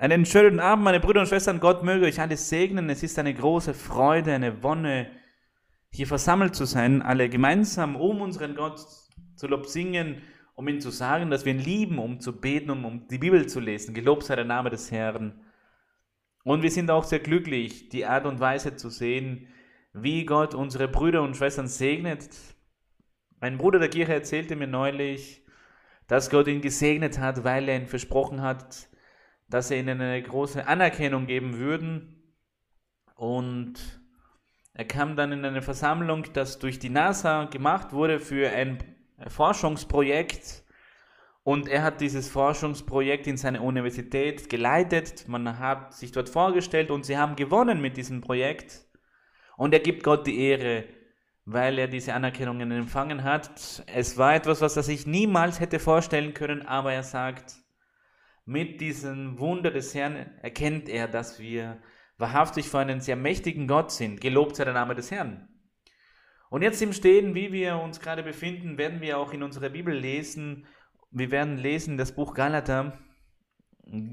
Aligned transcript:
Einen 0.00 0.26
schönen 0.26 0.60
Abend, 0.60 0.84
meine 0.84 1.00
Brüder 1.00 1.22
und 1.22 1.26
Schwestern. 1.26 1.58
Gott 1.58 1.82
möge 1.82 2.06
euch 2.06 2.20
alles 2.20 2.48
segnen. 2.48 2.88
Es 2.88 3.02
ist 3.02 3.18
eine 3.18 3.34
große 3.34 3.74
Freude, 3.74 4.32
eine 4.32 4.62
Wonne, 4.62 5.10
hier 5.90 6.06
versammelt 6.06 6.54
zu 6.54 6.66
sein, 6.66 7.02
alle 7.02 7.28
gemeinsam, 7.28 7.96
um 7.96 8.20
unseren 8.20 8.54
Gott 8.54 8.78
zu 9.34 9.48
Lob 9.48 9.66
singen, 9.66 10.22
um 10.54 10.68
ihn 10.68 10.80
zu 10.80 10.90
sagen, 10.90 11.30
dass 11.30 11.44
wir 11.44 11.52
ihn 11.52 11.58
lieben, 11.58 11.98
um 11.98 12.20
zu 12.20 12.40
beten, 12.40 12.70
um, 12.70 12.84
um 12.84 13.08
die 13.08 13.18
Bibel 13.18 13.48
zu 13.48 13.58
lesen. 13.58 13.92
Gelobt 13.92 14.22
sei 14.22 14.36
der 14.36 14.44
Name 14.44 14.70
des 14.70 14.92
Herrn. 14.92 15.40
Und 16.44 16.62
wir 16.62 16.70
sind 16.70 16.92
auch 16.92 17.02
sehr 17.02 17.18
glücklich, 17.18 17.88
die 17.88 18.06
Art 18.06 18.24
und 18.24 18.38
Weise 18.38 18.76
zu 18.76 18.90
sehen, 18.90 19.48
wie 19.92 20.24
Gott 20.24 20.54
unsere 20.54 20.86
Brüder 20.86 21.22
und 21.22 21.36
Schwestern 21.36 21.66
segnet. 21.66 22.30
Ein 23.40 23.58
Bruder 23.58 23.80
der 23.80 23.90
Kirche 23.90 24.14
erzählte 24.14 24.54
mir 24.54 24.68
neulich, 24.68 25.44
dass 26.06 26.30
Gott 26.30 26.46
ihn 26.46 26.60
gesegnet 26.60 27.18
hat, 27.18 27.42
weil 27.42 27.68
er 27.68 27.80
ihn 27.80 27.88
versprochen 27.88 28.42
hat, 28.42 28.87
dass 29.48 29.68
sie 29.68 29.78
ihnen 29.78 30.00
eine 30.00 30.22
große 30.22 30.66
Anerkennung 30.66 31.26
geben 31.26 31.58
würden. 31.58 32.22
Und 33.14 33.74
er 34.74 34.84
kam 34.84 35.16
dann 35.16 35.32
in 35.32 35.44
eine 35.44 35.62
Versammlung, 35.62 36.24
das 36.32 36.58
durch 36.58 36.78
die 36.78 36.90
NASA 36.90 37.44
gemacht 37.44 37.92
wurde 37.92 38.20
für 38.20 38.50
ein 38.50 38.78
Forschungsprojekt. 39.26 40.64
Und 41.42 41.66
er 41.66 41.82
hat 41.82 42.00
dieses 42.02 42.28
Forschungsprojekt 42.28 43.26
in 43.26 43.38
seiner 43.38 43.62
Universität 43.62 44.50
geleitet. 44.50 45.26
Man 45.28 45.58
hat 45.58 45.94
sich 45.94 46.12
dort 46.12 46.28
vorgestellt 46.28 46.90
und 46.90 47.06
sie 47.06 47.16
haben 47.16 47.36
gewonnen 47.36 47.80
mit 47.80 47.96
diesem 47.96 48.20
Projekt. 48.20 48.86
Und 49.56 49.72
er 49.72 49.80
gibt 49.80 50.04
Gott 50.04 50.26
die 50.26 50.38
Ehre, 50.40 50.84
weil 51.46 51.78
er 51.78 51.88
diese 51.88 52.12
Anerkennungen 52.12 52.70
empfangen 52.70 53.24
hat. 53.24 53.82
Es 53.86 54.18
war 54.18 54.34
etwas, 54.34 54.60
was 54.60 54.76
er 54.76 54.82
sich 54.82 55.06
niemals 55.06 55.58
hätte 55.58 55.78
vorstellen 55.78 56.34
können, 56.34 56.66
aber 56.66 56.92
er 56.92 57.02
sagt, 57.02 57.56
mit 58.48 58.80
diesem 58.80 59.38
Wunder 59.38 59.70
des 59.70 59.94
Herrn 59.94 60.16
erkennt 60.40 60.88
er, 60.88 61.06
dass 61.06 61.38
wir 61.38 61.82
wahrhaftig 62.16 62.70
vor 62.70 62.80
einem 62.80 63.00
sehr 63.00 63.14
mächtigen 63.14 63.68
Gott 63.68 63.92
sind. 63.92 64.22
Gelobt 64.22 64.56
sei 64.56 64.64
der 64.64 64.72
Name 64.72 64.94
des 64.94 65.10
Herrn. 65.10 65.50
Und 66.48 66.62
jetzt 66.62 66.80
im 66.80 66.94
Stehen, 66.94 67.34
wie 67.34 67.52
wir 67.52 67.76
uns 67.76 68.00
gerade 68.00 68.22
befinden, 68.22 68.78
werden 68.78 69.02
wir 69.02 69.18
auch 69.18 69.34
in 69.34 69.42
unserer 69.42 69.68
Bibel 69.68 69.94
lesen. 69.94 70.66
Wir 71.10 71.30
werden 71.30 71.58
lesen 71.58 71.98
das 71.98 72.12
Buch 72.12 72.32
Galater. 72.32 72.98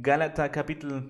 Galater 0.02 0.49
Kapitel 0.49 1.09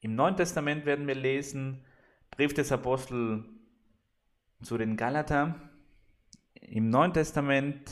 im 0.00 0.14
Neuen 0.14 0.36
Testament 0.36 0.86
werden 0.86 1.06
wir 1.06 1.14
lesen, 1.14 1.84
Brief 2.30 2.54
des 2.54 2.72
Apostel 2.72 3.44
zu 4.62 4.78
den 4.78 4.96
Galater. 4.96 5.70
Im 6.54 6.88
Neuen 6.88 7.12
Testament 7.12 7.90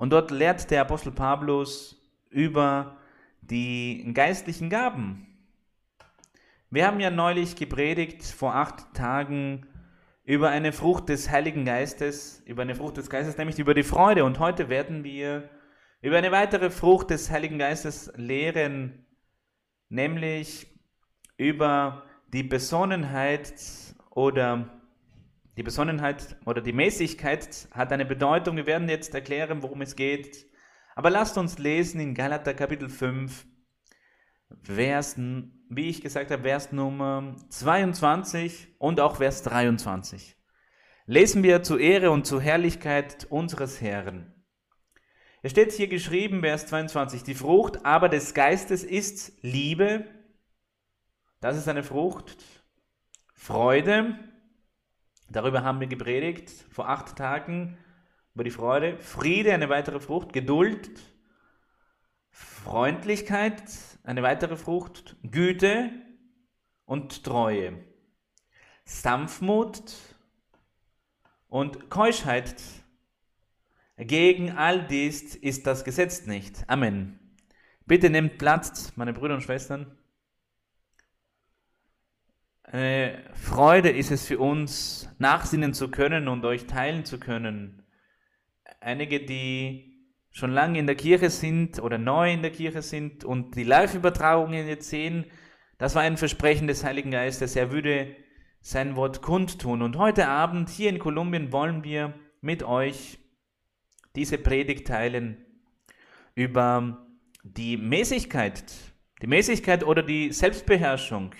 und 0.00 0.14
dort 0.14 0.30
lehrt 0.30 0.70
der 0.70 0.80
Apostel 0.80 1.12
Paulus 1.12 1.94
über 2.30 2.96
die 3.42 4.10
geistlichen 4.14 4.70
Gaben. 4.70 5.26
Wir 6.70 6.86
haben 6.86 7.00
ja 7.00 7.10
neulich 7.10 7.54
gepredigt 7.54 8.24
vor 8.24 8.54
acht 8.54 8.94
Tagen 8.94 9.66
über 10.24 10.48
eine 10.48 10.72
Frucht 10.72 11.10
des 11.10 11.30
Heiligen 11.30 11.66
Geistes, 11.66 12.42
über 12.46 12.62
eine 12.62 12.74
Frucht 12.74 12.96
des 12.96 13.10
Geistes, 13.10 13.36
nämlich 13.36 13.58
über 13.58 13.74
die 13.74 13.82
Freude. 13.82 14.24
Und 14.24 14.38
heute 14.38 14.70
werden 14.70 15.04
wir 15.04 15.50
über 16.00 16.16
eine 16.16 16.32
weitere 16.32 16.70
Frucht 16.70 17.10
des 17.10 17.30
Heiligen 17.30 17.58
Geistes 17.58 18.10
lehren, 18.16 19.04
nämlich 19.90 20.66
über 21.36 22.04
die 22.32 22.42
Besonnenheit 22.42 23.52
oder 24.08 24.79
die 25.60 25.64
Besonnenheit 25.64 26.38
oder 26.46 26.62
die 26.62 26.72
Mäßigkeit 26.72 27.68
hat 27.72 27.92
eine 27.92 28.06
Bedeutung. 28.06 28.56
Wir 28.56 28.64
werden 28.64 28.88
jetzt 28.88 29.12
erklären, 29.12 29.62
worum 29.62 29.82
es 29.82 29.94
geht. 29.94 30.46
Aber 30.94 31.10
lasst 31.10 31.36
uns 31.36 31.58
lesen 31.58 32.00
in 32.00 32.14
Galater 32.14 32.54
Kapitel 32.54 32.88
5, 32.88 33.46
Vers, 34.62 35.16
wie 35.18 35.90
ich 35.90 36.00
gesagt 36.00 36.30
habe, 36.30 36.44
Vers 36.44 36.72
Nummer 36.72 37.36
22 37.50 38.68
und 38.78 39.00
auch 39.00 39.16
Vers 39.16 39.42
23. 39.42 40.34
Lesen 41.04 41.42
wir 41.42 41.62
zur 41.62 41.78
Ehre 41.78 42.10
und 42.10 42.26
zur 42.26 42.40
Herrlichkeit 42.40 43.26
unseres 43.28 43.82
Herrn. 43.82 44.32
Es 45.42 45.50
steht 45.50 45.72
hier 45.72 45.88
geschrieben, 45.88 46.40
Vers 46.40 46.68
22, 46.68 47.22
die 47.22 47.34
Frucht 47.34 47.84
aber 47.84 48.08
des 48.08 48.32
Geistes 48.32 48.82
ist 48.82 49.34
Liebe, 49.42 50.06
das 51.40 51.58
ist 51.58 51.68
eine 51.68 51.82
Frucht, 51.82 52.38
Freude, 53.34 54.29
Darüber 55.30 55.62
haben 55.62 55.78
wir 55.78 55.86
gepredigt 55.86 56.50
vor 56.70 56.88
acht 56.88 57.16
Tagen 57.16 57.78
über 58.34 58.42
die 58.42 58.50
Freude. 58.50 58.98
Friede, 58.98 59.54
eine 59.54 59.68
weitere 59.68 60.00
Frucht. 60.00 60.32
Geduld, 60.32 60.90
Freundlichkeit, 62.30 63.62
eine 64.02 64.22
weitere 64.22 64.56
Frucht. 64.56 65.16
Güte 65.22 65.90
und 66.84 67.22
Treue. 67.24 67.78
Sanftmut 68.84 69.94
und 71.46 71.90
Keuschheit. 71.90 72.60
Gegen 73.96 74.50
all 74.50 74.84
dies 74.88 75.36
ist 75.36 75.64
das 75.66 75.84
Gesetz 75.84 76.26
nicht. 76.26 76.68
Amen. 76.68 77.20
Bitte 77.86 78.10
nehmt 78.10 78.38
Platz, 78.38 78.96
meine 78.96 79.12
Brüder 79.12 79.34
und 79.34 79.42
Schwestern. 79.42 79.96
Eine 82.72 83.24
Freude 83.34 83.90
ist 83.90 84.12
es 84.12 84.24
für 84.24 84.38
uns, 84.38 85.08
nachsinnen 85.18 85.74
zu 85.74 85.90
können 85.90 86.28
und 86.28 86.44
euch 86.44 86.66
teilen 86.66 87.04
zu 87.04 87.18
können. 87.18 87.82
Einige, 88.80 89.18
die 89.18 90.06
schon 90.30 90.52
lange 90.52 90.78
in 90.78 90.86
der 90.86 90.94
Kirche 90.94 91.30
sind 91.30 91.82
oder 91.82 91.98
neu 91.98 92.32
in 92.32 92.42
der 92.42 92.52
Kirche 92.52 92.82
sind 92.82 93.24
und 93.24 93.56
die 93.56 93.64
Live-Übertragungen 93.64 94.68
jetzt 94.68 94.88
sehen, 94.88 95.24
das 95.78 95.96
war 95.96 96.02
ein 96.02 96.16
Versprechen 96.16 96.68
des 96.68 96.84
Heiligen 96.84 97.10
Geistes. 97.10 97.56
Er 97.56 97.72
würde 97.72 98.14
sein 98.60 98.94
Wort 98.94 99.20
kundtun. 99.20 99.82
Und 99.82 99.98
heute 99.98 100.28
Abend 100.28 100.68
hier 100.68 100.90
in 100.90 101.00
Kolumbien 101.00 101.50
wollen 101.50 101.82
wir 101.82 102.14
mit 102.40 102.62
euch 102.62 103.18
diese 104.14 104.38
Predigt 104.38 104.86
teilen 104.86 105.44
über 106.36 107.04
die 107.42 107.76
Mäßigkeit, 107.76 108.62
die 109.22 109.26
Mäßigkeit 109.26 109.82
oder 109.82 110.04
die 110.04 110.30
Selbstbeherrschung 110.30 111.34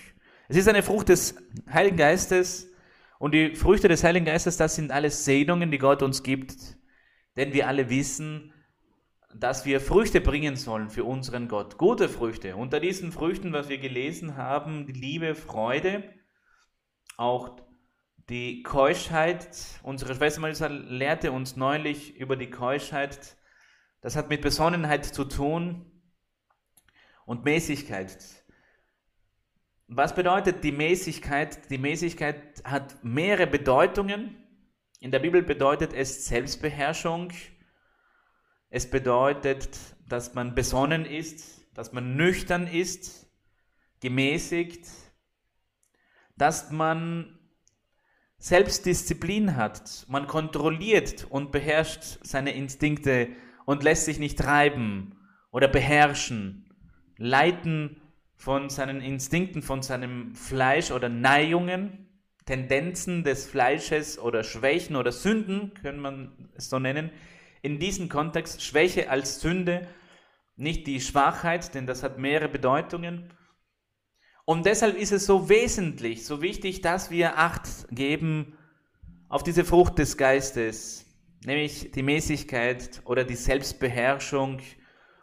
es 0.50 0.56
ist 0.56 0.66
eine 0.66 0.82
Frucht 0.82 1.10
des 1.10 1.36
Heiligen 1.72 1.96
Geistes 1.96 2.72
und 3.20 3.34
die 3.34 3.54
Früchte 3.54 3.86
des 3.86 4.02
Heiligen 4.02 4.26
Geistes, 4.26 4.56
das 4.56 4.74
sind 4.74 4.90
alles 4.90 5.24
Segnungen, 5.24 5.70
die 5.70 5.78
Gott 5.78 6.02
uns 6.02 6.24
gibt, 6.24 6.76
denn 7.36 7.52
wir 7.52 7.68
alle 7.68 7.88
wissen, 7.88 8.52
dass 9.32 9.64
wir 9.64 9.80
Früchte 9.80 10.20
bringen 10.20 10.56
sollen 10.56 10.90
für 10.90 11.04
unseren 11.04 11.46
Gott, 11.46 11.78
gute 11.78 12.08
Früchte. 12.08 12.56
Unter 12.56 12.80
diesen 12.80 13.12
Früchten, 13.12 13.52
was 13.52 13.68
wir 13.68 13.78
gelesen 13.78 14.36
haben, 14.36 14.88
die 14.88 14.92
Liebe, 14.92 15.36
Freude, 15.36 16.02
auch 17.16 17.60
die 18.28 18.64
Keuschheit. 18.64 19.56
Unsere 19.84 20.16
Schwester 20.16 20.40
Marisa 20.40 20.66
lehrte 20.66 21.30
uns 21.30 21.54
neulich 21.54 22.16
über 22.16 22.34
die 22.34 22.50
Keuschheit. 22.50 23.36
Das 24.00 24.16
hat 24.16 24.30
mit 24.30 24.40
Besonnenheit 24.40 25.04
zu 25.04 25.24
tun 25.26 25.86
und 27.24 27.44
Mäßigkeit. 27.44 28.39
Was 29.92 30.14
bedeutet 30.14 30.62
die 30.62 30.70
Mäßigkeit? 30.70 31.68
Die 31.68 31.76
Mäßigkeit 31.76 32.62
hat 32.62 33.02
mehrere 33.02 33.48
Bedeutungen. 33.48 34.36
In 35.00 35.10
der 35.10 35.18
Bibel 35.18 35.42
bedeutet 35.42 35.92
es 35.92 36.26
Selbstbeherrschung. 36.26 37.32
Es 38.68 38.88
bedeutet, 38.88 39.68
dass 40.08 40.32
man 40.34 40.54
besonnen 40.54 41.04
ist, 41.04 41.66
dass 41.74 41.92
man 41.92 42.14
nüchtern 42.14 42.68
ist, 42.68 43.28
gemäßigt, 43.98 44.86
dass 46.36 46.70
man 46.70 47.40
Selbstdisziplin 48.38 49.56
hat. 49.56 50.06
Man 50.06 50.28
kontrolliert 50.28 51.26
und 51.30 51.50
beherrscht 51.50 52.20
seine 52.22 52.54
Instinkte 52.54 53.30
und 53.64 53.82
lässt 53.82 54.04
sich 54.04 54.20
nicht 54.20 54.38
treiben 54.38 55.18
oder 55.50 55.66
beherrschen, 55.66 56.72
leiten 57.16 58.00
von 58.40 58.70
seinen 58.70 59.02
Instinkten, 59.02 59.60
von 59.60 59.82
seinem 59.82 60.34
Fleisch 60.34 60.92
oder 60.92 61.10
Neigungen, 61.10 62.08
Tendenzen 62.46 63.22
des 63.22 63.44
Fleisches 63.44 64.18
oder 64.18 64.44
Schwächen 64.44 64.96
oder 64.96 65.12
Sünden, 65.12 65.74
können 65.74 66.00
man 66.00 66.48
es 66.56 66.70
so 66.70 66.78
nennen. 66.78 67.10
In 67.60 67.78
diesem 67.78 68.08
Kontext 68.08 68.62
Schwäche 68.62 69.10
als 69.10 69.40
Sünde, 69.40 69.86
nicht 70.56 70.86
die 70.86 71.02
Schwachheit, 71.02 71.74
denn 71.74 71.86
das 71.86 72.02
hat 72.02 72.18
mehrere 72.18 72.48
Bedeutungen. 72.48 73.30
Und 74.46 74.64
deshalb 74.64 74.96
ist 74.96 75.12
es 75.12 75.26
so 75.26 75.50
wesentlich, 75.50 76.24
so 76.24 76.40
wichtig, 76.40 76.80
dass 76.80 77.10
wir 77.10 77.36
Acht 77.36 77.68
geben 77.90 78.56
auf 79.28 79.42
diese 79.42 79.66
Frucht 79.66 79.98
des 79.98 80.16
Geistes, 80.16 81.04
nämlich 81.44 81.90
die 81.92 82.02
Mäßigkeit 82.02 83.02
oder 83.04 83.24
die 83.24 83.36
Selbstbeherrschung 83.36 84.60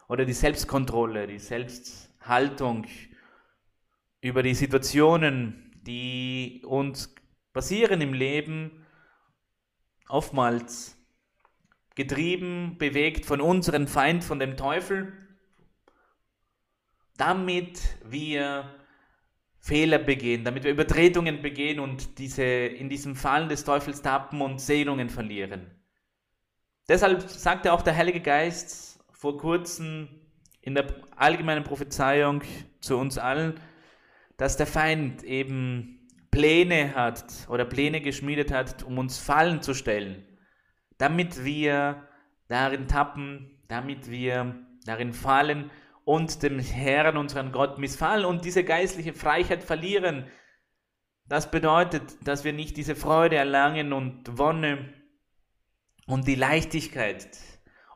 oder 0.06 0.24
die 0.24 0.32
Selbstkontrolle, 0.32 1.26
die 1.26 1.40
Selbsthaltung, 1.40 2.86
über 4.28 4.42
die 4.42 4.54
Situationen, 4.54 5.72
die 5.82 6.62
uns 6.66 7.14
passieren 7.52 8.00
im 8.00 8.12
Leben, 8.12 8.86
oftmals 10.08 10.96
getrieben, 11.94 12.76
bewegt 12.78 13.26
von 13.26 13.40
unserem 13.40 13.88
Feind, 13.88 14.22
von 14.22 14.38
dem 14.38 14.56
Teufel. 14.56 15.12
damit 17.18 17.80
wir 18.04 18.64
Fehler 19.58 19.98
begehen, 19.98 20.44
damit 20.44 20.64
wir 20.64 20.70
Übertretungen 20.70 21.42
begehen 21.42 21.80
und 21.80 22.18
diese, 22.18 22.44
in 22.44 22.88
diesem 22.88 23.16
Fall 23.16 23.48
des 23.48 23.64
Teufels 23.64 24.00
tappen 24.00 24.40
und 24.40 24.60
Segnungen 24.60 25.10
verlieren. 25.10 25.66
Deshalb 26.88 27.28
sagte 27.28 27.72
auch 27.72 27.82
der 27.82 27.96
Heilige 27.96 28.20
Geist 28.20 29.04
vor 29.12 29.36
kurzem 29.36 30.08
in 30.62 30.74
der 30.74 30.86
allgemeinen 31.16 31.64
Prophezeiung 31.64 32.42
zu 32.80 32.96
uns 32.96 33.18
allen, 33.18 33.60
dass 34.38 34.56
der 34.56 34.66
Feind 34.66 35.22
eben 35.24 36.08
Pläne 36.30 36.94
hat 36.94 37.24
oder 37.48 37.64
Pläne 37.64 38.00
geschmiedet 38.00 38.50
hat, 38.52 38.82
um 38.84 38.96
uns 38.96 39.18
Fallen 39.18 39.60
zu 39.60 39.74
stellen, 39.74 40.24
damit 40.96 41.44
wir 41.44 42.08
darin 42.46 42.88
tappen, 42.88 43.60
damit 43.68 44.10
wir 44.10 44.54
darin 44.86 45.12
fallen 45.12 45.70
und 46.04 46.42
dem 46.42 46.58
Herrn, 46.58 47.16
unseren 47.16 47.52
Gott, 47.52 47.78
missfallen 47.78 48.24
und 48.24 48.44
diese 48.44 48.64
geistliche 48.64 49.12
Freiheit 49.12 49.62
verlieren. 49.62 50.26
Das 51.26 51.50
bedeutet, 51.50 52.02
dass 52.26 52.44
wir 52.44 52.52
nicht 52.52 52.76
diese 52.76 52.96
Freude 52.96 53.36
erlangen 53.36 53.92
und 53.92 54.38
Wonne 54.38 54.94
und 56.06 56.26
die 56.26 56.36
Leichtigkeit, 56.36 57.28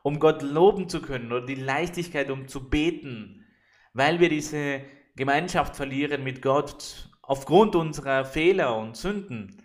um 0.03 0.19
Gott 0.19 0.43
loben 0.43 0.89
zu 0.89 1.01
können 1.01 1.31
oder 1.31 1.45
die 1.45 1.55
Leichtigkeit, 1.55 2.29
um 2.29 2.47
zu 2.47 2.69
beten, 2.69 3.45
weil 3.93 4.19
wir 4.19 4.29
diese 4.29 4.81
Gemeinschaft 5.15 5.75
verlieren 5.75 6.23
mit 6.23 6.41
Gott 6.41 7.09
aufgrund 7.21 7.75
unserer 7.75 8.25
Fehler 8.25 8.75
und 8.77 8.97
Sünden 8.97 9.63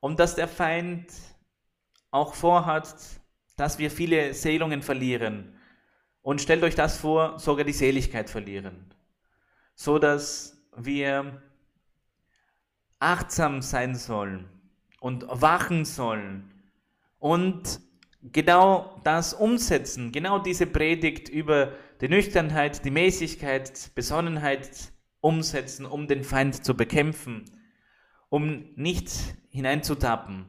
und 0.00 0.20
dass 0.20 0.34
der 0.34 0.48
Feind 0.48 1.06
auch 2.10 2.34
vorhat, 2.34 2.94
dass 3.56 3.78
wir 3.78 3.90
viele 3.90 4.34
Seelungen 4.34 4.82
verlieren. 4.82 5.56
Und 6.22 6.40
stellt 6.40 6.62
euch 6.62 6.74
das 6.74 6.98
vor, 6.98 7.38
sogar 7.38 7.64
die 7.64 7.72
Seligkeit 7.72 8.28
verlieren. 8.28 8.94
So 9.74 9.98
dass 9.98 10.62
wir 10.76 11.42
achtsam 12.98 13.62
sein 13.62 13.94
sollen 13.94 14.48
und 15.00 15.24
wachen 15.28 15.86
sollen 15.86 16.52
und 17.18 17.80
genau 18.22 19.00
das 19.04 19.32
umsetzen, 19.32 20.12
genau 20.12 20.38
diese 20.38 20.66
Predigt 20.66 21.30
über 21.30 21.72
die 22.00 22.08
Nüchternheit, 22.08 22.84
die 22.84 22.90
Mäßigkeit, 22.90 23.92
Besonnenheit 23.94 24.92
umsetzen, 25.20 25.84
um 25.84 26.08
den 26.08 26.24
Feind 26.24 26.64
zu 26.64 26.74
bekämpfen, 26.74 27.44
um 28.28 28.72
nicht 28.74 29.10
hineinzutappen. 29.50 30.48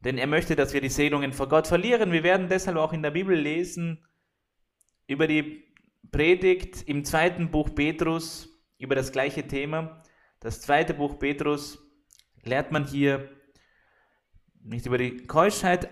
Denn 0.00 0.18
er 0.18 0.26
möchte, 0.26 0.56
dass 0.56 0.72
wir 0.72 0.80
die 0.80 0.88
Segnungen 0.88 1.32
vor 1.32 1.48
Gott 1.48 1.66
verlieren. 1.66 2.10
Wir 2.10 2.22
werden 2.22 2.48
deshalb 2.48 2.76
auch 2.76 2.92
in 2.92 3.02
der 3.02 3.10
Bibel 3.10 3.36
lesen 3.38 4.04
über 5.06 5.26
die 5.26 5.64
Predigt 6.10 6.82
im 6.88 7.04
zweiten 7.04 7.50
Buch 7.50 7.74
Petrus 7.74 8.48
über 8.78 8.94
das 8.94 9.12
gleiche 9.12 9.46
Thema. 9.46 10.02
Das 10.40 10.60
zweite 10.60 10.94
Buch 10.94 11.18
Petrus 11.18 11.78
lehrt 12.42 12.72
man 12.72 12.86
hier 12.86 13.28
nicht 14.64 14.86
über 14.86 14.98
die 14.98 15.18
Keuschheit, 15.26 15.88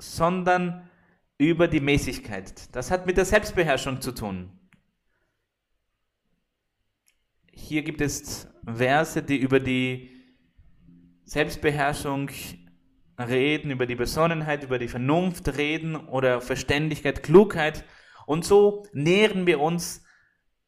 sondern 0.00 0.90
über 1.38 1.68
die 1.68 1.80
Mäßigkeit. 1.80 2.74
Das 2.74 2.90
hat 2.90 3.06
mit 3.06 3.16
der 3.16 3.24
Selbstbeherrschung 3.24 4.00
zu 4.00 4.12
tun. 4.12 4.50
Hier 7.50 7.82
gibt 7.82 8.00
es 8.00 8.48
Verse, 8.64 9.22
die 9.22 9.36
über 9.36 9.60
die 9.60 10.10
Selbstbeherrschung 11.24 12.30
reden, 13.18 13.70
über 13.70 13.86
die 13.86 13.94
Besonnenheit, 13.94 14.64
über 14.64 14.78
die 14.78 14.88
Vernunft 14.88 15.56
reden 15.56 15.96
oder 15.96 16.40
Verständigkeit, 16.40 17.22
Klugheit. 17.22 17.84
Und 18.26 18.44
so 18.44 18.84
nähern 18.92 19.46
wir 19.46 19.60
uns 19.60 20.04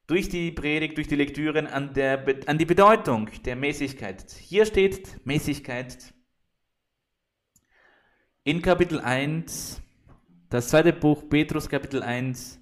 durch 0.07 0.29
die 0.29 0.53
Predigt, 0.53 0.97
durch 0.97 1.09
die 1.09 1.17
Lektüren 1.17 1.67
an, 1.67 1.93
der, 1.95 2.25
an 2.47 2.59
die 2.59 2.65
Bedeutung 2.65 3.29
der 3.45 3.57
Mäßigkeit. 3.57 4.31
Hier 4.31 4.65
steht 4.65 5.27
Mäßigkeit 5.27 6.15
in 8.45 8.62
Kapitel 8.62 9.01
1, 9.01 9.83
das 10.49 10.69
zweite 10.69 10.93
Buch 10.93 11.29
Petrus 11.29 11.69
Kapitel 11.69 12.03
1. 12.03 12.61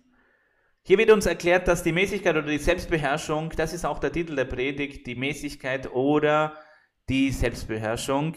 Hier 0.83 0.99
wird 0.99 1.11
uns 1.11 1.27
erklärt, 1.27 1.69
dass 1.69 1.83
die 1.83 1.93
Mäßigkeit 1.93 2.37
oder 2.37 2.47
die 2.47 2.59
Selbstbeherrschung, 2.59 3.51
das 3.57 3.73
ist 3.73 3.85
auch 3.85 3.99
der 3.99 4.13
Titel 4.13 4.37
der 4.37 4.45
Predigt, 4.47 5.07
die 5.07 5.15
Mäßigkeit 5.15 5.93
oder 5.93 6.57
die 7.09 7.31
Selbstbeherrschung, 7.31 8.35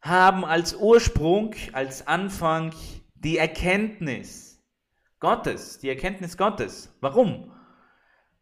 haben 0.00 0.44
als 0.44 0.74
Ursprung, 0.74 1.54
als 1.72 2.06
Anfang 2.06 2.74
die 3.14 3.38
Erkenntnis 3.38 4.60
Gottes, 5.20 5.78
die 5.78 5.88
Erkenntnis 5.88 6.36
Gottes. 6.36 6.96
Warum? 7.00 7.52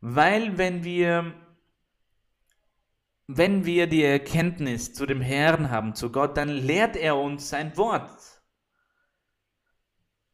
Weil 0.01 0.57
wenn 0.57 0.85
wir 0.85 1.35
wenn 3.31 3.67
wir 3.67 3.87
die 3.87 4.03
Erkenntnis 4.03 4.95
zu 4.95 5.05
dem 5.05 5.21
Herrn 5.21 5.71
haben, 5.71 5.95
zu 5.95 6.11
Gott, 6.11 6.39
dann 6.39 6.49
lehrt 6.49 6.97
er 6.97 7.19
uns 7.19 7.51
sein 7.51 7.77
Wort. 7.77 8.11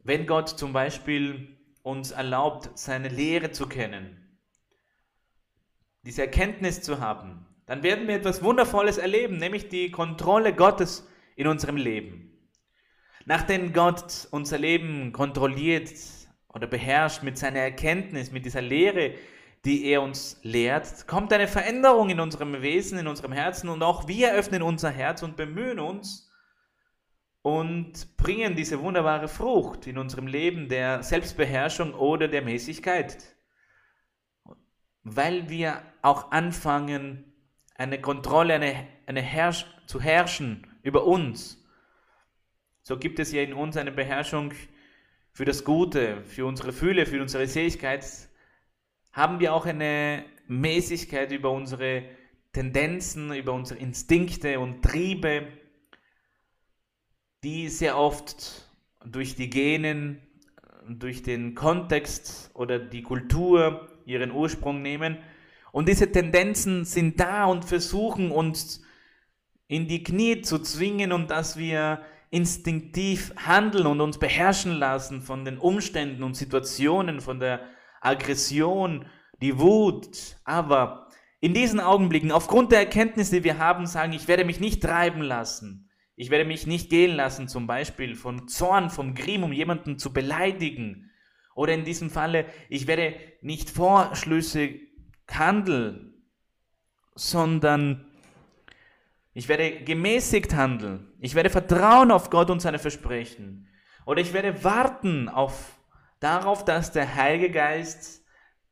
Wenn 0.06 0.26
Gott 0.26 0.50
zum 0.50 0.74
Beispiel 0.74 1.56
uns 1.82 2.10
erlaubt, 2.10 2.78
seine 2.78 3.08
Lehre 3.08 3.52
zu 3.52 3.66
kennen, 3.66 4.38
diese 6.02 6.20
Erkenntnis 6.20 6.82
zu 6.82 7.00
haben, 7.00 7.46
dann 7.64 7.82
werden 7.82 8.06
wir 8.06 8.16
etwas 8.16 8.42
Wundervolles 8.42 8.98
erleben, 8.98 9.38
nämlich 9.38 9.70
die 9.70 9.90
Kontrolle 9.90 10.54
Gottes 10.54 11.08
in 11.36 11.46
unserem 11.46 11.78
Leben. 11.78 12.38
Nachdem 13.24 13.72
Gott 13.72 14.28
unser 14.30 14.58
Leben 14.58 15.12
kontrolliert 15.12 15.90
oder 16.48 16.66
beherrscht 16.66 17.22
mit 17.22 17.38
seiner 17.38 17.60
Erkenntnis, 17.60 18.30
mit 18.30 18.44
dieser 18.44 18.60
Lehre, 18.60 19.14
die 19.64 19.86
er 19.86 20.02
uns 20.02 20.38
lehrt, 20.42 21.06
kommt 21.06 21.32
eine 21.32 21.48
Veränderung 21.48 22.10
in 22.10 22.20
unserem 22.20 22.60
Wesen, 22.60 22.98
in 22.98 23.06
unserem 23.06 23.32
Herzen 23.32 23.70
und 23.70 23.82
auch 23.82 24.06
wir 24.06 24.34
öffnen 24.34 24.60
unser 24.60 24.90
Herz 24.90 25.22
und 25.22 25.38
bemühen 25.38 25.78
uns 25.78 26.30
und 27.44 28.16
bringen 28.16 28.56
diese 28.56 28.80
wunderbare 28.80 29.28
Frucht 29.28 29.86
in 29.86 29.98
unserem 29.98 30.26
Leben 30.26 30.70
der 30.70 31.02
Selbstbeherrschung 31.02 31.92
oder 31.92 32.26
der 32.26 32.40
Mäßigkeit, 32.40 33.18
weil 35.02 35.50
wir 35.50 35.82
auch 36.00 36.30
anfangen, 36.30 37.34
eine 37.74 38.00
Kontrolle, 38.00 38.54
eine, 38.54 38.88
eine 39.04 39.20
Herrsch 39.20 39.66
zu 39.86 40.00
herrschen 40.00 40.66
über 40.82 41.04
uns. 41.04 41.62
So 42.80 42.96
gibt 42.96 43.18
es 43.18 43.30
ja 43.30 43.42
in 43.42 43.52
uns 43.52 43.76
eine 43.76 43.92
Beherrschung 43.92 44.54
für 45.30 45.44
das 45.44 45.64
Gute, 45.64 46.24
für 46.24 46.46
unsere 46.46 46.72
Fühle, 46.72 47.04
für 47.04 47.20
unsere 47.20 47.46
Seligkeit, 47.46 48.06
haben 49.12 49.38
wir 49.38 49.52
auch 49.52 49.66
eine 49.66 50.24
Mäßigkeit 50.46 51.30
über 51.30 51.50
unsere 51.50 52.04
Tendenzen, 52.54 53.34
über 53.34 53.52
unsere 53.52 53.80
Instinkte 53.80 54.58
und 54.60 54.80
Triebe, 54.80 55.46
die 57.44 57.68
sehr 57.68 57.98
oft 57.98 58.64
durch 59.04 59.36
die 59.36 59.50
Genen, 59.50 60.18
durch 60.88 61.22
den 61.22 61.54
Kontext 61.54 62.50
oder 62.54 62.78
die 62.78 63.02
Kultur 63.02 63.88
ihren 64.06 64.32
Ursprung 64.32 64.80
nehmen. 64.80 65.18
Und 65.70 65.88
diese 65.88 66.10
Tendenzen 66.10 66.84
sind 66.86 67.20
da 67.20 67.44
und 67.44 67.66
versuchen 67.66 68.30
uns 68.30 68.82
in 69.66 69.88
die 69.88 70.02
Knie 70.02 70.40
zu 70.40 70.58
zwingen 70.58 71.12
und 71.12 71.30
dass 71.30 71.58
wir 71.58 72.00
instinktiv 72.30 73.34
handeln 73.36 73.86
und 73.86 74.00
uns 74.00 74.18
beherrschen 74.18 74.72
lassen 74.72 75.20
von 75.20 75.44
den 75.44 75.58
Umständen 75.58 76.22
und 76.22 76.34
Situationen, 76.36 77.20
von 77.20 77.40
der 77.40 77.60
Aggression, 78.00 79.06
die 79.42 79.58
Wut. 79.58 80.36
Aber 80.44 81.08
in 81.40 81.52
diesen 81.52 81.80
Augenblicken, 81.80 82.32
aufgrund 82.32 82.72
der 82.72 82.80
Erkenntnisse, 82.80 83.36
die 83.36 83.44
wir 83.44 83.58
haben, 83.58 83.86
sagen, 83.86 84.14
ich 84.14 84.28
werde 84.28 84.44
mich 84.44 84.60
nicht 84.60 84.82
treiben 84.82 85.20
lassen. 85.20 85.83
Ich 86.16 86.30
werde 86.30 86.44
mich 86.44 86.66
nicht 86.66 86.90
gehen 86.90 87.16
lassen, 87.16 87.48
zum 87.48 87.66
Beispiel 87.66 88.14
von 88.14 88.46
Zorn, 88.46 88.90
vom 88.90 89.14
Grimm, 89.14 89.42
um 89.42 89.52
jemanden 89.52 89.98
zu 89.98 90.12
beleidigen. 90.12 91.10
Oder 91.54 91.74
in 91.74 91.84
diesem 91.84 92.10
Falle, 92.10 92.46
ich 92.68 92.86
werde 92.86 93.14
nicht 93.40 93.70
vorschlüssig 93.70 94.88
handeln, 95.28 96.14
sondern 97.14 98.06
ich 99.32 99.48
werde 99.48 99.82
gemäßigt 99.82 100.54
handeln. 100.54 101.12
Ich 101.20 101.34
werde 101.34 101.50
vertrauen 101.50 102.10
auf 102.10 102.30
Gott 102.30 102.50
und 102.50 102.60
seine 102.60 102.78
Versprechen. 102.78 103.68
Oder 104.06 104.20
ich 104.20 104.32
werde 104.32 104.62
warten 104.62 105.28
auf 105.28 105.78
darauf, 106.20 106.64
dass 106.64 106.92
der 106.92 107.14
Heilige 107.16 107.50
Geist 107.50 108.24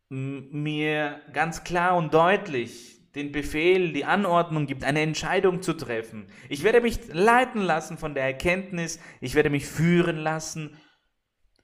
mir 0.09 1.21
ganz 1.33 1.65
klar 1.65 1.97
und 1.97 2.15
deutlich 2.15 2.92
den 3.15 3.33
Befehl, 3.33 3.93
die 3.93 4.05
Anordnung 4.05 4.67
gibt, 4.67 4.85
eine 4.85 5.01
Entscheidung 5.01 5.61
zu 5.63 5.75
treffen. 5.75 6.27
Ich 6.49 6.63
werde 6.63 6.81
mich 6.81 6.99
leiten 7.13 7.63
lassen 7.63 7.99
von 7.99 8.15
der 8.15 8.25
Erkenntnis, 8.25 8.99
ich 9.21 9.35
werde 9.35 9.51
mich 9.51 9.67
führen 9.67 10.17
lassen 10.17 10.77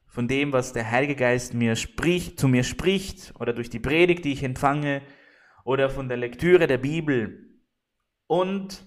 von 0.06 0.28
dem, 0.28 0.52
was 0.52 0.72
der 0.72 0.90
Heilige 0.90 1.16
Geist 1.16 1.54
mir 1.54 1.76
spricht, 1.76 2.38
zu 2.38 2.48
mir 2.48 2.64
spricht 2.64 3.34
oder 3.38 3.52
durch 3.52 3.70
die 3.70 3.78
Predigt, 3.78 4.24
die 4.24 4.32
ich 4.32 4.42
empfange 4.42 5.02
oder 5.64 5.90
von 5.90 6.08
der 6.08 6.16
Lektüre 6.18 6.66
der 6.66 6.78
Bibel. 6.78 7.60
Und 8.26 8.84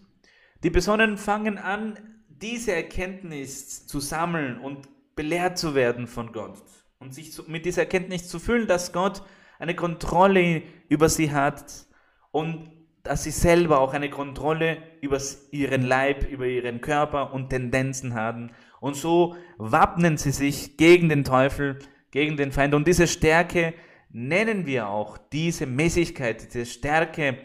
die 0.63 0.69
Personen 0.69 1.17
fangen 1.17 1.57
an, 1.57 1.97
diese 2.27 2.73
Erkenntnis 2.73 3.87
zu 3.87 3.99
sammeln 3.99 4.59
und 4.59 4.87
belehrt 5.15 5.57
zu 5.57 5.73
werden 5.73 6.07
von 6.07 6.31
Gott 6.31 6.63
und 6.99 7.13
sich 7.13 7.47
mit 7.47 7.65
dieser 7.65 7.83
Erkenntnis 7.83 8.27
zu 8.27 8.39
fühlen, 8.39 8.67
dass 8.67 8.93
Gott 8.93 9.23
eine 9.59 9.75
Kontrolle 9.75 10.63
über 10.89 11.09
sie 11.09 11.31
hat 11.31 11.87
und 12.31 12.71
dass 13.03 13.23
sie 13.23 13.31
selber 13.31 13.79
auch 13.79 13.93
eine 13.93 14.09
Kontrolle 14.09 14.77
über 15.01 15.19
ihren 15.51 15.83
Leib, 15.83 16.29
über 16.29 16.45
ihren 16.45 16.81
Körper 16.81 17.33
und 17.33 17.49
Tendenzen 17.49 18.13
haben. 18.13 18.51
Und 18.79 18.95
so 18.95 19.35
wappnen 19.57 20.17
sie 20.17 20.31
sich 20.31 20.77
gegen 20.77 21.09
den 21.09 21.23
Teufel, 21.23 21.79
gegen 22.11 22.37
den 22.37 22.51
Feind. 22.51 22.73
Und 22.73 22.87
diese 22.87 23.07
Stärke 23.07 23.73
nennen 24.09 24.65
wir 24.65 24.87
auch 24.89 25.17
diese 25.17 25.65
Mäßigkeit, 25.65 26.53
diese 26.53 26.65
Stärke, 26.65 27.37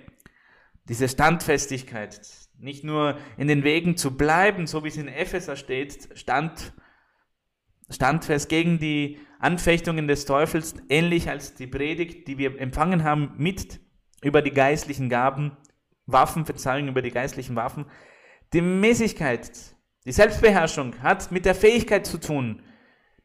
diese 0.88 1.08
Standfestigkeit. 1.08 2.20
Nicht 2.58 2.84
nur 2.84 3.18
in 3.36 3.48
den 3.48 3.64
Wegen 3.64 3.96
zu 3.96 4.16
bleiben, 4.16 4.66
so 4.66 4.84
wie 4.84 4.88
es 4.88 4.96
in 4.96 5.08
Epheser 5.08 5.56
steht, 5.56 6.08
stand, 6.14 6.72
standfest 7.88 8.48
gegen 8.48 8.78
die 8.78 9.18
Anfechtungen 9.38 10.08
des 10.08 10.24
Teufels, 10.24 10.74
ähnlich 10.88 11.28
als 11.28 11.54
die 11.54 11.66
Predigt, 11.66 12.28
die 12.28 12.38
wir 12.38 12.58
empfangen 12.58 13.04
haben 13.04 13.34
mit 13.36 13.80
über 14.22 14.42
die 14.42 14.52
geistlichen 14.52 15.08
Gaben, 15.08 15.56
Waffen, 16.06 16.44
Verzeihung 16.44 16.88
über 16.88 17.02
die 17.02 17.10
geistlichen 17.10 17.56
Waffen. 17.56 17.86
Die 18.52 18.60
Mäßigkeit, 18.60 19.50
die 20.04 20.12
Selbstbeherrschung 20.12 21.00
hat 21.02 21.32
mit 21.32 21.44
der 21.44 21.54
Fähigkeit 21.54 22.06
zu 22.06 22.18
tun, 22.18 22.62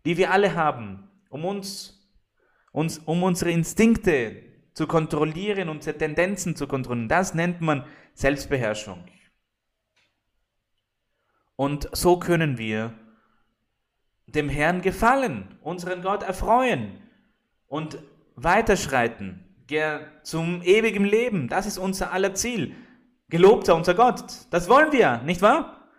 die 0.06 0.18
wir 0.18 0.32
alle 0.32 0.56
haben, 0.56 1.08
um 1.30 1.46
uns, 1.46 2.10
uns 2.72 2.98
um 3.00 3.24
unsere 3.24 3.52
Instinkte 3.52 4.44
zu 4.74 4.88
kontrollieren, 4.88 5.70
unsere 5.70 5.98
Tendenzen 5.98 6.56
zu 6.56 6.68
kontrollieren. 6.68 7.10
Das 7.10 7.34
nennt 7.34 7.62
man 7.62 7.86
Selbstbeherrschung. 8.14 9.06
Und 11.56 11.90
so 11.96 12.18
können 12.18 12.58
wir 12.58 12.94
dem 14.26 14.50
Herrn 14.50 14.82
gefallen, 14.82 15.60
unseren 15.62 16.02
Gott 16.02 16.24
erfreuen 16.24 17.02
und 17.68 18.00
weiterschreiten 18.36 19.51
zum 20.24 20.62
ewigen 20.64 21.06
Leben. 21.06 21.48
Das 21.48 21.66
ist 21.66 21.78
unser 21.78 22.12
aller 22.12 22.34
Ziel. 22.34 22.76
Gelobter 23.30 23.76
unser 23.76 23.94
Gott. 23.94 24.24
Das 24.50 24.68
wollen 24.68 24.92
wir, 24.92 25.22
nicht 25.24 25.42
wahr? 25.42 25.90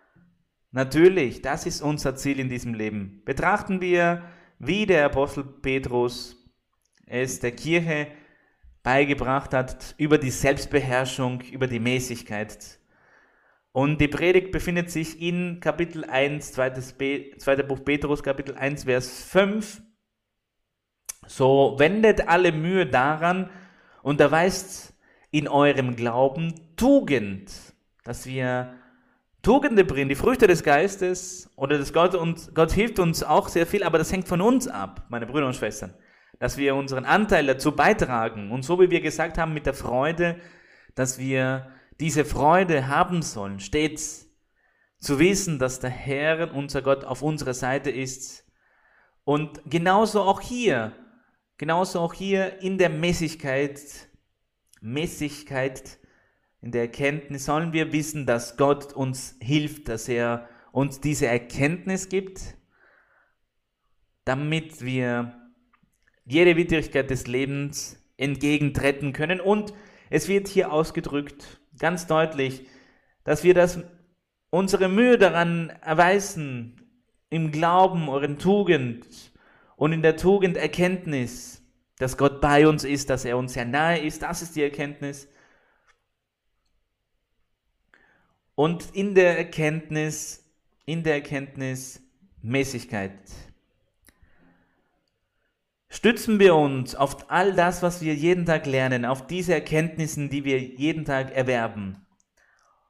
Natürlich, 0.71 1.43
das 1.43 1.67
ist 1.67 1.83
unser 1.83 2.17
Ziel 2.17 2.39
in 2.39 2.49
diesem 2.49 2.75
Leben. 2.75 3.23
Betrachten 3.25 3.81
wir, 3.81 4.23
wie 4.59 4.87
der 4.87 5.07
Apostel 5.07 5.45
Petrus 5.45 6.37
es 7.07 7.41
der 7.41 7.53
Kirche 7.53 8.09
beigebracht 8.83 9.55
hat 9.55 9.95
über 9.99 10.19
die 10.19 10.31
Selbstbeherrschung, 10.31 11.41
über 11.43 11.67
die 11.67 11.81
Mäßigkeit. 11.81 12.79
Und 13.73 14.01
die 14.01 14.09
Predigt 14.09 14.53
befindet 14.53 14.91
sich 14.91 15.21
in 15.21 15.61
Kapitel 15.61 16.05
1, 16.05 16.53
zweites, 16.53 16.93
Be 16.93 17.33
zweiter 17.39 17.63
Buch 17.63 17.85
Petrus, 17.85 18.23
Kapitel 18.23 18.55
1, 18.55 18.85
Vers 18.85 19.25
5. 19.25 19.83
So 21.27 21.77
wendet 21.79 22.29
alle 22.29 22.53
Mühe 22.53 22.87
daran 22.87 23.51
und 24.03 24.21
erweist 24.21 24.95
in 25.31 25.49
eurem 25.49 25.97
Glauben 25.97 26.55
Tugend, 26.77 27.51
dass 28.05 28.27
wir 28.27 28.75
Tugende 29.43 29.85
bringen, 29.85 30.09
die 30.09 30.15
Früchte 30.15 30.47
des 30.47 30.63
Geistes 30.63 31.51
oder 31.57 31.79
das 31.79 31.93
Gott 31.93 32.15
und 32.15 32.55
Gott 32.55 32.73
hilft 32.73 32.99
uns 32.99 33.23
auch 33.23 33.49
sehr 33.49 33.67
viel, 33.67 33.83
aber 33.83 33.99
das 33.99 34.13
hängt 34.13 34.29
von 34.29 34.41
uns 34.41 34.69
ab, 34.69 35.07
meine 35.09 35.27
Brüder 35.27 35.47
und 35.47 35.57
Schwestern 35.57 35.95
dass 36.43 36.57
wir 36.57 36.75
unseren 36.75 37.05
Anteil 37.05 37.47
dazu 37.47 37.71
beitragen. 37.71 38.51
Und 38.51 38.65
so 38.65 38.81
wie 38.81 38.91
wir 38.91 39.01
gesagt 39.01 39.39
haben 39.39 39.55
mit 39.55 39.65
der 39.65 39.75
Freude, 39.75 40.41
dass 40.97 41.21
wir 41.21 41.71
diese 42.01 42.25
Freude 42.25 42.89
haben 42.89 43.23
sollen, 43.23 43.61
stets 43.61 44.29
zu 44.99 45.21
wissen, 45.21 45.61
dass 45.61 45.79
der 45.79 45.91
Herr, 45.91 46.53
unser 46.53 46.83
Gott, 46.83 47.05
auf 47.05 47.23
unserer 47.23 47.55
Seite 47.55 47.91
ist. 47.91 48.45
Und 49.23 49.61
genauso 49.67 50.23
auch 50.23 50.41
hier, 50.41 50.91
genauso 51.63 52.01
auch 52.01 52.13
hier 52.13 52.61
in 52.61 52.77
der 52.77 52.89
Mäßigkeit, 52.89 53.81
Mäßigkeit, 54.81 55.97
in 56.61 56.73
der 56.73 56.81
Erkenntnis 56.81 57.45
sollen 57.45 57.73
wir 57.73 57.93
wissen, 57.93 58.27
dass 58.27 58.57
Gott 58.57 58.93
uns 58.95 59.37
hilft, 59.41 59.89
dass 59.89 60.09
er 60.09 60.49
uns 60.73 61.01
diese 61.01 61.29
Erkenntnis 61.29 62.09
gibt, 62.09 62.57
damit 64.25 64.85
wir 64.85 65.41
jede 66.25 66.57
Widrigkeit 66.57 67.09
des 67.09 67.29
Lebens 67.29 67.97
entgegentreten 68.17 69.13
können. 69.13 69.41
Und 69.41 69.73
es 70.11 70.27
wird 70.27 70.49
hier 70.49 70.73
ausgedrückt, 70.73 71.61
ganz 71.79 72.09
deutlich, 72.09 72.67
dass 73.23 73.45
wir 73.45 73.55
das, 73.55 73.79
unsere 74.51 74.89
Mühe 74.89 75.17
daran 75.17 75.71
erweisen, 75.81 77.07
im 77.31 77.53
Glauben, 77.53 78.09
euren 78.09 78.41
Tugend 78.41 79.32
und 79.83 79.91
in 79.91 80.01
der 80.01 80.17
Tugend 80.17 80.57
Erkenntnis, 80.57 81.61
dass 81.99 82.17
Gott 82.17 82.41
bei 82.41 82.69
uns 82.69 82.85
ist, 82.85 83.11
dass 83.11 83.25
er 83.25 83.37
uns 83.37 83.55
sehr 83.55 83.65
nahe 83.65 83.99
ist, 83.99 84.23
das 84.23 84.41
ist 84.41 84.55
die 84.55 84.63
Erkenntnis. 84.63 85.27
Und 88.55 88.95
in 88.95 89.17
der 89.17 89.37
Erkenntnis, 89.37 90.49
in 90.85 91.03
der 91.03 91.15
Erkenntnis 91.15 92.01
Mäßigkeit. 92.43 93.11
Stützen 95.89 96.39
wir 96.39 96.55
uns 96.55 96.95
auf 96.95 97.29
all 97.29 97.53
das, 97.53 97.83
was 97.83 98.03
wir 98.03 98.15
jeden 98.15 98.47
Tag 98.47 98.67
lernen, 98.67 99.05
auf 99.05 99.27
diese 99.27 99.53
Erkenntnissen, 99.53 100.31
die 100.31 100.45
wir 100.45 100.61
jeden 100.61 101.05
Tag 101.05 101.35
erwerben 101.35 102.07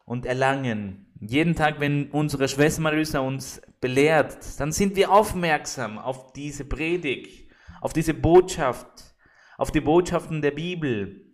und 0.05 0.27
erlangen. 0.27 1.07
Jeden 1.21 1.55
Tag, 1.55 1.81
wenn 1.81 2.11
unsere 2.11 2.49
Schwester 2.49 2.83
Marisa 2.83 3.21
uns 3.21 3.63
belehrt, 3.83 4.59
dann 4.59 4.73
sind 4.73 4.97
wir 4.97 5.13
aufmerksam 5.13 5.99
auf 5.99 6.33
diese 6.33 6.65
Predigt, 6.65 7.51
auf 7.83 7.93
diese 7.93 8.15
Botschaft, 8.15 9.15
auf 9.59 9.71
die 9.71 9.83
Botschaften 9.83 10.41
der 10.41 10.53
Bibel, 10.53 11.27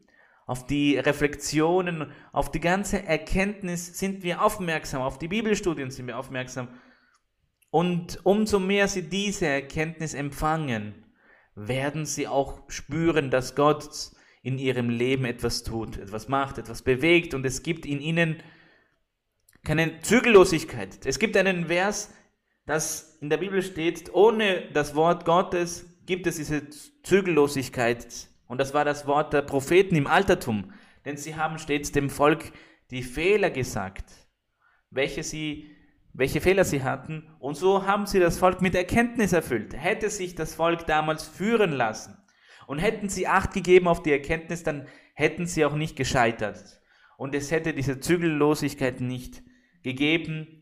auf 0.46 0.66
die 0.66 0.96
Reflexionen, 0.96 2.10
auf 2.32 2.50
die 2.50 2.58
ganze 2.58 3.04
Erkenntnis 3.04 3.98
sind 3.98 4.22
wir 4.24 4.42
aufmerksam, 4.42 5.02
auf 5.02 5.18
die 5.18 5.28
Bibelstudien 5.28 5.90
sind 5.90 6.06
wir 6.06 6.18
aufmerksam. 6.18 6.68
Und 7.70 8.18
umso 8.24 8.58
mehr 8.58 8.88
sie 8.88 9.02
diese 9.02 9.46
Erkenntnis 9.46 10.14
empfangen, 10.14 11.04
werden 11.54 12.06
sie 12.06 12.26
auch 12.28 12.62
spüren, 12.68 13.30
dass 13.30 13.56
Gott 13.56 13.90
in 14.42 14.58
ihrem 14.58 14.88
Leben 14.88 15.26
etwas 15.26 15.64
tut, 15.64 15.98
etwas 15.98 16.28
macht, 16.28 16.56
etwas 16.56 16.80
bewegt 16.80 17.34
und 17.34 17.44
es 17.44 17.62
gibt 17.62 17.84
in 17.84 18.00
ihnen 18.00 18.42
keine 19.64 20.00
Zügellosigkeit. 20.00 21.04
Es 21.04 21.18
gibt 21.18 21.36
einen 21.36 21.66
Vers, 21.66 22.14
das 22.68 23.18
in 23.20 23.30
der 23.30 23.38
Bibel 23.38 23.62
steht, 23.62 24.12
ohne 24.12 24.70
das 24.72 24.94
Wort 24.94 25.24
Gottes 25.24 25.86
gibt 26.06 26.26
es 26.26 26.36
diese 26.36 26.68
Zügellosigkeit. 27.02 28.28
Und 28.46 28.58
das 28.58 28.74
war 28.74 28.84
das 28.84 29.06
Wort 29.06 29.32
der 29.32 29.42
Propheten 29.42 29.96
im 29.96 30.06
Altertum. 30.06 30.72
Denn 31.04 31.16
sie 31.16 31.36
haben 31.36 31.58
stets 31.58 31.92
dem 31.92 32.10
Volk 32.10 32.52
die 32.90 33.02
Fehler 33.02 33.50
gesagt, 33.50 34.04
welche 34.90 35.22
sie 35.22 35.70
welche 36.14 36.40
Fehler 36.40 36.64
sie 36.64 36.82
hatten, 36.82 37.28
und 37.38 37.56
so 37.56 37.86
haben 37.86 38.06
sie 38.06 38.18
das 38.18 38.38
Volk 38.38 38.60
mit 38.60 38.74
Erkenntnis 38.74 39.32
erfüllt. 39.32 39.74
Hätte 39.76 40.10
sich 40.10 40.34
das 40.34 40.54
Volk 40.54 40.84
damals 40.86 41.22
führen 41.22 41.70
lassen 41.70 42.16
und 42.66 42.80
hätten 42.80 43.08
sie 43.08 43.28
Acht 43.28 43.52
gegeben 43.52 43.86
auf 43.86 44.02
die 44.02 44.10
Erkenntnis, 44.10 44.64
dann 44.64 44.88
hätten 45.14 45.46
sie 45.46 45.64
auch 45.64 45.76
nicht 45.76 45.94
gescheitert. 45.94 46.80
Und 47.18 47.36
es 47.36 47.52
hätte 47.52 47.72
diese 47.72 48.00
Zügellosigkeit 48.00 49.00
nicht 49.00 49.42
gegeben, 49.84 50.57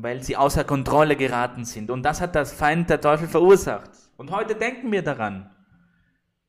weil 0.00 0.22
sie 0.22 0.36
außer 0.36 0.62
Kontrolle 0.62 1.16
geraten 1.16 1.64
sind. 1.64 1.90
Und 1.90 2.04
das 2.04 2.20
hat 2.20 2.36
das 2.36 2.52
Feind 2.52 2.88
der 2.88 3.00
Teufel 3.00 3.26
verursacht. 3.26 3.90
Und 4.16 4.30
heute 4.30 4.54
denken 4.54 4.92
wir 4.92 5.02
daran. 5.02 5.50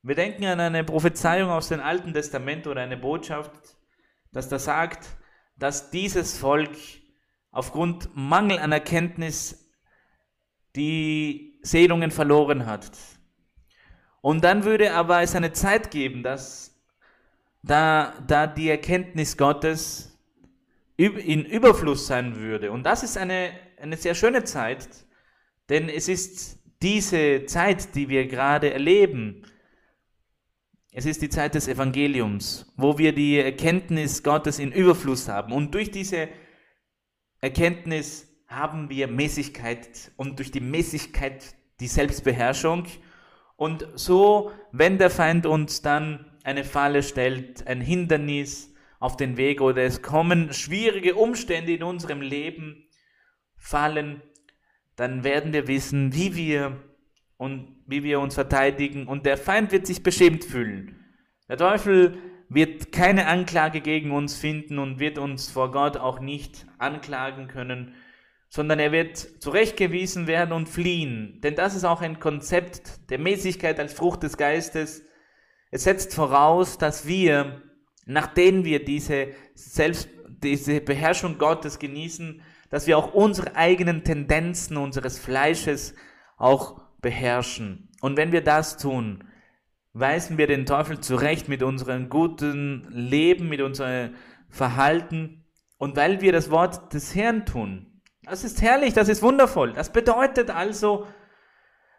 Wir 0.03 0.15
denken 0.15 0.45
an 0.45 0.59
eine 0.59 0.83
Prophezeiung 0.83 1.49
aus 1.49 1.69
dem 1.69 1.81
Alten 1.81 2.13
Testament 2.13 2.67
oder 2.67 2.81
eine 2.81 2.95
Botschaft, 2.95 3.51
dass 4.31 4.49
da 4.49 4.59
sagt, 4.59 5.07
dass 5.57 5.89
dieses 5.89 6.37
Volk 6.37 6.77
aufgrund 7.51 8.15
Mangel 8.15 8.59
an 8.59 8.71
Erkenntnis 8.71 9.71
die 10.75 11.59
Sehnungen 11.63 12.11
verloren 12.11 12.67
hat. 12.67 12.91
Und 14.21 14.43
dann 14.43 14.63
würde 14.63 14.93
aber 14.93 15.21
es 15.21 15.35
eine 15.35 15.53
Zeit 15.53 15.89
geben, 15.89 16.21
dass 16.21 16.79
da, 17.63 18.13
da 18.27 18.45
die 18.45 18.69
Erkenntnis 18.69 19.37
Gottes 19.37 20.08
in 20.99 21.45
Überfluss 21.45 22.07
sein 22.07 22.35
würde. 22.35 22.71
Und 22.71 22.83
das 22.83 23.03
ist 23.03 23.17
eine, 23.17 23.51
eine 23.81 23.95
sehr 23.95 24.15
schöne 24.15 24.43
Zeit, 24.43 24.87
denn 25.69 25.87
es 25.87 26.09
ist 26.09 26.59
diese 26.81 27.45
Zeit, 27.45 27.95
die 27.95 28.09
wir 28.09 28.27
gerade 28.27 28.73
erleben. 28.73 29.43
Es 30.91 31.05
ist 31.05 31.21
die 31.21 31.29
Zeit 31.29 31.55
des 31.55 31.69
Evangeliums, 31.69 32.73
wo 32.75 32.97
wir 32.97 33.13
die 33.13 33.37
Erkenntnis 33.37 34.23
Gottes 34.23 34.59
in 34.59 34.73
Überfluss 34.73 35.29
haben. 35.29 35.53
Und 35.53 35.73
durch 35.73 35.89
diese 35.91 36.27
Erkenntnis 37.39 38.27
haben 38.47 38.89
wir 38.89 39.07
Mäßigkeit 39.07 40.11
und 40.17 40.39
durch 40.39 40.51
die 40.51 40.59
Mäßigkeit 40.59 41.55
die 41.79 41.87
Selbstbeherrschung. 41.87 42.87
Und 43.55 43.87
so, 43.95 44.51
wenn 44.73 44.97
der 44.97 45.09
Feind 45.09 45.45
uns 45.45 45.81
dann 45.81 46.25
eine 46.43 46.65
Falle 46.65 47.03
stellt, 47.03 47.67
ein 47.67 47.79
Hindernis 47.79 48.68
auf 48.99 49.17
den 49.17 49.37
Weg 49.37 49.61
oder 49.61 49.83
es 49.83 50.01
kommen 50.01 50.53
schwierige 50.53 51.15
Umstände 51.15 51.73
in 51.73 51.83
unserem 51.83 52.21
Leben 52.21 52.87
fallen, 53.57 54.21
dann 54.95 55.23
werden 55.23 55.53
wir 55.53 55.67
wissen, 55.67 56.13
wie 56.13 56.35
wir 56.35 56.77
und 57.37 57.75
wie 57.87 58.03
wir 58.03 58.19
uns 58.19 58.35
verteidigen 58.35 59.07
und 59.07 59.25
der 59.25 59.37
Feind 59.37 59.71
wird 59.71 59.87
sich 59.87 60.03
beschämt 60.03 60.43
fühlen. 60.43 60.99
Der 61.47 61.57
Teufel 61.57 62.17
wird 62.49 62.91
keine 62.91 63.27
Anklage 63.27 63.79
gegen 63.79 64.11
uns 64.11 64.35
finden 64.35 64.79
und 64.79 64.99
wird 64.99 65.17
uns 65.17 65.49
vor 65.49 65.71
Gott 65.71 65.97
auch 65.97 66.19
nicht 66.19 66.65
anklagen 66.79 67.47
können, 67.47 67.93
sondern 68.49 68.79
er 68.79 68.91
wird 68.91 69.17
zurechtgewiesen 69.17 70.25
werden 70.25 70.51
und 70.51 70.67
fliehen. 70.67 71.39
Denn 71.41 71.55
das 71.55 71.75
ist 71.75 71.85
auch 71.85 72.01
ein 72.01 72.19
Konzept 72.19 73.09
der 73.11 73.19
Mäßigkeit 73.19 73.79
als 73.79 73.93
Frucht 73.93 74.23
des 74.23 74.37
Geistes. 74.37 75.03
Es 75.69 75.83
setzt 75.83 76.15
voraus, 76.15 76.79
dass 76.79 77.07
wir, 77.07 77.61
nachdem 78.09 78.65
wir 78.65 78.83
diese, 78.83 79.27
Selbst, 79.53 80.09
diese 80.27 80.81
Beherrschung 80.81 81.37
Gottes 81.37 81.79
genießen, 81.79 82.41
dass 82.69 82.87
wir 82.87 82.97
auch 82.97 83.13
unsere 83.13 83.55
eigenen 83.55 84.03
Tendenzen 84.03 84.77
unseres 84.77 85.19
Fleisches 85.19 85.93
auch 86.37 86.81
beherrschen. 87.01 87.89
Und 88.01 88.17
wenn 88.17 88.31
wir 88.31 88.43
das 88.43 88.77
tun, 88.77 89.23
weisen 89.93 90.37
wir 90.37 90.47
den 90.47 90.65
Teufel 90.65 90.99
zurecht 90.99 91.49
mit 91.49 91.63
unserem 91.63 92.09
guten 92.09 92.87
Leben, 92.89 93.49
mit 93.49 93.61
unserem 93.61 94.15
Verhalten 94.49 95.45
und 95.77 95.95
weil 95.95 96.21
wir 96.21 96.31
das 96.31 96.49
Wort 96.51 96.93
des 96.93 97.15
Herrn 97.15 97.45
tun. 97.45 98.01
Das 98.23 98.43
ist 98.43 98.61
herrlich, 98.61 98.93
das 98.93 99.09
ist 99.09 99.21
wundervoll. 99.21 99.73
Das 99.73 99.91
bedeutet 99.91 100.49
also, 100.49 101.07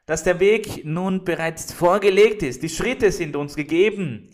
dass 0.07 0.25
der 0.25 0.41
Weg 0.41 0.85
nun 0.85 1.25
bereits 1.25 1.73
vorgelegt 1.73 2.43
ist. 2.43 2.63
Die 2.63 2.69
Schritte 2.69 3.13
sind 3.13 3.37
uns 3.37 3.55
gegeben. 3.55 4.31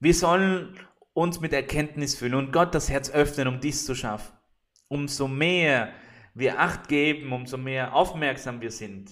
Wir 0.00 0.14
sollen 0.14 0.78
uns 1.14 1.40
mit 1.40 1.52
Erkenntnis 1.52 2.16
füllen 2.16 2.34
und 2.34 2.52
Gott 2.52 2.74
das 2.74 2.90
Herz 2.90 3.10
öffnen, 3.10 3.48
um 3.48 3.60
dies 3.60 3.86
zu 3.86 3.94
schaffen. 3.94 4.36
Umso 4.88 5.28
mehr 5.28 5.90
wir 6.34 6.60
Acht 6.60 6.88
geben, 6.88 7.32
umso 7.32 7.56
mehr 7.56 7.94
aufmerksam 7.94 8.60
wir 8.60 8.72
sind, 8.72 9.10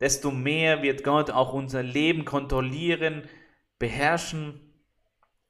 desto 0.00 0.30
mehr 0.30 0.82
wird 0.82 1.04
Gott 1.04 1.30
auch 1.30 1.52
unser 1.52 1.82
Leben 1.82 2.24
kontrollieren, 2.24 3.28
beherrschen 3.78 4.60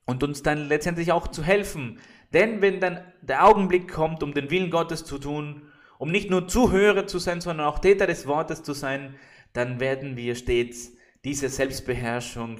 und 0.05 0.25
uns 0.25 0.43
dann 0.43 0.69
letztendlich 0.69 1.13
auch 1.13 1.29
zu 1.29 1.45
helfen. 1.45 2.01
Denn 2.33 2.61
wenn 2.61 2.81
dann 2.81 3.05
der 3.23 3.47
Augenblick 3.47 3.91
kommt, 3.91 4.23
um 4.23 4.35
den 4.35 4.51
Willen 4.51 4.71
Gottes 4.71 5.05
zu 5.05 5.19
tun, 5.19 5.63
um 5.99 6.11
nicht 6.11 6.31
nur 6.31 6.49
Zuhörer 6.49 7.07
zu 7.07 7.19
sein, 7.19 7.41
sondern 7.41 7.67
auch 7.67 7.79
Täter 7.79 8.07
des 8.07 8.27
Wortes 8.27 8.63
zu 8.63 8.73
sein, 8.73 9.15
dann 9.53 9.79
werden 9.79 10.17
wir 10.17 10.35
stets 10.35 10.93
diese 11.25 11.49
Selbstbeherrschung 11.49 12.59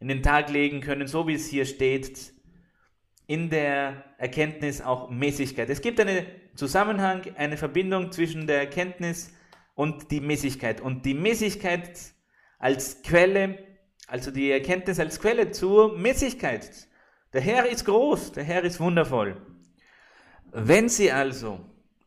in 0.00 0.08
den 0.08 0.22
Tag 0.22 0.50
legen 0.50 0.80
können, 0.80 1.06
so 1.06 1.26
wie 1.26 1.34
es 1.34 1.48
hier 1.48 1.64
steht, 1.64 2.32
in 3.26 3.50
der 3.50 4.04
Erkenntnis 4.18 4.80
auch 4.80 5.10
Mäßigkeit. 5.10 5.68
Es 5.68 5.80
gibt 5.80 6.00
einen 6.00 6.24
Zusammenhang, 6.54 7.22
eine 7.36 7.56
Verbindung 7.56 8.10
zwischen 8.10 8.46
der 8.46 8.58
Erkenntnis 8.58 9.32
und 9.74 10.10
die 10.10 10.20
Mäßigkeit. 10.20 10.80
Und 10.80 11.04
die 11.04 11.14
Mäßigkeit 11.14 11.90
als 12.58 13.02
Quelle, 13.02 13.58
also 14.06 14.30
die 14.30 14.50
Erkenntnis 14.50 14.98
als 14.98 15.20
Quelle 15.20 15.50
zur 15.50 15.96
Mäßigkeit. 15.96 16.88
Der 17.32 17.40
Herr 17.42 17.68
ist 17.68 17.84
groß, 17.84 18.32
der 18.32 18.44
Herr 18.44 18.64
ist 18.64 18.80
wundervoll. 18.80 19.36
Wenn 20.50 20.88
Sie 20.88 21.12
also 21.12 21.60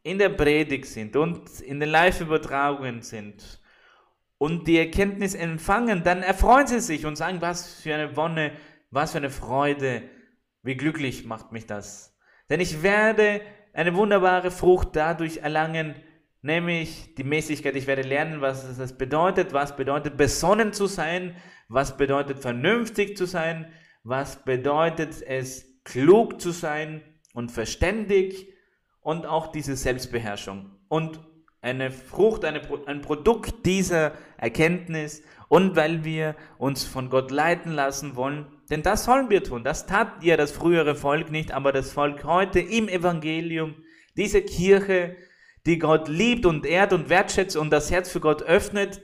in 0.04 0.18
der 0.18 0.30
Predigt 0.30 0.88
sind 0.88 1.16
und 1.16 1.62
in 1.62 1.80
den 1.80 1.90
Live-Übertragungen 1.90 3.04
sind 3.04 3.61
und 4.42 4.68
die 4.68 4.80
Erkenntnis 4.80 5.36
empfangen, 5.36 6.04
dann 6.04 6.24
erfreuen 6.24 6.66
Sie 6.66 6.80
sich 6.80 7.06
und 7.06 7.16
sagen, 7.16 7.42
was 7.42 7.80
für 7.80 7.94
eine 7.94 8.18
Wonne, 8.18 8.54
was 8.90 9.12
für 9.12 9.20
eine 9.20 9.30
Freude, 9.30 10.02
wie 10.64 10.76
glücklich 10.76 11.26
macht 11.26 11.52
mich 11.52 11.68
das. 11.68 12.18
Denn 12.50 12.60
ich 12.60 12.82
werde 12.82 13.42
eine 13.72 13.94
wunderbare 13.94 14.50
Frucht 14.50 14.96
dadurch 14.96 15.38
erlangen, 15.38 15.94
nämlich 16.42 17.14
die 17.14 17.24
Mäßigkeit. 17.24 17.76
Ich 17.76 17.86
werde 17.86 18.02
lernen, 18.02 18.42
was 18.42 18.64
es 18.64 18.98
bedeutet, 18.98 19.54
was 19.54 19.76
bedeutet 19.76 20.18
besonnen 20.18 20.74
zu 20.74 20.88
sein, 20.88 21.36
was 21.68 21.96
bedeutet 21.96 22.40
vernünftig 22.40 23.18
zu 23.18 23.28
sein, 23.28 23.72
was 24.02 24.44
bedeutet 24.44 25.22
es 25.22 25.84
klug 25.84 26.42
zu 26.42 26.50
sein 26.50 27.04
und 27.36 27.52
verständig 27.52 28.52
und 29.02 29.28
auch 29.28 29.52
diese 29.52 29.76
Selbstbeherrschung. 29.76 30.80
Und 30.88 31.20
eine 31.62 31.92
Frucht, 31.92 32.44
eine, 32.44 32.62
ein 32.88 33.02
Produkt 33.02 33.66
dieser 33.66 34.14
Erkenntnis 34.38 35.24
und 35.48 35.76
weil 35.76 36.04
wir 36.04 36.36
uns 36.58 36.84
von 36.84 37.10
Gott 37.10 37.30
leiten 37.30 37.74
lassen 37.74 38.16
wollen, 38.16 38.48
denn 38.70 38.82
das 38.82 39.06
sollen 39.06 39.30
wir 39.30 39.44
tun. 39.44 39.64
Das 39.64 39.86
tat 39.86 40.24
ja 40.24 40.38
das 40.38 40.52
frühere 40.52 40.96
Volk 40.96 41.30
nicht, 41.30 41.52
aber 41.52 41.72
das 41.72 41.92
Volk 41.92 42.24
heute 42.24 42.60
im 42.60 42.88
Evangelium, 42.88 43.76
diese 44.18 44.42
Kirche, 44.42 45.16
die 45.66 45.78
Gott 45.78 46.08
liebt 46.08 46.46
und 46.46 46.66
ehrt 46.66 46.94
und 46.94 47.10
wertschätzt 47.10 47.56
und 47.56 47.70
das 47.70 47.92
Herz 47.92 48.10
für 48.10 48.20
Gott 48.20 48.42
öffnet, 48.42 49.02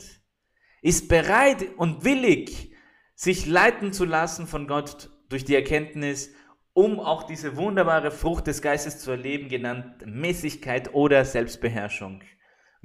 ist 0.81 1.09
bereit 1.09 1.65
und 1.77 2.03
willig, 2.03 2.73
sich 3.13 3.45
leiten 3.45 3.93
zu 3.93 4.05
lassen 4.05 4.47
von 4.47 4.67
Gott 4.67 5.09
durch 5.29 5.45
die 5.45 5.55
Erkenntnis, 5.55 6.31
um 6.73 6.99
auch 6.99 7.23
diese 7.23 7.57
wunderbare 7.57 8.11
Frucht 8.11 8.47
des 8.47 8.61
Geistes 8.61 8.99
zu 8.99 9.11
erleben, 9.11 9.49
genannt 9.49 10.05
Mäßigkeit 10.05 10.93
oder 10.93 11.25
Selbstbeherrschung. 11.25 12.21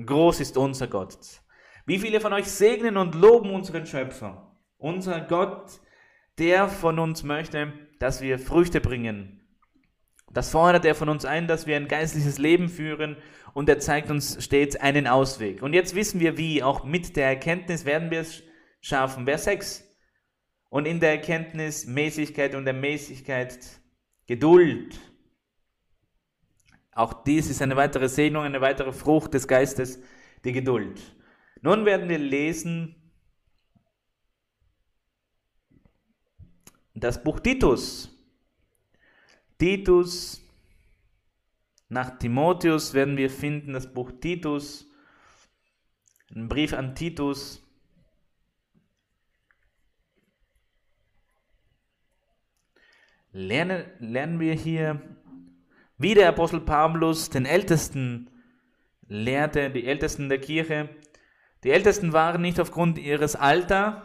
Groß 0.07 0.41
ist 0.41 0.57
unser 0.57 0.87
Gott. 0.89 1.19
Wie 1.87 1.99
viele 1.99 2.21
von 2.21 2.33
euch 2.33 2.47
segnen 2.47 2.97
und 2.97 3.15
loben 3.15 3.51
unseren 3.51 3.87
Schöpfer? 3.87 4.57
Unser 4.79 5.21
Gott, 5.21 5.81
der 6.39 6.69
von 6.69 6.99
uns 6.99 7.23
möchte, 7.23 7.73
dass 7.99 8.21
wir 8.21 8.39
Früchte 8.39 8.81
bringen, 8.81 9.43
das 10.33 10.51
fordert 10.51 10.85
er 10.85 10.95
von 10.95 11.09
uns 11.09 11.25
ein, 11.25 11.47
dass 11.47 11.67
wir 11.67 11.77
ein 11.77 11.89
geistliches 11.89 12.39
Leben 12.39 12.69
führen 12.69 13.17
und 13.53 13.69
er 13.69 13.79
zeigt 13.79 14.11
uns 14.11 14.43
stets 14.43 14.77
einen 14.77 15.07
Ausweg. 15.07 15.63
Und 15.63 15.75
jetzt 15.75 15.95
wissen 15.95 16.21
wir 16.21 16.39
wie, 16.39 16.63
auch 16.63 16.85
mit 16.85 17.17
der 17.17 17.27
Erkenntnis 17.27 17.85
werden 17.85 18.11
wir 18.11 18.21
es 18.21 18.43
schaffen. 18.81 19.27
Vers 19.27 19.45
6. 19.45 19.85
Und 20.71 20.87
in 20.87 21.01
der 21.01 21.11
Erkenntnis 21.11 21.87
Mäßigkeit 21.87 22.55
und 22.55 22.65
der 22.65 22.75
Mäßigkeit 22.75 23.59
Geduld. 24.27 24.99
Auch 26.93 27.25
dies 27.25 27.49
ist 27.49 27.63
eine 27.63 27.77
weitere 27.77 28.09
Segnung, 28.09 28.45
eine 28.45 28.61
weitere 28.61 28.93
Frucht 28.93 29.33
des 29.35 29.49
Geistes, 29.49 29.99
die 30.45 30.53
Geduld. 30.53 31.01
Nun 31.63 31.85
werden 31.87 32.09
wir 32.09 32.19
lesen 32.19 32.97
das 36.95 37.23
Buch 37.23 37.41
Titus. 37.41 38.09
Titus, 39.59 40.41
nach 41.89 42.19
Timotheus 42.19 42.95
werden 42.95 43.17
wir 43.17 43.31
finden 43.31 43.73
das 43.73 43.93
Buch 43.93 44.13
Titus, 44.21 44.87
ein 46.35 46.49
Brief 46.49 46.73
an 46.73 46.95
Titus. 46.95 47.63
Lernen, 53.33 53.85
lernen 53.99 54.41
wir 54.41 54.55
hier, 54.55 55.01
wie 56.03 56.15
der 56.15 56.29
Apostel 56.29 56.61
Paulus 56.61 57.31
den 57.31 57.47
Ältesten 57.47 58.29
lehrte, 59.07 59.71
die 59.71 59.87
Ältesten 59.87 60.29
der 60.29 60.41
Kirche. 60.41 60.89
Die 61.63 61.71
Ältesten 61.71 62.13
waren 62.13 62.43
nicht 62.43 62.59
aufgrund 62.59 62.99
ihres 62.99 63.37
Alters 63.37 64.03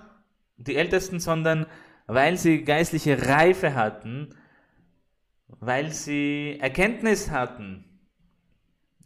die 0.58 0.76
Ältesten, 0.76 1.20
sondern 1.20 1.66
weil 2.08 2.38
sie 2.38 2.64
geistliche 2.64 3.28
Reife 3.28 3.76
hatten, 3.76 4.36
weil 5.48 5.92
sie 5.92 6.58
Erkenntnis 6.60 7.32
hatten. 7.32 7.84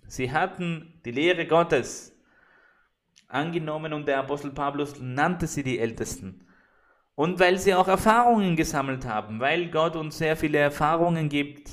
Sie 0.07 0.31
hatten 0.31 0.99
die 1.05 1.11
Lehre 1.11 1.47
Gottes 1.47 2.17
angenommen 3.27 3.93
und 3.93 4.07
der 4.07 4.19
Apostel 4.19 4.51
Paulus 4.51 4.99
nannte 4.99 5.47
sie 5.47 5.63
die 5.63 5.79
Ältesten. 5.79 6.45
Und 7.15 7.39
weil 7.39 7.57
sie 7.57 7.73
auch 7.73 7.87
Erfahrungen 7.87 8.55
gesammelt 8.55 9.05
haben, 9.05 9.39
weil 9.39 9.69
Gott 9.69 9.95
uns 9.95 10.17
sehr 10.17 10.35
viele 10.35 10.57
Erfahrungen 10.57 11.29
gibt 11.29 11.69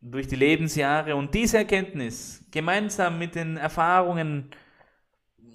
durch 0.00 0.26
die 0.26 0.36
Lebensjahre 0.36 1.14
und 1.16 1.34
diese 1.34 1.58
Erkenntnis 1.58 2.44
gemeinsam 2.50 3.18
mit 3.18 3.34
den 3.34 3.56
Erfahrungen 3.56 4.50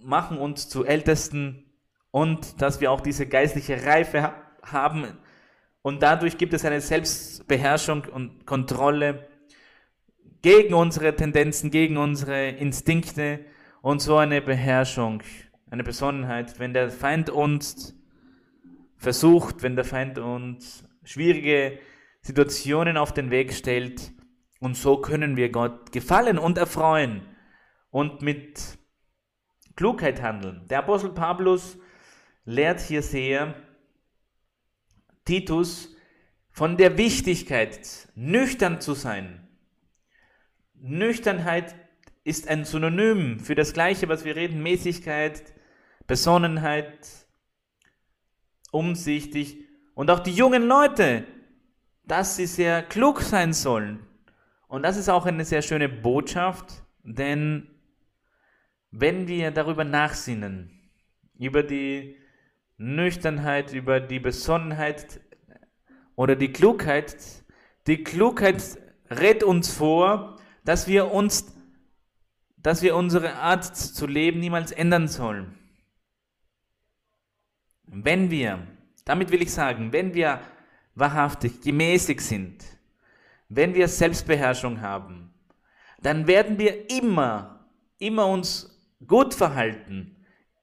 machen 0.03 0.37
uns 0.37 0.69
zu 0.69 0.85
Ältesten 0.85 1.65
und 2.11 2.61
dass 2.61 2.79
wir 2.79 2.91
auch 2.91 3.01
diese 3.01 3.25
geistliche 3.25 3.85
Reife 3.85 4.33
haben 4.61 5.07
und 5.85 6.01
dadurch 6.01 6.39
gibt 6.39 6.51
es 6.55 6.65
eine 6.65 6.81
Selbstbeherrschung 6.81 8.05
und 8.05 8.47
Kontrolle 8.47 9.27
gegen 10.41 10.73
unsere 10.73 11.15
Tendenzen, 11.15 11.69
gegen 11.69 11.97
unsere 11.97 12.49
Instinkte 12.49 13.45
und 13.83 14.01
so 14.01 14.17
eine 14.17 14.41
Beherrschung, 14.41 15.21
eine 15.69 15.83
Besonnenheit. 15.83 16.59
Wenn 16.59 16.73
der 16.73 16.89
Feind 16.89 17.29
uns 17.29 17.95
versucht, 18.97 19.61
wenn 19.61 19.75
der 19.75 19.85
Feind 19.85 20.17
uns 20.17 20.83
schwierige 21.03 21.77
Situationen 22.21 22.97
auf 22.97 23.13
den 23.13 23.29
Weg 23.29 23.53
stellt, 23.53 24.11
und 24.65 24.75
so 24.75 24.97
können 24.97 25.37
wir 25.37 25.51
Gott 25.51 25.91
gefallen 25.91 26.39
und 26.39 26.57
erfreuen 26.57 27.21
und 27.91 28.23
mit 28.23 28.79
Klugheit 29.75 30.23
handeln. 30.23 30.65
Der 30.71 30.79
Apostel 30.79 31.11
Paulus 31.11 31.77
lehrt 32.45 32.81
hier 32.81 33.03
sehr, 33.03 33.53
Titus 35.23 35.95
von 36.49 36.77
der 36.77 36.97
Wichtigkeit, 36.97 38.09
nüchtern 38.15 38.81
zu 38.81 38.95
sein. 38.95 39.47
Nüchternheit 40.73 41.75
ist 42.23 42.47
ein 42.47 42.65
Synonym 42.65 43.39
für 43.39 43.53
das 43.53 43.71
Gleiche, 43.71 44.09
was 44.09 44.25
wir 44.25 44.35
reden, 44.35 44.63
Mäßigkeit, 44.63 45.53
Besonnenheit, 46.07 47.07
umsichtig 48.71 49.59
und 49.93 50.09
auch 50.09 50.21
die 50.21 50.33
jungen 50.33 50.63
Leute, 50.63 51.23
dass 52.03 52.35
sie 52.35 52.47
sehr 52.47 52.81
klug 52.81 53.21
sein 53.21 53.53
sollen. 53.53 53.99
Und 54.67 54.83
das 54.83 54.97
ist 54.97 55.09
auch 55.09 55.25
eine 55.25 55.45
sehr 55.45 55.61
schöne 55.61 55.89
Botschaft, 55.89 56.83
denn 57.03 57.69
wenn 58.91 59.27
wir 59.27 59.51
darüber 59.51 59.83
nachsinnen, 59.83 60.71
über 61.37 61.63
die 61.63 62.17
Nüchternheit, 62.77 63.73
über 63.73 63.99
die 63.99 64.19
Besonnenheit 64.19 65.21
oder 66.15 66.35
die 66.35 66.51
Klugheit, 66.51 67.15
die 67.87 68.03
Klugheit 68.03 68.63
rät 69.09 69.43
uns 69.43 69.71
vor, 69.71 70.37
dass 70.63 70.87
wir 70.87 71.11
uns, 71.11 71.53
dass 72.57 72.81
wir 72.81 72.95
unsere 72.95 73.35
Art 73.35 73.63
zu 73.75 74.07
leben 74.07 74.39
niemals 74.39 74.71
ändern 74.71 75.07
sollen. 75.07 75.57
Wenn 77.83 78.31
wir, 78.31 78.65
damit 79.05 79.31
will 79.31 79.41
ich 79.41 79.53
sagen, 79.53 79.93
wenn 79.93 80.13
wir 80.13 80.41
wahrhaftig 80.95 81.61
gemäßig 81.61 82.21
sind, 82.21 82.74
wenn 83.49 83.73
wir 83.73 83.87
Selbstbeherrschung 83.87 84.81
haben, 84.81 85.33
dann 86.01 86.27
werden 86.27 86.57
wir 86.59 86.89
immer, 86.89 87.67
immer 87.99 88.27
uns 88.27 88.75
gut 89.05 89.33
verhalten. 89.33 90.15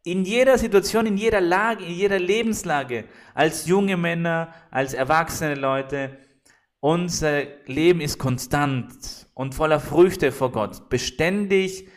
In 0.04 0.24
jeder 0.24 0.58
Situation, 0.58 1.06
in 1.06 1.16
jeder 1.16 1.40
Lage, 1.40 1.84
in 1.84 1.92
jeder 1.92 2.18
Lebenslage, 2.18 3.04
als 3.34 3.66
junge 3.66 3.96
Männer, 3.96 4.52
als 4.70 4.94
erwachsene 4.94 5.54
Leute, 5.54 6.18
unser 6.80 7.44
Leben 7.66 8.00
ist 8.00 8.18
konstant 8.18 9.28
und 9.34 9.54
voller 9.54 9.78
Früchte 9.78 10.32
vor 10.32 10.50
Gott, 10.50 10.88
beständig 10.88 11.88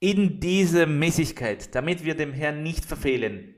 in 0.00 0.40
dieser 0.40 0.86
Mäßigkeit, 0.86 1.74
damit 1.74 2.04
wir 2.04 2.14
dem 2.14 2.32
Herrn 2.32 2.62
nicht 2.62 2.84
verfehlen 2.84 3.54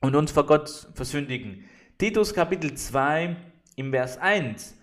und 0.00 0.16
uns 0.16 0.32
vor 0.32 0.46
Gott 0.46 0.88
versündigen. 0.94 1.64
Titus 1.96 2.34
Kapitel 2.34 2.74
2 2.74 3.36
im 3.76 3.90
Vers 3.90 4.18
1. 4.18 4.76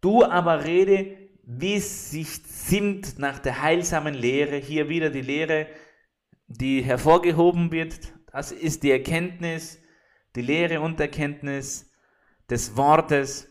Du 0.00 0.24
aber 0.24 0.64
rede, 0.64 1.16
wie 1.42 1.74
es 1.74 2.10
sich 2.10 2.42
sinnt 2.44 3.18
nach 3.18 3.38
der 3.38 3.62
heilsamen 3.62 4.14
Lehre. 4.14 4.56
Hier 4.56 4.88
wieder 4.88 5.10
die 5.10 5.22
Lehre, 5.22 5.68
die 6.48 6.82
hervorgehoben 6.82 7.70
wird. 7.70 8.12
Das 8.32 8.52
ist 8.52 8.82
die 8.82 8.90
Erkenntnis, 8.90 9.80
die 10.34 10.42
Lehre 10.42 10.80
und 10.80 11.00
Erkenntnis 11.00 11.90
des 12.50 12.76
Wortes, 12.76 13.48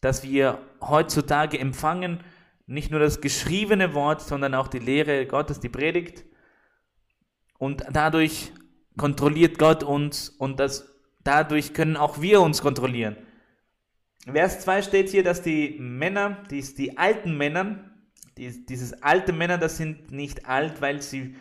das 0.00 0.22
wir 0.22 0.58
heutzutage 0.80 1.58
empfangen. 1.58 2.20
Nicht 2.66 2.90
nur 2.90 3.00
das 3.00 3.20
geschriebene 3.20 3.94
Wort, 3.94 4.22
sondern 4.22 4.54
auch 4.54 4.68
die 4.68 4.78
Lehre 4.78 5.26
Gottes, 5.26 5.60
die 5.60 5.68
Predigt. 5.68 6.24
Und 7.58 7.84
dadurch 7.92 8.52
kontrolliert 8.96 9.58
Gott 9.58 9.82
uns 9.82 10.28
und 10.28 10.60
das, 10.60 10.88
dadurch 11.24 11.74
können 11.74 11.96
auch 11.96 12.20
wir 12.20 12.40
uns 12.40 12.62
kontrollieren. 12.62 13.16
Vers 14.30 14.60
2 14.60 14.82
steht 14.82 15.08
hier, 15.10 15.22
dass 15.22 15.42
die 15.42 15.76
Männer, 15.78 16.42
die, 16.50 16.62
die 16.62 16.96
alten 16.96 17.36
Männer, 17.36 17.90
die, 18.38 18.64
dieses 18.64 19.02
alte 19.02 19.32
Männer, 19.32 19.58
das 19.58 19.76
sind 19.76 20.10
nicht 20.10 20.46
alt, 20.46 20.80
weil 20.80 21.02
sie 21.02 21.36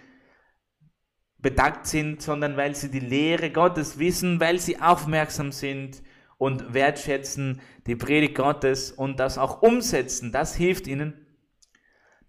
bedacht 1.39 1.85
sind, 1.85 2.21
sondern 2.21 2.57
weil 2.57 2.75
sie 2.75 2.89
die 2.89 2.99
Lehre 2.99 3.51
Gottes 3.51 3.99
wissen, 3.99 4.39
weil 4.39 4.59
sie 4.59 4.81
aufmerksam 4.81 5.51
sind 5.51 6.03
und 6.37 6.73
wertschätzen 6.73 7.61
die 7.87 7.95
Predigt 7.95 8.35
Gottes 8.35 8.91
und 8.91 9.19
das 9.19 9.37
auch 9.37 9.61
umsetzen. 9.61 10.31
Das 10.31 10.55
hilft 10.55 10.87
ihnen, 10.87 11.25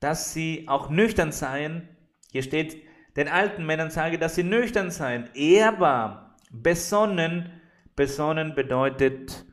dass 0.01 0.33
sie 0.33 0.65
auch 0.69 0.91
nüchtern 0.91 1.33
seien. 1.33 1.89
Hier 2.31 2.43
steht, 2.43 2.77
den 3.17 3.29
alten 3.29 3.65
Männern 3.67 3.91
sage, 3.91 4.19
dass 4.19 4.35
sie 4.35 4.43
nüchtern 4.43 4.91
seien, 4.91 5.31
ehrbar, 5.35 6.37
besonnen. 6.51 7.51
Besonnen 7.97 8.55
bedeutet 8.57 9.47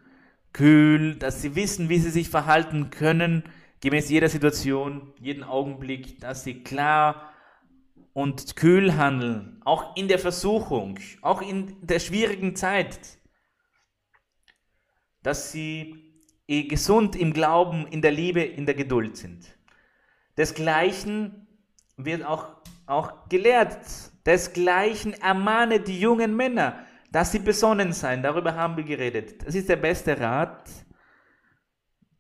kühl, 0.54 1.16
dass 1.16 1.42
sie 1.42 1.56
wissen, 1.56 1.90
wie 1.90 2.00
sie 2.00 2.10
sich 2.10 2.30
verhalten 2.30 2.90
können, 2.90 3.44
gemäß 3.80 4.10
jeder 4.10 4.30
Situation, 4.30 5.14
jeden 5.20 5.44
Augenblick, 5.44 6.20
dass 6.20 6.44
sie 6.44 6.64
klar 6.64 7.32
und 8.14 8.56
kühl 8.56 8.96
handeln, 8.96 9.62
auch 9.64 9.96
in 9.96 10.08
der 10.08 10.20
Versuchung, 10.20 11.00
auch 11.22 11.42
in 11.42 11.76
der 11.82 12.00
schwierigen 12.00 12.56
Zeit, 12.56 13.00
dass 15.24 15.52
sie 15.52 16.14
eh 16.48 16.64
gesund 16.64 17.16
im 17.16 17.34
Glauben, 17.34 17.88
in 17.88 18.02
der 18.02 18.12
Liebe, 18.12 18.42
in 18.42 18.66
der 18.66 18.76
Geduld 18.76 19.16
sind. 19.16 19.58
Desgleichen 20.38 21.48
wird 21.98 22.26
auch, 22.26 22.50
auch 22.86 23.30
gelehrt, 23.30 23.78
desgleichen 24.26 25.14
ermahne 25.14 25.80
die 25.80 26.00
jungen 26.00 26.36
Männer, 26.36 26.86
dass 27.12 27.32
sie 27.32 27.40
besonnen 27.40 27.92
sein, 27.92 28.24
darüber 28.24 28.56
haben 28.56 28.78
wir 28.78 28.86
geredet. 28.86 29.46
Das 29.46 29.54
ist 29.54 29.70
der 29.70 29.76
beste 29.76 30.20
Rat. 30.20 30.70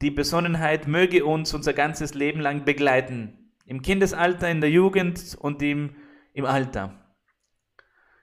Die 0.02 0.12
Besonnenheit 0.12 0.88
möge 0.88 1.26
uns 1.26 1.54
unser 1.54 1.74
ganzes 1.74 2.14
Leben 2.14 2.42
lang 2.42 2.66
begleiten. 2.66 3.54
Im 3.66 3.82
Kindesalter, 3.82 4.50
in 4.50 4.60
der 4.60 4.70
Jugend 4.70 5.38
und 5.40 5.62
im, 5.62 5.96
im 6.34 6.46
Alter. 6.46 7.16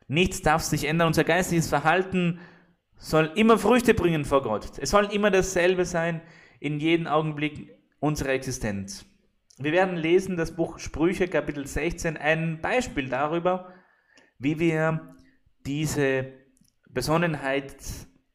Nichts 0.09 0.42
darf 0.42 0.62
sich 0.62 0.85
ändern. 0.85 1.09
Unser 1.09 1.24
geistiges 1.24 1.68
Verhalten 1.68 2.40
soll 2.96 3.33
immer 3.37 3.59
Früchte 3.59 3.94
bringen 3.94 4.24
vor 4.24 4.42
Gott. 4.42 4.78
Es 4.78 4.90
soll 4.90 5.07
immer 5.07 5.31
dasselbe 5.31 5.85
sein 5.85 6.20
in 6.61 6.81
jedem 6.81 7.07
Augenblick 7.07 7.78
unserer 8.00 8.31
Existenz. 8.31 9.07
Wir 9.59 9.72
werden 9.72 9.96
lesen 9.96 10.37
das 10.37 10.54
Buch 10.54 10.78
Sprüche 10.78 11.28
Kapitel 11.28 11.66
16, 11.66 12.16
ein 12.16 12.61
Beispiel 12.61 13.09
darüber, 13.09 13.72
wie 14.38 14.59
wir 14.59 15.14
diese 15.66 16.33
Besonnenheit 16.88 17.77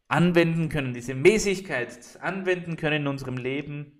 anwenden 0.07 0.69
können, 0.69 0.93
diese 0.93 1.15
Mäßigkeit 1.15 2.19
anwenden 2.21 2.77
können 2.77 3.03
in 3.03 3.07
unserem 3.07 3.37
Leben. 3.37 3.99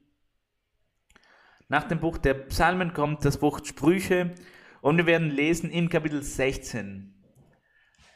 Nach 1.69 1.87
dem 1.87 1.99
Buch 1.99 2.17
der 2.17 2.35
Psalmen 2.35 2.93
kommt 2.93 3.25
das 3.25 3.37
Buch 3.37 3.65
Sprüche 3.65 4.35
und 4.81 4.97
wir 4.97 5.05
werden 5.05 5.29
lesen 5.29 5.71
in 5.71 5.89
Kapitel 5.89 6.21
16. 6.21 7.13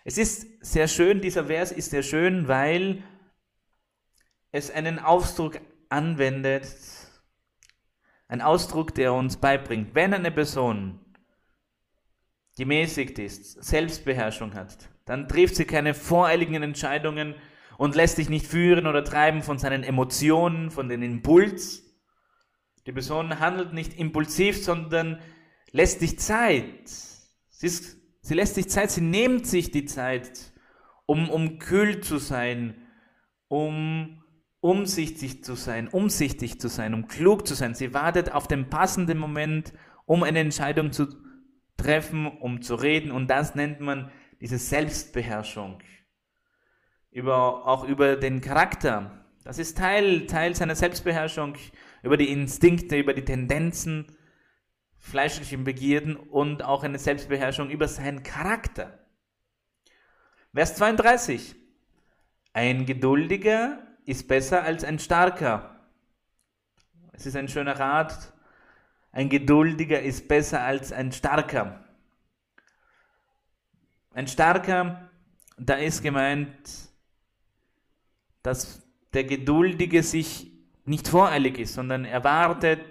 Es 0.04 0.18
ist 0.18 0.64
sehr 0.64 0.88
schön, 0.88 1.22
dieser 1.22 1.46
Vers 1.46 1.72
ist 1.72 1.90
sehr 1.90 2.04
schön, 2.04 2.48
weil 2.48 3.04
es 4.52 4.72
einen 4.72 5.00
Ausdruck 5.00 5.60
anwendet, 5.90 6.68
ein 8.28 8.42
Ausdruck, 8.42 8.94
der 8.96 9.14
uns 9.14 9.38
beibringt, 9.38 9.96
wenn 9.96 10.14
eine 10.14 10.32
Person 10.32 11.00
gemäßigt 12.58 13.20
ist, 13.20 13.64
Selbstbeherrschung 13.64 14.54
hat, 14.54 14.90
dann 15.08 15.28
trifft 15.28 15.56
sie 15.56 15.66
keine 15.66 15.94
voreiligen 15.94 16.62
Entscheidungen 16.62 17.34
und 17.78 17.96
lässt 17.96 18.18
sich 18.18 18.30
nicht 18.30 18.46
führen 18.46 18.86
oder 18.86 19.04
treiben 19.04 19.42
von 19.42 19.58
seinen 19.58 19.84
Emotionen, 19.84 20.70
von 20.70 20.90
den 20.90 21.02
Impuls. 21.02 21.84
Die 22.86 22.92
Person 22.92 23.40
handelt 23.40 23.74
nicht 23.74 23.98
impulsiv, 23.98 24.64
sondern 24.64 25.20
lässt 25.72 26.00
sich 26.00 26.20
Zeit. 26.20 26.90
Sie, 27.50 27.68
ist, 27.68 27.98
sie 28.22 28.34
lässt 28.34 28.56
sich 28.56 28.70
Zeit, 28.70 28.92
sie 28.92 29.02
nimmt 29.02 29.48
sich 29.48 29.72
die 29.72 29.86
Zeit, 29.86 30.54
um, 31.06 31.30
um 31.30 31.58
kühl 31.60 32.02
zu 32.02 32.18
sein, 32.18 32.76
um 33.48 34.22
umsichtig 34.60 35.44
zu 35.44 35.56
sein, 35.56 35.88
umsichtig 35.88 36.60
zu 36.60 36.68
sein, 36.68 36.94
um 36.94 37.08
klug 37.08 37.48
zu 37.48 37.54
sein. 37.54 37.76
Sie 37.76 37.94
wartet 37.94 38.32
auf 38.32 38.48
den 38.48 38.70
passenden 38.70 39.18
Moment, 39.18 39.74
um 40.06 40.24
eine 40.24 40.40
Entscheidung 40.40 40.92
zu 40.92 41.08
treffen, 41.78 42.26
um 42.26 42.62
zu 42.62 42.76
reden. 42.76 43.12
Und 43.12 43.30
das 43.30 43.56
nennt 43.56 43.80
man 43.80 44.12
diese 44.40 44.58
Selbstbeherrschung, 44.58 45.80
über, 47.12 47.66
auch 47.66 47.84
über 47.84 48.16
den 48.16 48.42
Charakter. 48.42 49.26
Das 49.44 49.58
ist 49.58 49.78
Teil, 49.78 50.28
Teil 50.28 50.56
seiner 50.56 50.76
Selbstbeherrschung, 50.76 51.56
über 52.04 52.18
die 52.18 52.32
Instinkte, 52.32 52.98
über 52.98 53.14
die 53.14 53.26
Tendenzen, 53.26 54.16
fleischlichen 55.00 55.64
Begierden 55.64 56.16
und 56.16 56.64
auch 56.64 56.84
eine 56.84 57.00
Selbstbeherrschung 57.00 57.70
über 57.70 57.88
seinen 57.88 58.24
Charakter. 58.24 59.00
Vers 60.54 60.76
32. 60.76 61.56
Ein 62.54 62.86
Geduldiger 62.86 63.80
ist 64.06 64.28
besser 64.28 64.64
als 64.64 64.84
ein 64.84 65.00
Starker. 65.00 65.80
Es 67.14 67.26
ist 67.26 67.36
ein 67.36 67.48
schöner 67.48 67.80
Rat. 67.80 68.34
Ein 69.12 69.30
Geduldiger 69.30 70.02
ist 70.02 70.28
besser 70.28 70.62
als 70.62 70.92
ein 70.92 71.12
Starker. 71.12 71.87
Ein 74.18 74.26
starker, 74.26 75.12
da 75.60 75.76
ist 75.76 76.02
gemeint, 76.02 76.50
dass 78.42 78.82
der 79.14 79.26
Geduldige 79.26 80.02
sich 80.02 80.52
nicht 80.86 81.08
voreilig 81.08 81.60
ist, 81.60 81.76
sondern 81.76 82.04
er 82.04 82.24
wartet 82.24 82.82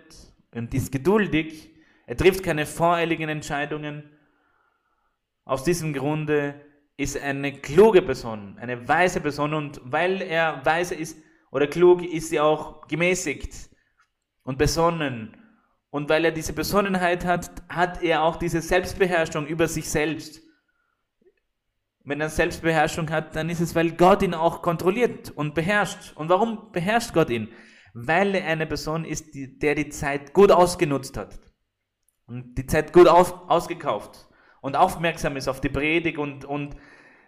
und 0.52 0.72
ist 0.72 0.92
geduldig. 0.92 1.74
Er 2.06 2.16
trifft 2.16 2.44
keine 2.44 2.64
voreiligen 2.64 3.28
Entscheidungen. 3.28 4.08
Aus 5.44 5.64
diesem 5.64 5.92
Grunde 5.92 6.64
ist 6.96 7.20
eine 7.20 7.54
kluge 7.54 8.02
Person, 8.02 8.56
eine 8.60 8.86
weise 8.86 9.20
Person 9.20 9.52
und 9.52 9.80
weil 9.82 10.22
er 10.22 10.64
weise 10.64 10.94
ist 10.94 11.18
oder 11.50 11.66
klug, 11.66 12.04
ist 12.04 12.28
sie 12.28 12.38
auch 12.38 12.86
gemäßigt 12.86 13.52
und 14.44 14.58
besonnen 14.58 15.36
Und 15.90 16.08
weil 16.08 16.24
er 16.24 16.30
diese 16.30 16.52
Besonnenheit 16.52 17.24
hat, 17.24 17.50
hat 17.68 18.00
er 18.04 18.22
auch 18.22 18.36
diese 18.36 18.60
Selbstbeherrschung 18.60 19.48
über 19.48 19.66
sich 19.66 19.90
selbst. 19.90 20.45
Wenn 22.06 22.20
er 22.20 22.28
Selbstbeherrschung 22.28 23.10
hat, 23.10 23.34
dann 23.34 23.50
ist 23.50 23.58
es, 23.58 23.74
weil 23.74 23.90
Gott 23.90 24.22
ihn 24.22 24.32
auch 24.32 24.62
kontrolliert 24.62 25.32
und 25.32 25.56
beherrscht. 25.56 26.16
Und 26.16 26.28
warum 26.28 26.70
beherrscht 26.70 27.12
Gott 27.12 27.30
ihn? 27.30 27.48
Weil 27.94 28.36
er 28.36 28.46
eine 28.46 28.68
Person 28.68 29.04
ist, 29.04 29.34
die, 29.34 29.58
der 29.58 29.74
die 29.74 29.88
Zeit 29.88 30.32
gut 30.32 30.52
ausgenutzt 30.52 31.16
hat. 31.16 31.40
Und 32.26 32.54
die 32.54 32.66
Zeit 32.66 32.92
gut 32.92 33.08
aus, 33.08 33.32
ausgekauft. 33.48 34.28
Und 34.60 34.76
aufmerksam 34.76 35.36
ist 35.36 35.48
auf 35.48 35.60
die 35.60 35.68
Predigt 35.68 36.18
und, 36.18 36.44
und 36.44 36.76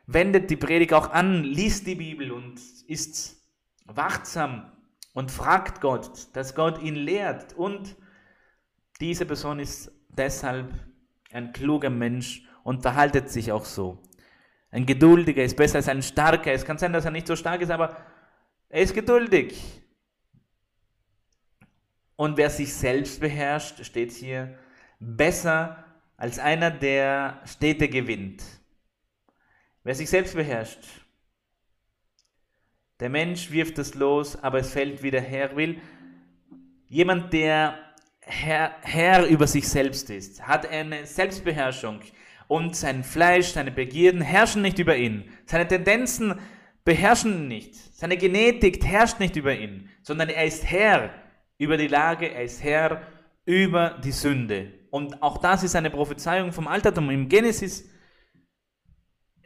wendet 0.07 0.49
die 0.49 0.57
Predigt 0.57 0.95
auch 0.95 1.11
an, 1.11 1.43
liest 1.43 1.89
die 1.89 1.97
Bibel 1.97 2.31
und 2.31 2.61
ist 2.87 3.45
wachsam 3.85 4.71
und 5.13 5.33
fragt 5.33 5.81
Gott, 5.81 6.29
dass 6.35 6.55
Gott 6.55 6.81
ihn 6.81 6.95
lehrt. 6.95 7.53
Und 7.53 7.97
diese 9.01 9.27
Person 9.27 9.59
ist 9.59 9.91
deshalb 10.09 10.73
ein 11.33 11.53
kluger 11.53 11.91
Mensch 11.91 12.45
und 12.63 12.83
verhaltet 12.83 13.29
sich 13.29 13.51
auch 13.51 13.65
so. 13.65 14.08
Ein 14.71 14.87
geduldiger 14.87 15.43
ist 15.43 15.57
besser 15.57 15.77
als 15.77 15.89
ein 15.89 16.03
starker. 16.03 16.53
Es 16.53 16.65
kann 16.65 16.79
sein, 16.79 16.93
dass 16.93 17.05
er 17.05 17.11
nicht 17.11 17.27
so 17.27 17.37
stark 17.37 17.61
ist, 17.63 17.71
aber 17.71 17.97
er 18.69 18.83
ist 18.83 18.95
geduldig. 18.95 19.83
Und 22.17 22.37
wer 22.37 22.51
sich 22.51 22.75
selbst 22.75 23.21
beherrscht, 23.21 23.85
steht 23.85 24.13
hier, 24.13 24.59
besser 24.99 25.85
als 26.17 26.39
einer, 26.39 26.71
der 26.71 27.41
Städte 27.47 27.89
gewinnt. 27.89 28.43
Wer 29.85 29.95
sich 29.95 30.11
selbst 30.11 30.35
beherrscht. 30.35 30.85
Der 33.01 33.09
Mensch 33.09 33.51
wirft 33.53 33.79
es 33.79 33.95
los, 33.95 34.37
aber 34.37 34.59
es 34.59 34.73
fällt 34.73 35.03
wieder 35.03 35.21
her 35.21 35.55
will. 35.57 35.81
Jemand, 36.89 37.33
der 37.33 37.79
Herr, 38.21 38.75
Herr 38.83 39.27
über 39.27 39.47
sich 39.47 39.69
selbst 39.69 40.11
ist, 40.11 40.47
hat 40.47 40.67
eine 40.67 41.07
Selbstbeherrschung 41.07 42.01
und 42.49 42.75
sein 42.75 43.05
Fleisch, 43.05 43.49
seine 43.49 43.71
Begierden 43.71 44.23
herrschen 44.23 44.63
nicht 44.63 44.79
über 44.79 44.97
ihn. 44.97 45.31
Seine 45.45 45.69
Tendenzen 45.69 46.35
beherrschen 46.85 47.35
ihn 47.35 47.49
nicht. 47.49 47.75
Seine 47.75 48.17
Genetik 48.17 48.85
herrscht 48.85 49.21
nicht 49.21 49.37
über 49.37 49.55
ihn, 49.55 49.89
sondern 50.03 50.31
er 50.31 50.45
ist 50.45 50.65
Herr 50.65 51.11
über 51.59 51.77
die 51.77 51.89
Lage, 51.89 52.33
er 52.33 52.43
ist 52.43 52.65
Herr 52.65 53.03
über 53.45 53.99
die 54.03 54.13
Sünde. 54.13 54.73
Und 54.91 55.23
auch 55.23 55.39
das 55.39 55.63
ist 55.63 55.77
eine 55.77 55.91
Prophezeiung 55.91 56.53
vom 56.53 56.67
Altertum. 56.67 57.11
Im 57.11 57.29
Genesis 57.29 57.91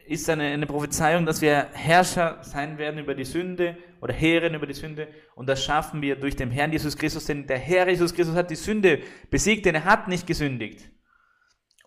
ist 0.05 0.29
eine, 0.29 0.43
eine 0.43 0.65
Prophezeiung, 0.65 1.25
dass 1.25 1.41
wir 1.41 1.67
Herrscher 1.73 2.37
sein 2.41 2.77
werden 2.77 2.99
über 2.99 3.15
die 3.15 3.25
Sünde 3.25 3.77
oder 4.01 4.13
Herren 4.13 4.53
über 4.53 4.67
die 4.67 4.73
Sünde. 4.73 5.07
Und 5.35 5.47
das 5.47 5.63
schaffen 5.63 6.01
wir 6.01 6.15
durch 6.15 6.35
den 6.35 6.51
Herrn 6.51 6.71
Jesus 6.71 6.97
Christus, 6.97 7.25
denn 7.25 7.47
der 7.47 7.57
Herr 7.57 7.89
Jesus 7.89 8.13
Christus 8.13 8.35
hat 8.35 8.49
die 8.51 8.55
Sünde 8.55 9.01
besiegt, 9.29 9.65
denn 9.65 9.75
er 9.75 9.85
hat 9.85 10.07
nicht 10.07 10.27
gesündigt. 10.27 10.89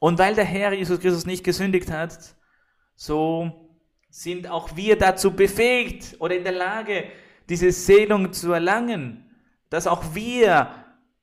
Und 0.06 0.20
weil 0.20 0.36
der 0.36 0.44
Herr 0.44 0.72
Jesus 0.72 1.00
Christus 1.00 1.26
nicht 1.26 1.42
gesündigt 1.42 1.90
hat, 1.90 2.36
so 2.94 3.74
sind 4.08 4.46
auch 4.46 4.76
wir 4.76 4.96
dazu 4.96 5.32
befähigt 5.32 6.14
oder 6.20 6.36
in 6.36 6.44
der 6.44 6.52
Lage, 6.52 7.10
diese 7.48 7.72
Seelung 7.72 8.32
zu 8.32 8.52
erlangen, 8.52 9.28
dass 9.68 9.88
auch 9.88 10.14
wir 10.14 10.70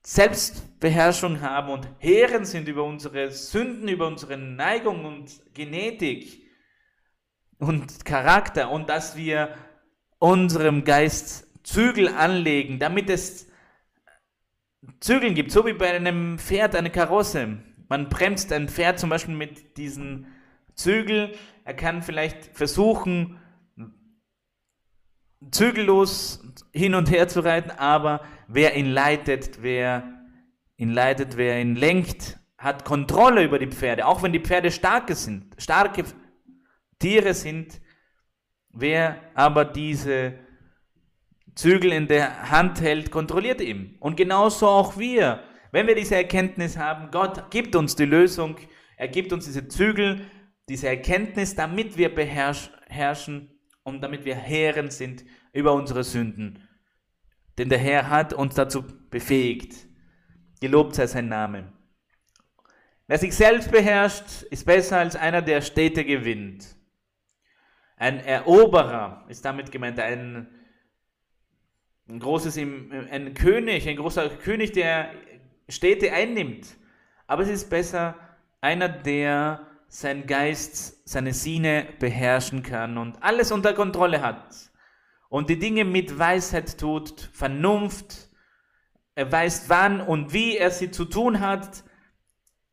Selbstbeherrschung 0.02 1.40
haben 1.40 1.72
und 1.72 1.88
Herren 2.00 2.44
sind 2.44 2.68
über 2.68 2.84
unsere 2.84 3.32
Sünden, 3.32 3.88
über 3.88 4.06
unsere 4.06 4.38
Neigung 4.38 5.06
und 5.06 5.32
Genetik 5.54 6.46
und 7.60 8.04
Charakter 8.04 8.70
und 8.70 8.90
dass 8.90 9.16
wir 9.16 9.56
unserem 10.20 10.84
Geist 10.84 11.48
Zügel 11.66 12.10
anlegen, 12.10 12.80
damit 12.80 13.10
es 13.10 13.48
Zügel 15.00 15.34
gibt, 15.34 15.54
so 15.54 15.66
wie 15.66 15.72
bei 15.72 15.90
einem 15.94 16.38
Pferd 16.38 16.76
eine 16.76 16.90
Karosse. 16.90 17.60
Man 17.88 18.10
bremst 18.10 18.52
ein 18.52 18.70
Pferd 18.70 19.00
zum 19.00 19.10
Beispiel 19.10 19.36
mit 19.36 19.78
diesen 19.78 20.28
Zügel. 20.76 21.36
Er 21.66 21.74
kann 21.74 22.02
vielleicht 22.02 22.56
versuchen, 22.56 23.40
zügellos 25.52 26.44
hin 26.72 26.96
und 26.96 27.12
her 27.12 27.28
zu 27.28 27.42
reiten, 27.42 27.72
aber 27.72 28.22
wer 28.48 28.76
ihn 28.76 28.90
leitet, 28.90 29.62
wer 29.62 30.04
ihn 30.78 30.92
leitet, 30.92 31.38
wer 31.38 31.60
ihn 31.62 31.76
lenkt, 31.76 32.40
hat 32.58 32.86
Kontrolle 32.86 33.44
über 33.44 33.60
die 33.60 33.68
Pferde, 33.68 34.08
auch 34.08 34.24
wenn 34.24 34.32
die 34.32 34.40
Pferde 34.40 34.72
starke 34.72 35.16
sind, 35.16 35.54
starke 35.58 36.06
Tiere 37.00 37.34
sind. 37.34 37.82
Wer 38.76 39.20
aber 39.36 39.66
diese 39.66 40.34
Zügel 41.54 41.92
in 41.92 42.08
der 42.08 42.50
Hand 42.50 42.82
hält, 42.82 43.12
kontrolliert 43.12 43.62
ihn. 43.62 43.98
Und 44.00 44.16
genauso 44.16 44.68
auch 44.68 44.98
wir. 44.98 45.44
Wenn 45.74 45.88
wir 45.88 45.96
diese 45.96 46.16
Erkenntnis 46.16 46.78
haben, 46.78 47.10
Gott 47.10 47.50
gibt 47.50 47.76
uns 47.76 47.96
die 47.96 48.06
Lösung, 48.06 48.58
er 48.96 49.08
gibt 49.08 49.34
uns 49.34 49.46
diese 49.46 49.68
Zügel, 49.68 50.22
diese 50.70 50.88
Erkenntnis, 50.88 51.56
damit 51.56 51.98
wir 51.98 52.14
beherrschen 52.14 53.50
und 53.82 54.02
damit 54.02 54.24
wir 54.24 54.36
Herren 54.36 54.92
sind 54.92 55.26
über 55.52 55.74
unsere 55.74 56.04
Sünden. 56.04 56.70
Denn 57.58 57.70
der 57.70 57.80
Herr 57.80 58.08
hat 58.12 58.34
uns 58.34 58.54
dazu 58.54 58.84
befähigt. 59.10 59.88
Gelobt 60.62 60.94
sei 60.94 61.08
sein 61.08 61.28
Name. 61.28 61.74
Wer 63.08 63.18
sich 63.18 63.34
selbst 63.34 63.72
beherrscht, 63.72 64.44
ist 64.52 64.68
besser 64.68 65.00
als 65.00 65.16
einer, 65.16 65.42
der 65.42 65.62
Städte 65.62 66.06
gewinnt. 66.06 66.76
Ein 67.98 68.20
Eroberer 68.20 69.26
ist 69.28 69.44
damit 69.44 69.72
gemeint, 69.72 70.00
ein, 70.00 70.48
ein 72.08 72.20
großes, 72.20 72.60
ein 72.60 73.34
König, 73.34 73.90
ein 73.90 73.98
großer 73.98 74.30
König, 74.30 74.74
der 74.74 75.12
Städte 75.68 76.12
einnimmt. 76.12 76.68
Aber 77.28 77.44
es 77.44 77.50
ist 77.50 77.70
besser 77.70 78.16
einer, 78.62 78.90
der 78.90 79.68
sein 79.88 80.26
Geist, 80.26 81.08
seine 81.08 81.34
Sinne 81.34 81.88
beherrschen 82.00 82.64
kann 82.64 82.98
und 82.98 83.22
alles 83.22 83.52
unter 83.52 83.74
Kontrolle 83.74 84.22
hat 84.22 84.72
und 85.30 85.50
die 85.50 85.60
Dinge 85.60 85.86
mit 85.86 86.18
Weisheit 86.18 86.80
tut, 86.80 87.30
Vernunft, 87.32 88.30
er 89.16 89.32
weiß 89.32 89.66
wann 89.68 90.02
und 90.02 90.34
wie 90.34 90.58
er 90.58 90.72
sie 90.72 90.90
zu 90.90 91.06
tun 91.06 91.40
hat 91.40 91.84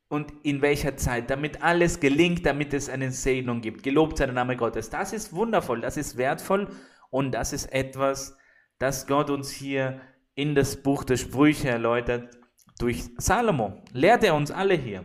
und 0.08 0.32
in 0.42 0.62
welcher 0.62 0.96
Zeit, 0.96 1.30
damit 1.30 1.62
alles 1.62 2.00
gelingt, 2.00 2.46
damit 2.46 2.72
es 2.72 2.88
eine 2.88 3.12
Segnung 3.12 3.60
gibt. 3.60 3.82
Gelobt 3.82 4.18
sei 4.18 4.24
der 4.24 4.34
Name 4.34 4.56
Gottes. 4.56 4.88
Das 4.88 5.12
ist 5.12 5.34
wundervoll, 5.34 5.82
das 5.82 5.96
ist 5.96 6.16
wertvoll 6.16 6.68
und 7.10 7.32
das 7.32 7.52
ist 7.52 7.72
etwas, 7.72 8.36
das 8.78 9.06
Gott 9.06 9.28
uns 9.28 9.50
hier 9.50 10.00
in 10.34 10.54
das 10.54 10.82
Buch 10.82 11.04
der 11.04 11.18
Sprüche 11.18 11.68
erläutert 11.68 12.39
durch 12.80 13.04
Salomo. 13.18 13.82
Lehrt 13.92 14.24
er 14.24 14.34
uns 14.34 14.50
alle 14.50 14.74
hier. 14.74 15.04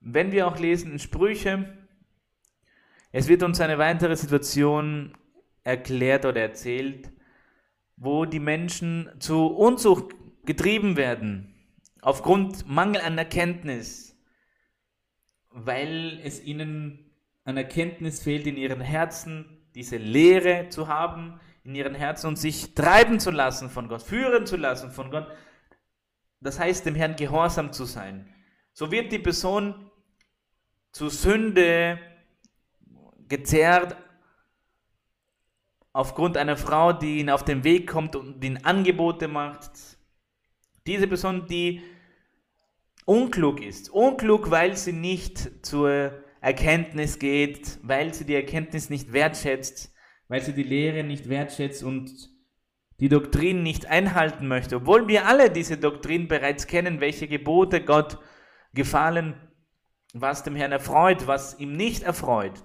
Wenn 0.00 0.32
wir 0.32 0.46
auch 0.46 0.58
lesen 0.58 0.92
in 0.92 0.98
Sprüche, 0.98 1.76
es 3.10 3.28
wird 3.28 3.42
uns 3.42 3.60
eine 3.60 3.78
weitere 3.78 4.16
Situation 4.16 5.16
erklärt 5.64 6.24
oder 6.24 6.40
erzählt, 6.40 7.10
wo 7.96 8.24
die 8.24 8.40
Menschen 8.40 9.10
zu 9.18 9.46
Unzucht 9.46 10.14
getrieben 10.44 10.96
werden, 10.96 11.54
aufgrund 12.00 12.68
Mangel 12.68 13.02
an 13.02 13.18
Erkenntnis, 13.18 14.16
weil 15.50 16.20
es 16.22 16.42
ihnen 16.42 17.10
an 17.44 17.56
Erkenntnis 17.56 18.22
fehlt, 18.22 18.46
in 18.46 18.56
ihren 18.56 18.80
Herzen 18.80 19.66
diese 19.74 19.96
Lehre 19.96 20.68
zu 20.68 20.88
haben, 20.88 21.40
in 21.64 21.74
ihren 21.74 21.94
Herzen 21.94 22.28
und 22.28 22.36
sich 22.36 22.74
treiben 22.74 23.20
zu 23.20 23.30
lassen 23.30 23.68
von 23.68 23.88
Gott, 23.88 24.02
führen 24.02 24.46
zu 24.46 24.56
lassen 24.56 24.90
von 24.90 25.10
Gott, 25.10 25.26
das 26.40 26.58
heißt, 26.58 26.86
dem 26.86 26.94
Herrn 26.94 27.16
gehorsam 27.16 27.72
zu 27.72 27.84
sein. 27.84 28.32
So 28.72 28.90
wird 28.90 29.12
die 29.12 29.18
Person 29.18 29.90
zu 30.92 31.08
Sünde 31.08 31.98
gezerrt 33.28 33.96
aufgrund 35.92 36.36
einer 36.36 36.56
Frau, 36.56 36.92
die 36.92 37.18
ihn 37.18 37.30
auf 37.30 37.44
den 37.44 37.64
Weg 37.64 37.88
kommt 37.88 38.14
und 38.14 38.42
ihn 38.44 38.58
Angebote 38.58 39.28
macht. 39.28 39.70
Diese 40.86 41.06
Person, 41.08 41.46
die 41.46 41.82
unklug 43.04 43.60
ist. 43.60 43.90
Unklug, 43.90 44.50
weil 44.50 44.76
sie 44.76 44.92
nicht 44.92 45.66
zur 45.66 46.22
Erkenntnis 46.40 47.18
geht, 47.18 47.78
weil 47.82 48.14
sie 48.14 48.24
die 48.24 48.34
Erkenntnis 48.34 48.90
nicht 48.90 49.12
wertschätzt, 49.12 49.92
weil 50.28 50.42
sie 50.42 50.52
die 50.52 50.62
Lehre 50.62 51.02
nicht 51.02 51.28
wertschätzt 51.28 51.82
und 51.82 52.10
die 53.00 53.08
Doktrin 53.08 53.62
nicht 53.62 53.86
einhalten 53.86 54.48
möchte, 54.48 54.76
obwohl 54.76 55.06
wir 55.08 55.26
alle 55.26 55.50
diese 55.50 55.76
Doktrin 55.76 56.28
bereits 56.28 56.66
kennen, 56.66 57.00
welche 57.00 57.28
Gebote 57.28 57.84
Gott 57.84 58.18
gefallen, 58.74 59.34
was 60.14 60.42
dem 60.42 60.56
Herrn 60.56 60.72
erfreut, 60.72 61.26
was 61.26 61.58
ihm 61.58 61.76
nicht 61.76 62.02
erfreut. 62.02 62.60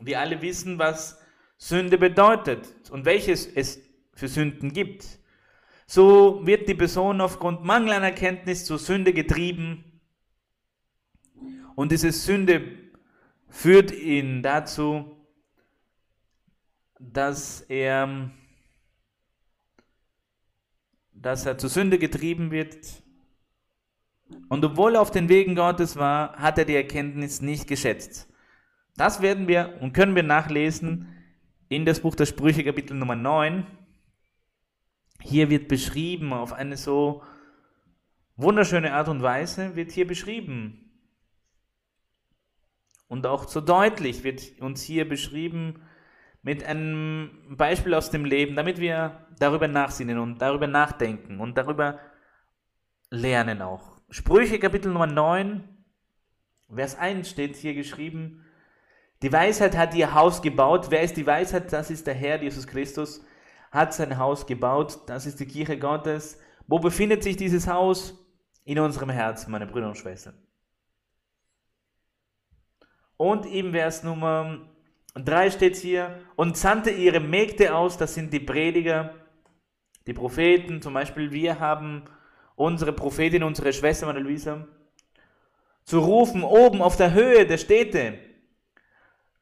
Wir 0.00 0.20
alle 0.20 0.42
wissen, 0.42 0.78
was 0.78 1.20
Sünde 1.56 1.98
bedeutet 1.98 2.90
und 2.90 3.04
welches 3.04 3.46
es 3.46 3.80
für 4.12 4.28
Sünden 4.28 4.72
gibt. 4.72 5.18
So 5.86 6.46
wird 6.46 6.68
die 6.68 6.74
Person 6.74 7.20
aufgrund 7.20 7.64
Mangel 7.64 7.92
an 7.92 8.02
Erkenntnis 8.02 8.64
zur 8.64 8.78
Sünde 8.78 9.12
getrieben 9.12 9.96
und 11.76 11.92
diese 11.92 12.10
Sünde 12.10 12.78
führt 13.48 13.92
ihn 13.92 14.42
dazu, 14.42 15.16
dass 16.98 17.60
er 17.60 18.30
dass 21.26 21.44
er 21.44 21.58
zur 21.58 21.70
Sünde 21.70 21.98
getrieben 21.98 22.52
wird. 22.52 23.02
Und 24.48 24.64
obwohl 24.64 24.94
er 24.94 25.00
auf 25.00 25.10
den 25.10 25.28
Wegen 25.28 25.56
Gottes 25.56 25.96
war, 25.96 26.36
hat 26.36 26.56
er 26.56 26.64
die 26.64 26.76
Erkenntnis 26.76 27.42
nicht 27.42 27.66
geschätzt. 27.66 28.32
Das 28.96 29.20
werden 29.22 29.48
wir 29.48 29.78
und 29.80 29.92
können 29.92 30.14
wir 30.14 30.22
nachlesen 30.22 31.08
in 31.68 31.84
das 31.84 31.98
Buch 31.98 32.14
der 32.14 32.26
Sprüche 32.26 32.62
Kapitel 32.62 32.96
Nummer 32.96 33.16
9. 33.16 33.66
Hier 35.20 35.50
wird 35.50 35.66
beschrieben 35.66 36.32
auf 36.32 36.52
eine 36.52 36.76
so 36.76 37.24
wunderschöne 38.36 38.92
Art 38.92 39.08
und 39.08 39.20
Weise, 39.20 39.74
wird 39.74 39.90
hier 39.90 40.06
beschrieben. 40.06 40.92
Und 43.08 43.26
auch 43.26 43.48
so 43.48 43.60
deutlich 43.60 44.22
wird 44.22 44.60
uns 44.60 44.80
hier 44.80 45.08
beschrieben 45.08 45.82
mit 46.46 46.62
einem 46.62 47.56
Beispiel 47.56 47.92
aus 47.92 48.10
dem 48.10 48.24
Leben, 48.24 48.54
damit 48.54 48.78
wir 48.78 49.26
darüber 49.40 49.66
nachsinnen 49.66 50.20
und 50.20 50.40
darüber 50.40 50.68
nachdenken 50.68 51.40
und 51.40 51.58
darüber 51.58 51.98
lernen 53.10 53.62
auch. 53.62 54.00
Sprüche 54.10 54.60
Kapitel 54.60 54.92
Nummer 54.92 55.08
9, 55.08 55.64
Vers 56.72 56.96
1 56.96 57.28
steht 57.28 57.56
hier 57.56 57.74
geschrieben, 57.74 58.44
die 59.22 59.32
Weisheit 59.32 59.76
hat 59.76 59.92
ihr 59.96 60.14
Haus 60.14 60.40
gebaut. 60.40 60.86
Wer 60.90 61.02
ist 61.02 61.16
die 61.16 61.26
Weisheit? 61.26 61.72
Das 61.72 61.90
ist 61.90 62.06
der 62.06 62.14
Herr 62.14 62.40
Jesus 62.40 62.68
Christus, 62.68 63.26
hat 63.72 63.92
sein 63.92 64.16
Haus 64.16 64.46
gebaut. 64.46 65.00
Das 65.08 65.26
ist 65.26 65.40
die 65.40 65.46
Kirche 65.46 65.76
Gottes. 65.80 66.38
Wo 66.68 66.78
befindet 66.78 67.24
sich 67.24 67.36
dieses 67.36 67.66
Haus? 67.66 68.24
In 68.62 68.78
unserem 68.78 69.10
Herzen, 69.10 69.50
meine 69.50 69.66
Brüder 69.66 69.88
und 69.88 69.98
Schwestern. 69.98 70.34
Und 73.16 73.46
im 73.46 73.72
Vers 73.72 74.04
Nummer 74.04 74.75
3 75.24 75.50
steht 75.50 75.76
hier, 75.76 76.18
und 76.36 76.56
sandte 76.56 76.90
ihre 76.90 77.20
Mägde 77.20 77.74
aus, 77.74 77.96
das 77.96 78.14
sind 78.14 78.32
die 78.32 78.40
Prediger, 78.40 79.14
die 80.06 80.12
Propheten, 80.12 80.82
zum 80.82 80.94
Beispiel 80.94 81.32
wir 81.32 81.58
haben 81.58 82.04
unsere 82.54 82.92
Prophetin, 82.92 83.42
unsere 83.42 83.72
Schwester 83.72 84.06
Maria 84.06 84.22
Luisa, 84.22 84.66
zu 85.84 86.00
rufen 86.00 86.42
oben 86.42 86.82
auf 86.82 86.96
der 86.96 87.14
Höhe 87.14 87.46
der 87.46 87.58
Städte, 87.58 88.18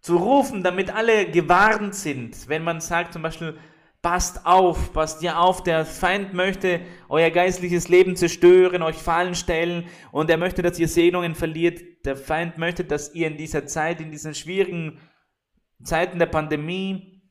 zu 0.01 0.17
rufen, 0.17 0.63
damit 0.63 0.95
alle 0.95 1.31
gewarnt 1.31 1.95
sind, 1.95 2.49
wenn 2.49 2.63
man 2.63 2.81
sagt 2.81 3.15
zum 3.15 3.23
Beispiel, 3.23 3.57
passt 4.03 4.45
auf, 4.45 4.93
passt 4.93 5.23
ja 5.23 5.39
auf, 5.39 5.63
der 5.63 5.87
Feind 5.87 6.35
möchte 6.35 6.83
euer 7.09 7.31
geistliches 7.31 7.89
Leben 7.89 8.17
zerstören, 8.17 8.83
euch 8.83 8.97
fallen 8.97 9.35
stellen 9.35 9.87
und 10.13 10.29
er 10.29 10.37
möchte, 10.37 10.61
dass 10.61 10.79
ihr 10.79 10.89
Segnungen 10.89 11.35
verliert. 11.35 11.81
Der 12.05 12.15
Feind 12.15 12.59
möchte, 12.59 12.85
dass 12.85 13.15
ihr 13.15 13.27
in 13.27 13.39
dieser 13.39 13.67
Zeit, 13.67 14.03
in 14.03 14.11
diesen 14.11 14.35
schwierigen 14.35 15.01
Zeiten 15.85 16.19
der 16.19 16.27
Pandemie, 16.27 17.23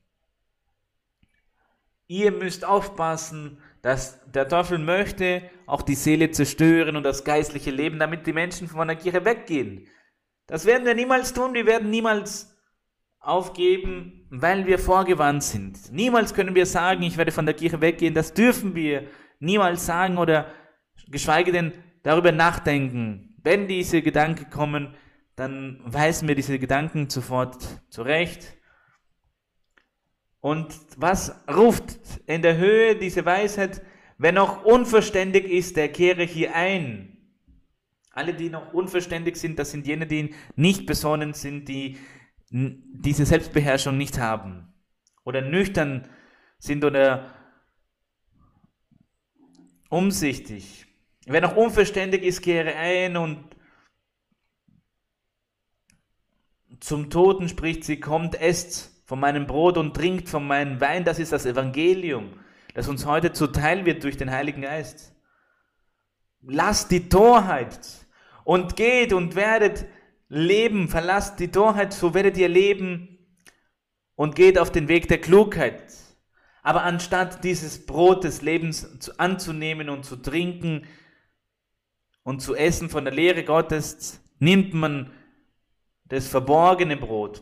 ihr 2.08 2.32
müsst 2.32 2.66
aufpassen, 2.66 3.58
dass 3.82 4.20
der 4.32 4.48
Teufel 4.48 4.78
möchte 4.78 5.42
auch 5.66 5.82
die 5.82 5.96
Seele 5.96 6.32
zerstören 6.32 6.96
und 6.96 7.04
das 7.04 7.24
geistliche 7.24 7.72
Leben, 7.72 8.00
damit 8.00 8.26
die 8.26 8.34
Menschen 8.34 8.68
von 8.68 8.88
der 8.88 8.98
Kirche 8.98 9.26
weggehen. 9.26 9.88
Das 10.48 10.66
werden 10.66 10.86
wir 10.86 10.96
niemals 10.96 11.34
tun, 11.34 11.54
wir 11.54 11.66
werden 11.66 11.90
niemals 11.90 12.56
aufgeben, 13.20 14.28
weil 14.30 14.66
wir 14.66 14.80
vorgewandt 14.80 15.44
sind. 15.44 15.92
Niemals 15.92 16.34
können 16.34 16.56
wir 16.56 16.66
sagen, 16.66 17.04
ich 17.04 17.18
werde 17.18 17.32
von 17.32 17.46
der 17.46 17.56
Kirche 17.56 17.80
weggehen. 17.80 18.14
Das 18.14 18.34
dürfen 18.34 18.76
wir 18.76 19.08
niemals 19.40 19.86
sagen 19.86 20.18
oder 20.18 20.48
geschweige 21.08 21.52
denn 21.52 21.72
darüber 22.04 22.32
nachdenken. 22.32 23.36
Wenn 23.42 23.68
diese 23.68 24.02
Gedanken 24.02 24.50
kommen, 24.50 24.96
dann 25.36 25.82
weisen 25.86 26.28
wir 26.28 26.36
diese 26.36 26.60
Gedanken 26.60 27.10
sofort 27.10 27.58
zurecht. 27.90 28.58
Und 30.40 30.76
was 30.98 31.36
ruft 31.50 31.98
in 32.28 32.42
der 32.42 32.58
Höhe 32.58 32.96
diese 32.96 33.26
Weisheit? 33.26 33.82
Wer 34.18 34.32
noch 34.32 34.64
unverständig 34.64 35.46
ist, 35.46 35.78
der 35.78 35.90
kehre 35.90 36.24
hier 36.24 36.54
ein. 36.54 37.18
Alle, 38.12 38.34
die 38.34 38.50
noch 38.50 38.74
unverständig 38.74 39.38
sind, 39.38 39.58
das 39.58 39.72
sind 39.72 39.88
jene, 39.88 40.06
die 40.06 40.36
nicht 40.56 40.86
besonnen 40.86 41.34
sind, 41.34 41.68
die 41.68 41.98
diese 42.50 43.26
Selbstbeherrschung 43.26 43.98
nicht 43.98 44.20
haben 44.20 44.72
oder 45.24 45.42
nüchtern 45.42 46.08
sind 46.60 46.86
oder 46.86 47.34
umsichtig. 49.90 50.86
Wer 51.26 51.42
noch 51.42 51.56
unverständig 51.56 52.22
ist, 52.24 52.42
kehre 52.42 52.76
ein 52.76 53.18
und 53.18 53.56
zum 56.84 57.10
Toten 57.10 57.48
spricht 57.48 57.86
sie, 57.86 58.02
kommt, 58.02 58.36
esst 58.42 58.92
von 59.06 59.18
meinem 59.18 59.48
Brot 59.48 59.78
und 59.78 59.94
trinkt 59.94 60.28
von 60.28 60.46
meinem 60.46 60.82
Wein. 60.82 61.06
Das 61.06 61.18
ist 61.18 61.32
das 61.32 61.46
Evangelium, 61.46 62.34
das 62.74 62.90
uns 62.90 63.06
heute 63.06 63.32
zuteil 63.32 63.86
wird 63.86 64.04
durch 64.04 64.18
den 64.18 64.30
Heiligen 64.30 64.64
Geist. 64.64 65.16
Lasst 66.42 66.92
die 66.92 67.08
Torheit 67.08 67.80
und 68.44 68.76
geht 68.76 69.14
und 69.14 69.36
werdet 69.36 69.86
Leben, 70.28 70.90
verlasst 70.90 71.40
die 71.40 71.48
Torheit, 71.48 71.94
so 71.94 72.14
werdet 72.14 72.36
ihr 72.36 72.50
leben 72.50 73.18
und 74.16 74.36
geht 74.36 74.60
auf 74.60 74.70
den 74.70 74.90
Weg 74.90 75.08
der 75.08 75.22
Klugheit. 75.22 75.94
Aber 76.64 76.84
anstatt 76.84 77.46
dieses 77.46 77.86
Brot 77.86 78.26
des 78.26 78.42
Lebens 78.42 79.10
anzunehmen 79.18 79.88
und 79.88 80.04
zu 80.04 80.18
trinken 80.18 80.86
und 82.24 82.42
zu 82.42 82.56
essen 82.56 82.90
von 82.90 83.06
der 83.06 83.14
Lehre 83.14 83.46
Gottes, 83.46 84.22
nimmt 84.40 84.74
man 84.74 85.14
das 86.06 86.28
verborgene 86.28 86.98
Brot, 86.98 87.42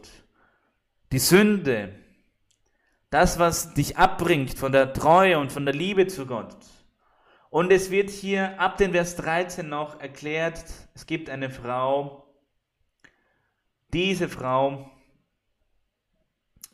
die 1.12 1.20
Sünde, 1.20 1.96
das, 3.10 3.40
was 3.40 3.74
dich 3.74 3.98
abbringt 3.98 4.58
von 4.58 4.72
der 4.72 4.94
Treue 4.94 5.38
und 5.40 5.52
von 5.52 5.66
der 5.66 5.76
Liebe 5.76 6.08
zu 6.08 6.26
Gott. 6.26 6.58
Und 7.50 7.72
es 7.72 7.92
wird 7.92 8.10
hier 8.10 8.60
ab 8.60 8.78
den 8.78 8.94
Vers 8.94 9.18
13 9.18 9.68
noch 9.68 10.00
erklärt, 10.00 10.64
es 10.94 11.06
gibt 11.06 11.30
eine 11.30 11.50
Frau, 11.50 12.26
diese 13.92 14.30
Frau 14.30 14.90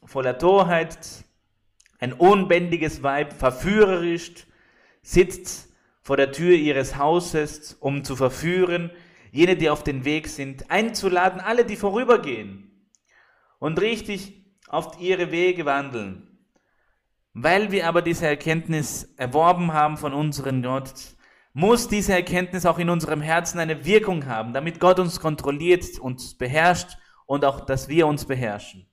voller 0.06 0.38
Torheit, 0.38 1.00
ein 2.00 2.14
unbändiges 2.14 3.02
Weib, 3.02 3.34
verführerisch, 3.34 4.46
sitzt 5.02 5.74
vor 6.02 6.16
der 6.16 6.32
Tür 6.32 6.56
ihres 6.56 6.98
Hauses, 6.98 7.76
um 7.80 8.04
zu 8.04 8.16
verführen, 8.16 8.92
jene, 9.32 9.56
die 9.56 9.70
auf 9.70 9.84
den 9.84 10.06
Weg 10.06 10.28
sind, 10.28 10.70
einzuladen, 10.70 11.40
alle, 11.40 11.66
die 11.66 11.76
vorübergehen 11.76 12.72
und 13.60 13.80
richtig 13.82 14.46
auf 14.68 15.00
ihre 15.00 15.32
Wege 15.32 15.66
wandeln. 15.66 16.40
Weil 17.34 17.72
wir 17.72 17.88
aber 17.88 18.02
diese 18.02 18.28
Erkenntnis 18.28 19.14
erworben 19.18 19.74
haben 19.74 19.98
von 19.98 20.14
unserem 20.14 20.64
Gott, 20.64 21.16
muss 21.54 21.88
diese 21.88 22.14
Erkenntnis 22.14 22.66
auch 22.66 22.80
in 22.80 22.90
unserem 22.90 23.22
Herzen 23.22 23.60
eine 23.60 23.86
Wirkung 23.86 24.26
haben, 24.26 24.54
damit 24.54 24.80
Gott 24.80 25.00
uns 25.00 25.20
kontrolliert, 25.20 26.00
uns 26.00 26.38
beherrscht 26.38 26.98
und 27.26 27.46
auch, 27.46 27.62
dass 27.62 27.88
wir 27.88 28.08
uns 28.08 28.26
beherrschen. 28.26 28.88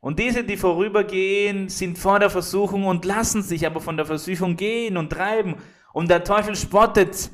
Und 0.00 0.18
diese, 0.18 0.44
die 0.44 0.58
vorübergehen, 0.58 1.70
sind 1.70 1.98
vor 1.98 2.18
der 2.18 2.28
Versuchung 2.28 2.84
und 2.84 3.06
lassen 3.06 3.42
sich 3.42 3.66
aber 3.66 3.80
von 3.80 3.96
der 3.96 4.04
Versuchung 4.04 4.56
gehen 4.56 4.98
und 4.98 5.10
treiben. 5.10 5.56
Und 5.94 6.10
der 6.10 6.24
Teufel 6.24 6.56
spottet 6.56 7.30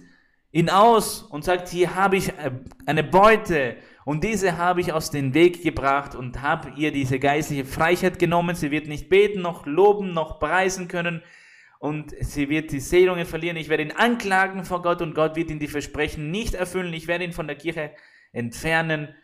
ihn 0.52 0.68
aus 0.68 1.22
und 1.22 1.44
sagt, 1.44 1.68
hier 1.68 1.94
habe 1.94 2.16
ich 2.16 2.30
äh, 2.30 2.52
eine 2.86 3.04
Beute 3.04 3.76
und 4.04 4.24
diese 4.24 4.56
habe 4.56 4.80
ich 4.80 4.92
aus 4.92 5.10
dem 5.10 5.34
Weg 5.34 5.62
gebracht 5.62 6.14
und 6.14 6.42
habe 6.42 6.72
ihr 6.76 6.90
diese 6.92 7.18
geistliche 7.18 7.64
Freiheit 7.64 8.18
genommen. 8.18 8.56
Sie 8.56 8.70
wird 8.70 8.88
nicht 8.88 9.08
beten, 9.08 9.42
noch 9.42 9.66
loben, 9.66 10.12
noch 10.12 10.40
preisen 10.40 10.88
können 10.88 11.22
und 11.78 12.14
sie 12.20 12.48
wird 12.48 12.72
die 12.72 12.80
Segnungen 12.80 13.26
verlieren. 13.26 13.56
Ich 13.56 13.68
werde 13.68 13.84
ihn 13.84 13.92
anklagen 13.92 14.64
vor 14.64 14.82
Gott 14.82 15.00
und 15.02 15.14
Gott 15.14 15.36
wird 15.36 15.50
ihn 15.50 15.60
die 15.60 15.68
Versprechen 15.68 16.30
nicht 16.30 16.54
erfüllen. 16.54 16.92
Ich 16.92 17.06
werde 17.06 17.24
ihn 17.24 17.32
von 17.32 17.46
der 17.46 17.56
Kirche 17.56 17.92
entfernen 18.32 19.14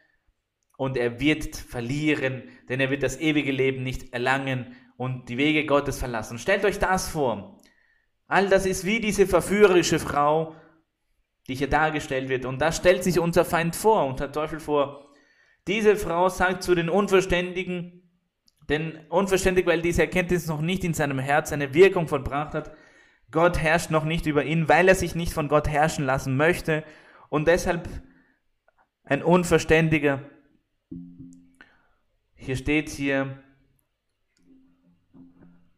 und 0.77 0.97
er 0.97 1.21
wird 1.21 1.57
verlieren, 1.57 2.45
denn 2.69 2.81
er 2.81 2.91
wird 2.91 3.03
das 3.03 3.19
ewige 3.19 3.53
Leben 3.53 3.83
nicht 3.83 4.13
erlangen 4.13 4.77
und 4.97 5.29
die 5.29 5.39
Wege 5.39 5.67
Gottes 5.67 5.99
verlassen. 5.99 6.39
Stellt 6.39 6.65
euch 6.65 6.79
das 6.79 7.09
vor. 7.09 7.59
All 8.29 8.49
das 8.49 8.67
ist 8.67 8.85
wie 8.85 9.01
diese 9.01 9.27
verführerische 9.27 9.99
Frau, 9.99 10.55
die 11.49 11.55
hier 11.55 11.69
dargestellt 11.69 12.29
wird. 12.29 12.45
Und 12.45 12.61
da 12.61 12.73
stellt 12.73 13.05
sich 13.05 13.19
unser 13.19 13.45
Feind 13.45 13.77
vor, 13.77 14.07
unser 14.07 14.33
Teufel 14.33 14.61
vor. 14.61 15.09
Diese 15.67 15.97
Frau 15.97 16.29
sagt 16.29 16.63
zu 16.63 16.75
den 16.75 16.89
Unverständigen, 16.89 18.03
denn 18.69 18.99
unverständig, 19.09 19.67
weil 19.67 19.83
diese 19.83 20.03
Erkenntnis 20.03 20.47
noch 20.47 20.61
nicht 20.61 20.85
in 20.85 20.95
seinem 20.95 21.19
Herz 21.19 21.53
eine 21.53 21.73
Wirkung 21.75 22.09
vollbracht 22.09 22.55
hat, 22.55 22.73
Gott 23.31 23.59
herrscht 23.59 23.91
noch 23.91 24.05
nicht 24.05 24.27
über 24.27 24.45
ihn, 24.45 24.69
weil 24.69 24.89
er 24.89 24.95
sich 24.95 25.15
nicht 25.15 25.33
von 25.33 25.49
Gott 25.49 25.69
herrschen 25.69 26.05
lassen 26.05 26.37
möchte. 26.37 26.85
Und 27.29 27.49
deshalb 27.49 27.89
ein 29.05 29.23
Unverständiger. 29.23 30.23
Hier 32.35 32.57
steht 32.57 32.89
hier, 32.89 33.43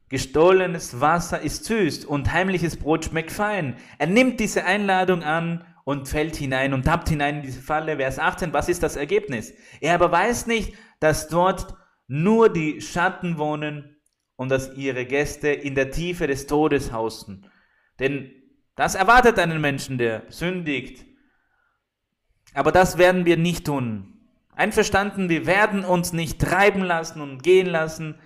gestohlenes 0.08 1.00
Wasser 1.00 1.40
ist 1.40 1.64
süß 1.64 2.04
und 2.04 2.32
heimliches 2.32 2.76
Brot 2.76 3.06
schmeckt 3.06 3.30
fein. 3.30 3.76
Er 3.98 4.06
nimmt 4.06 4.40
diese 4.40 4.64
Einladung 4.64 5.22
an 5.22 5.64
und 5.84 6.08
fällt 6.08 6.36
hinein 6.36 6.74
und 6.74 6.84
tappt 6.84 7.08
hinein 7.08 7.36
in 7.36 7.42
diese 7.42 7.62
Falle. 7.62 7.96
Vers 7.96 8.18
18, 8.18 8.52
was 8.52 8.68
ist 8.68 8.82
das 8.82 8.96
Ergebnis? 8.96 9.54
Er 9.80 9.94
aber 9.94 10.12
weiß 10.12 10.46
nicht, 10.46 10.74
dass 11.00 11.28
dort 11.28 11.74
nur 12.06 12.52
die 12.52 12.80
Schatten 12.80 13.38
wohnen 13.38 13.96
und 14.36 14.50
dass 14.50 14.74
ihre 14.76 15.04
Gäste 15.04 15.48
in 15.48 15.74
der 15.74 15.90
Tiefe 15.90 16.26
des 16.26 16.46
Todes 16.46 16.92
hausten. 16.92 17.46
Denn 17.98 18.30
das 18.76 18.94
erwartet 18.94 19.38
einen 19.38 19.60
Menschen, 19.60 19.98
der 19.98 20.22
sündigt. 20.28 21.04
Aber 22.54 22.70
das 22.72 22.98
werden 22.98 23.26
wir 23.26 23.36
nicht 23.36 23.66
tun. 23.66 24.14
Einverstanden, 24.54 25.28
wir 25.28 25.46
werden 25.46 25.84
uns 25.84 26.12
nicht 26.12 26.40
treiben 26.40 26.82
lassen 26.82 27.20
und 27.20 27.42
gehen 27.42 27.66
lassen, 27.66 28.18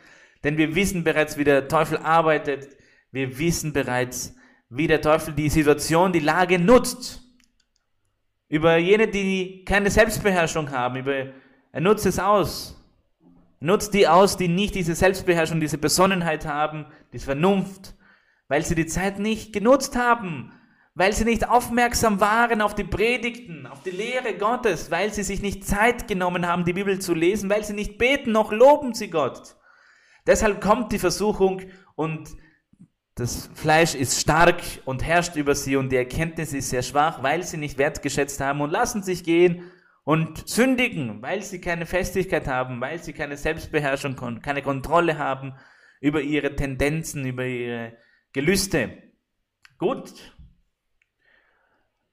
denn 0.44 0.56
wir 0.56 0.74
wissen 0.74 1.04
bereits, 1.04 1.36
wie 1.38 1.44
der 1.44 1.68
Teufel 1.68 1.98
arbeitet. 1.98 2.76
Wir 3.10 3.38
wissen 3.38 3.72
bereits, 3.72 4.34
wie 4.68 4.86
der 4.86 5.00
Teufel 5.00 5.34
die 5.34 5.48
Situation, 5.48 6.12
die 6.12 6.20
Lage 6.20 6.58
nutzt. 6.58 7.20
Über 8.48 8.76
jene, 8.76 9.08
die 9.08 9.64
keine 9.64 9.90
Selbstbeherrschung 9.90 10.70
haben, 10.70 10.96
über, 10.96 11.26
er 11.72 11.80
nutzt 11.80 12.06
es 12.06 12.18
aus. 12.18 12.78
Nutzt 13.60 13.94
die 13.94 14.08
aus, 14.08 14.36
die 14.36 14.48
nicht 14.48 14.74
diese 14.74 14.94
Selbstbeherrschung, 14.94 15.60
diese 15.60 15.78
Besonnenheit 15.78 16.46
haben, 16.46 16.86
diese 17.12 17.26
Vernunft, 17.26 17.94
weil 18.48 18.64
sie 18.64 18.74
die 18.74 18.86
Zeit 18.86 19.18
nicht 19.18 19.52
genutzt 19.52 19.96
haben, 19.96 20.52
weil 20.94 21.12
sie 21.12 21.24
nicht 21.24 21.48
aufmerksam 21.48 22.20
waren 22.20 22.60
auf 22.60 22.74
die 22.74 22.84
Predigten, 22.84 23.66
auf 23.66 23.82
die 23.82 23.90
Lehre 23.90 24.34
Gottes, 24.34 24.90
weil 24.90 25.12
sie 25.12 25.22
sich 25.22 25.40
nicht 25.40 25.64
Zeit 25.64 26.08
genommen 26.08 26.46
haben, 26.46 26.64
die 26.64 26.74
Bibel 26.74 26.98
zu 26.98 27.14
lesen, 27.14 27.48
weil 27.48 27.64
sie 27.64 27.72
nicht 27.72 27.98
beten, 27.98 28.32
noch 28.32 28.52
loben 28.52 28.94
sie 28.94 29.08
Gott. 29.08 29.56
Deshalb 30.26 30.60
kommt 30.60 30.92
die 30.92 30.98
Versuchung 30.98 31.62
und 31.94 32.30
das 33.14 33.50
Fleisch 33.54 33.94
ist 33.94 34.20
stark 34.20 34.62
und 34.84 35.04
herrscht 35.04 35.36
über 35.36 35.54
sie 35.54 35.76
und 35.76 35.90
die 35.90 35.96
Erkenntnis 35.96 36.52
ist 36.52 36.70
sehr 36.70 36.82
schwach, 36.82 37.22
weil 37.22 37.42
sie 37.42 37.58
nicht 37.58 37.76
wertgeschätzt 37.76 38.40
haben 38.40 38.60
und 38.62 38.70
lassen 38.70 39.02
sich 39.02 39.22
gehen 39.22 39.70
und 40.04 40.48
sündigen, 40.48 41.20
weil 41.20 41.42
sie 41.42 41.60
keine 41.60 41.86
Festigkeit 41.86 42.48
haben, 42.48 42.80
weil 42.80 43.02
sie 43.02 43.12
keine 43.12 43.36
Selbstbeherrschung, 43.36 44.16
keine 44.40 44.62
Kontrolle 44.62 45.18
haben 45.18 45.54
über 46.00 46.22
ihre 46.22 46.56
Tendenzen, 46.56 47.26
über 47.26 47.44
ihre 47.44 47.96
Gelüste. 48.32 48.96
Gut, 49.78 50.12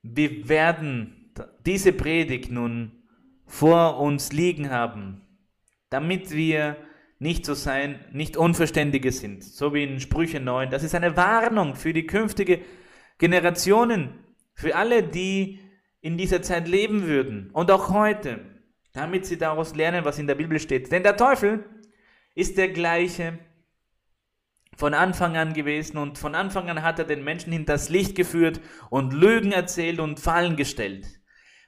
wir 0.02 0.50
werden 0.50 1.34
diese 1.66 1.94
Predigt 1.94 2.52
nun 2.52 3.04
vor 3.46 4.00
uns 4.00 4.32
liegen 4.32 4.70
haben, 4.70 5.22
damit 5.90 6.32
wir 6.32 6.78
nicht 7.20 7.46
so 7.46 7.54
sein, 7.54 8.00
nicht 8.12 8.38
Unverständige 8.38 9.12
sind, 9.12 9.44
so 9.44 9.74
wie 9.74 9.84
in 9.84 10.00
Sprüche 10.00 10.40
9. 10.40 10.70
Das 10.70 10.84
ist 10.84 10.96
eine 10.96 11.18
Warnung 11.18 11.76
für 11.76 11.94
die 11.94 12.08
künftige 12.08 12.62
Generationen, 13.18 14.24
für 14.54 14.76
alle, 14.76 15.04
die 15.04 15.60
in 16.02 16.18
dieser 16.18 16.42
Zeit 16.42 16.68
leben 16.68 17.06
würden 17.06 17.50
und 17.52 17.70
auch 17.72 17.90
heute, 17.90 18.40
damit 18.94 19.26
sie 19.26 19.38
daraus 19.38 19.76
lernen, 19.76 20.06
was 20.06 20.18
in 20.18 20.28
der 20.28 20.36
Bibel 20.36 20.60
steht. 20.60 20.92
Denn 20.92 21.04
der 21.04 21.18
Teufel 21.18 21.66
ist 22.36 22.58
der 22.58 22.70
gleiche 22.70 23.38
von 24.78 24.94
Anfang 24.94 25.36
an 25.36 25.54
gewesen 25.54 25.98
und 25.98 26.18
von 26.18 26.36
Anfang 26.36 26.70
an 26.70 26.84
hat 26.84 27.00
er 27.00 27.06
den 27.06 27.26
Menschen 27.26 27.52
hinters 27.52 27.90
Licht 27.90 28.16
geführt 28.16 28.62
und 28.90 29.14
Lügen 29.14 29.52
erzählt 29.52 30.00
und 30.00 30.22
Fallen 30.22 30.56
gestellt. 30.56 31.06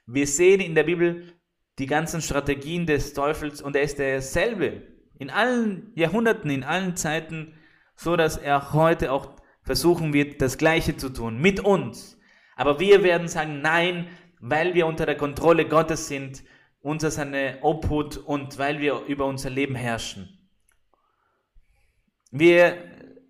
Wir 0.06 0.26
sehen 0.26 0.62
in 0.62 0.74
der 0.74 0.84
Bibel 0.84 1.34
die 1.78 1.86
ganzen 1.86 2.22
Strategien 2.22 2.86
des 2.86 3.12
Teufels 3.12 3.60
und 3.60 3.76
er 3.76 3.82
ist 3.82 3.98
derselbe 3.98 4.91
in 5.22 5.30
allen 5.30 5.92
Jahrhunderten, 5.94 6.50
in 6.50 6.64
allen 6.64 6.96
Zeiten, 6.96 7.54
so 7.94 8.16
dass 8.16 8.36
er 8.36 8.72
heute 8.72 9.12
auch 9.12 9.36
versuchen 9.62 10.12
wird, 10.12 10.42
das 10.42 10.58
Gleiche 10.58 10.96
zu 10.96 11.10
tun 11.10 11.40
mit 11.40 11.60
uns. 11.60 12.18
Aber 12.56 12.80
wir 12.80 13.04
werden 13.04 13.28
sagen, 13.28 13.60
nein, 13.62 14.08
weil 14.40 14.74
wir 14.74 14.84
unter 14.86 15.06
der 15.06 15.16
Kontrolle 15.16 15.68
Gottes 15.68 16.08
sind, 16.08 16.42
unter 16.80 17.12
seine 17.12 17.58
Obhut 17.62 18.16
und 18.16 18.58
weil 18.58 18.80
wir 18.80 19.04
über 19.06 19.26
unser 19.26 19.50
Leben 19.50 19.76
herrschen. 19.76 20.40
Wir 22.32 22.76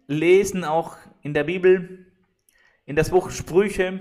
lesen 0.07 0.64
auch 0.64 0.97
in 1.20 1.34
der 1.34 1.45
Bibel, 1.45 2.07
in 2.86 2.97
das 2.97 3.11
Buch 3.11 3.30
Sprüche, 3.30 4.01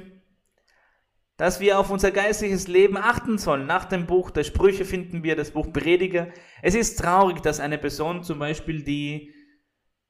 dass 1.42 1.60
wir 1.60 1.80
auf 1.80 1.90
unser 1.90 2.12
geistiges 2.12 2.68
Leben 2.68 2.98
achten 2.98 3.40
sollen. 3.40 3.66
Nach 3.66 3.86
dem 3.86 4.06
Buch 4.06 4.30
der 4.30 4.44
Sprüche 4.44 4.86
finden 4.86 5.24
wir 5.24 5.36
das 5.36 5.50
Buch 5.50 5.74
Prediger. 5.74 6.28
Es 6.62 6.76
ist 6.76 7.00
traurig, 7.00 7.42
dass 7.42 7.60
eine 7.60 7.80
Person 7.80 8.24
zum 8.24 8.38
Beispiel, 8.38 8.84
die 8.84 9.34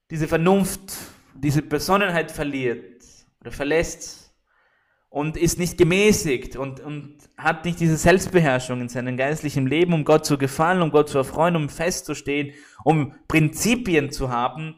diese 0.09 0.27
Vernunft, 0.27 0.91
diese 1.33 1.61
Besonnenheit 1.61 2.31
verliert 2.31 3.01
oder 3.39 3.53
verlässt 3.53 4.35
und 5.07 5.37
ist 5.37 5.57
nicht 5.57 5.77
gemäßigt 5.77 6.57
und, 6.57 6.81
und 6.81 7.19
hat 7.37 7.63
nicht 7.63 7.79
diese 7.79 7.95
Selbstbeherrschung 7.95 8.81
in 8.81 8.89
seinem 8.89 9.15
geistlichen 9.15 9.67
Leben, 9.67 9.93
um 9.93 10.03
Gott 10.03 10.25
zu 10.25 10.37
gefallen, 10.37 10.81
um 10.81 10.91
Gott 10.91 11.07
zu 11.07 11.19
erfreuen, 11.19 11.55
um 11.55 11.69
festzustehen, 11.69 12.53
um 12.83 13.15
Prinzipien 13.29 14.11
zu 14.11 14.31
haben, 14.31 14.75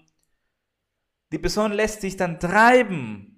die 1.31 1.39
Person 1.39 1.71
lässt 1.71 2.01
sich 2.01 2.15
dann 2.15 2.39
treiben 2.39 3.32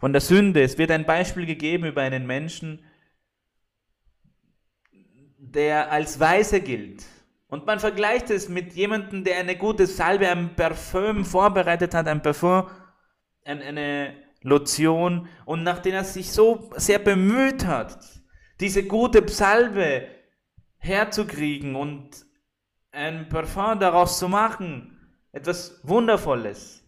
von 0.00 0.12
der 0.12 0.22
Sünde. 0.22 0.62
Es 0.62 0.78
wird 0.78 0.90
ein 0.90 1.04
Beispiel 1.04 1.46
gegeben 1.46 1.84
über 1.84 2.00
einen 2.00 2.26
Menschen, 2.26 2.82
der 5.38 5.92
als 5.92 6.18
Weise 6.18 6.60
gilt. 6.60 7.04
Und 7.48 7.66
man 7.66 7.80
vergleicht 7.80 8.30
es 8.30 8.48
mit 8.48 8.72
jemandem, 8.72 9.24
der 9.24 9.38
eine 9.38 9.56
gute 9.56 9.86
Salbe, 9.86 10.28
ein 10.28 10.56
Parfüm 10.56 11.24
vorbereitet 11.24 11.94
hat, 11.94 12.08
ein 12.08 12.22
Parfüm, 12.22 12.64
eine 13.44 14.14
Lotion, 14.42 15.28
und 15.44 15.64
nachdem 15.64 15.94
er 15.94 16.04
sich 16.04 16.32
so 16.32 16.70
sehr 16.76 16.98
bemüht 16.98 17.66
hat, 17.66 17.98
diese 18.60 18.84
gute 18.84 19.26
Salbe 19.28 20.06
herzukriegen 20.78 21.74
und 21.74 22.24
ein 22.92 23.28
Parfum 23.28 23.78
daraus 23.78 24.18
zu 24.18 24.28
machen, 24.28 24.96
etwas 25.32 25.80
Wundervolles, 25.82 26.79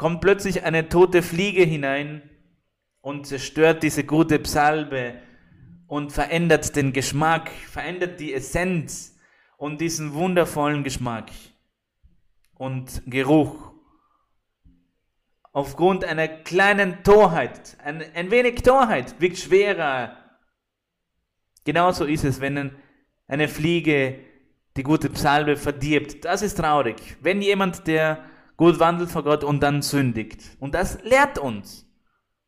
kommt 0.00 0.22
plötzlich 0.22 0.64
eine 0.64 0.88
tote 0.88 1.20
Fliege 1.20 1.62
hinein 1.62 2.22
und 3.02 3.26
zerstört 3.26 3.82
diese 3.82 4.02
gute 4.02 4.38
Psalbe 4.38 5.20
und 5.88 6.10
verändert 6.10 6.74
den 6.74 6.94
Geschmack, 6.94 7.50
verändert 7.50 8.18
die 8.18 8.32
Essenz 8.32 9.18
und 9.58 9.82
diesen 9.82 10.14
wundervollen 10.14 10.84
Geschmack 10.84 11.30
und 12.54 13.02
Geruch. 13.04 13.74
Aufgrund 15.52 16.06
einer 16.06 16.28
kleinen 16.28 17.02
Torheit, 17.02 17.76
ein, 17.84 18.02
ein 18.14 18.30
wenig 18.30 18.62
Torheit 18.62 19.20
wirkt 19.20 19.36
schwerer. 19.36 20.16
Genauso 21.66 22.06
ist 22.06 22.24
es, 22.24 22.40
wenn 22.40 22.74
eine 23.26 23.48
Fliege 23.48 24.18
die 24.78 24.82
gute 24.82 25.10
Psalme 25.10 25.58
verdirbt. 25.58 26.24
Das 26.24 26.40
ist 26.40 26.54
traurig. 26.54 27.18
Wenn 27.20 27.42
jemand, 27.42 27.86
der 27.86 28.29
gut 28.60 28.78
wandelt 28.78 29.10
vor 29.10 29.24
Gott 29.24 29.42
und 29.42 29.62
dann 29.62 29.80
sündigt. 29.80 30.42
Und 30.58 30.74
das 30.74 31.02
lehrt 31.02 31.38
uns. 31.38 31.90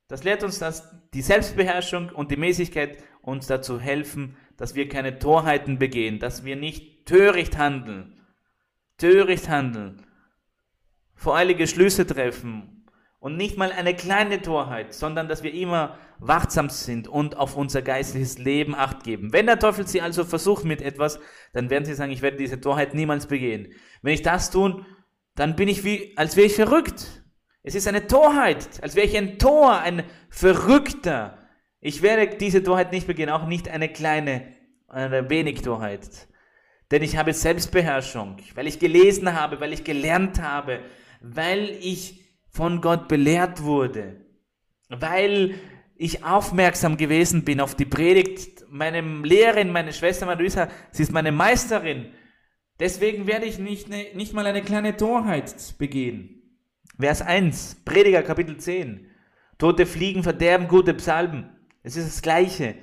Das 0.08 0.24
lehrt 0.24 0.44
uns, 0.44 0.58
dass 0.58 0.92
die 1.14 1.22
Selbstbeherrschung 1.22 2.10
und 2.10 2.30
die 2.30 2.36
Mäßigkeit 2.36 2.98
uns 3.22 3.46
dazu 3.46 3.80
helfen, 3.80 4.36
dass 4.58 4.74
wir 4.74 4.90
keine 4.90 5.18
Torheiten 5.18 5.78
begehen, 5.78 6.18
dass 6.18 6.44
wir 6.44 6.54
nicht 6.54 7.06
töricht 7.06 7.56
handeln. 7.56 8.20
Töricht 8.98 9.48
handeln. 9.48 10.04
Voreilige 11.14 11.66
Schlüsse 11.66 12.06
treffen 12.06 12.84
und 13.18 13.38
nicht 13.38 13.56
mal 13.56 13.72
eine 13.72 13.96
kleine 13.96 14.42
Torheit, 14.42 14.92
sondern 14.92 15.28
dass 15.28 15.42
wir 15.42 15.54
immer 15.54 15.96
wachsam 16.18 16.68
sind 16.68 17.08
und 17.08 17.38
auf 17.38 17.56
unser 17.56 17.80
geistliches 17.80 18.36
Leben 18.36 18.74
acht 18.74 19.02
geben. 19.02 19.32
Wenn 19.32 19.46
der 19.46 19.58
Teufel 19.58 19.86
sie 19.86 20.02
also 20.02 20.24
versucht 20.24 20.66
mit 20.66 20.82
etwas, 20.82 21.20
dann 21.54 21.70
werden 21.70 21.86
sie 21.86 21.94
sagen, 21.94 22.12
ich 22.12 22.20
werde 22.20 22.36
diese 22.36 22.60
Torheit 22.60 22.92
niemals 22.92 23.28
begehen. 23.28 23.72
Wenn 24.02 24.12
ich 24.12 24.20
das 24.20 24.50
tun, 24.50 24.84
dann 25.35 25.57
bin 25.57 25.68
ich 25.68 25.85
wie, 25.85 26.16
als 26.16 26.37
wäre 26.37 26.47
ich 26.47 26.55
verrückt. 26.55 27.22
Es 27.62 27.74
ist 27.74 27.87
eine 27.87 28.07
Torheit, 28.07 28.68
als 28.83 28.97
wäre 28.97 29.07
ich 29.07 29.16
ein 29.16 29.39
Tor, 29.39 29.78
ein 29.78 30.03
Verrückter. 30.28 31.39
Ich 31.80 32.03
werde 32.03 32.37
diese 32.37 32.62
Torheit 32.62 32.93
nicht 32.93 33.07
begehen, 33.07 33.30
auch 33.30 33.47
nicht 33.47 33.68
eine 33.68 33.89
kleine, 33.89 34.53
eine 34.89 35.30
wenig 35.30 35.62
Torheit. 35.62 36.28
Denn 36.91 37.03
ich 37.03 37.16
habe 37.16 37.33
Selbstbeherrschung, 37.33 38.37
weil 38.55 38.66
ich 38.66 38.78
gelesen 38.78 39.33
habe, 39.33 39.61
weil 39.61 39.72
ich 39.72 39.85
gelernt 39.85 40.43
habe, 40.43 40.80
weil 41.20 41.70
ich 41.80 42.20
von 42.51 42.80
Gott 42.80 43.09
belehrt 43.09 43.62
wurde, 43.62 44.26
weil 44.89 45.55
ich 45.97 46.24
aufmerksam 46.24 46.97
gewesen 46.97 47.45
bin 47.45 47.61
auf 47.61 47.74
die 47.74 47.85
Predigt, 47.85 48.64
meinem 48.68 49.24
Lehrerin, 49.24 49.70
meine 49.70 49.93
Schwester 49.93 50.26
Marisa, 50.26 50.68
sie 50.91 51.05
ist 51.05 51.12
meine 51.12 51.33
Meisterin. 51.33 52.12
Deswegen 52.81 53.27
werde 53.27 53.47
ich 53.47 53.59
nicht, 53.59 53.89
ne, 53.89 54.09
nicht 54.14 54.33
mal 54.33 54.47
eine 54.47 54.62
kleine 54.62 54.97
Torheit 54.97 55.75
begehen. 55.79 56.43
Vers 56.99 57.23
1, 57.23 57.83
Prediger 57.85 58.23
Kapitel 58.23 58.57
10. 58.57 59.09
Tote 59.59 59.87
Fliegen 59.87 60.23
verderben 60.23 60.68
gute 60.68 60.95
Psalmen. 60.95 61.51
Es 61.83 61.97
ist 61.97 62.09
das 62.09 62.23
Gleiche. 62.23 62.77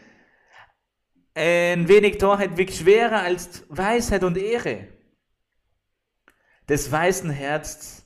Ein 1.36 1.88
wenig 1.88 2.18
Torheit 2.18 2.58
wiegt 2.58 2.74
schwerer 2.74 3.22
als 3.22 3.66
Weisheit 3.70 4.24
und 4.24 4.38
Ehre. 4.38 4.88
Des 6.68 6.92
weißen 6.92 7.30
Herzens 7.30 8.06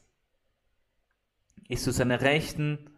ist 1.67 1.83
zu 1.83 1.91
seiner 1.91 2.21
Rechten. 2.21 2.89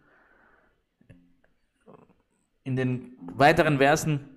In 2.64 2.76
den 2.76 3.16
weiteren 3.20 3.78
Versen, 3.78 4.35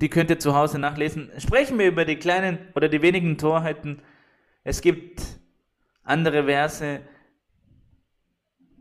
die 0.00 0.08
könnt 0.08 0.30
ihr 0.30 0.38
zu 0.38 0.54
Hause 0.54 0.78
nachlesen, 0.78 1.30
sprechen 1.38 1.78
wir 1.78 1.88
über 1.88 2.04
die 2.04 2.16
kleinen 2.16 2.58
oder 2.74 2.88
die 2.88 3.02
wenigen 3.02 3.36
Torheiten. 3.36 4.00
Es 4.64 4.80
gibt 4.80 5.22
andere 6.02 6.44
Verse, 6.44 7.00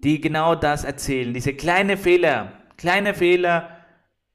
die 0.03 0.21
genau 0.21 0.55
das 0.55 0.85
erzählen. 0.85 1.33
Diese 1.33 1.53
kleine 1.53 1.97
Fehler, 1.97 2.63
kleine 2.77 3.13
Fehler 3.13 3.85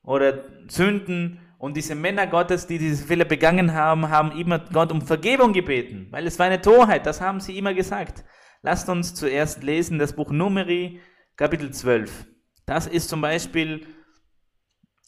oder 0.03 0.45
Sünden 0.69 1.41
und 1.59 1.77
diese 1.77 1.95
Männer 1.95 2.27
Gottes, 2.27 2.67
die 2.67 2.79
diese 2.79 3.07
Fehler 3.07 3.25
begangen 3.25 3.73
haben, 3.73 4.11
haben 4.11 4.33
immer 4.33 4.59
Gott 4.59 4.93
um 4.93 5.01
Vergebung 5.01 5.55
gebeten, 5.55 6.09
weil 6.11 6.27
es 6.27 6.39
war 6.39 6.47
eine 6.47 6.61
Torheit, 6.61 7.07
das 7.07 7.23
haben 7.23 7.41
sie 7.41 7.57
immer 7.57 7.73
gesagt. 7.73 8.25
Lasst 8.61 8.89
uns 8.91 9.15
zuerst 9.15 9.63
lesen 9.63 9.99
das 9.99 10.15
Buch 10.15 10.31
Numeri, 10.31 11.01
Kapitel 11.37 11.71
12. 11.71 12.27
Das 12.67 12.87
ist 12.87 13.09
zum 13.09 13.23
Beispiel 13.23 13.87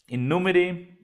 in 0.07 0.27
Numeri 0.27 0.96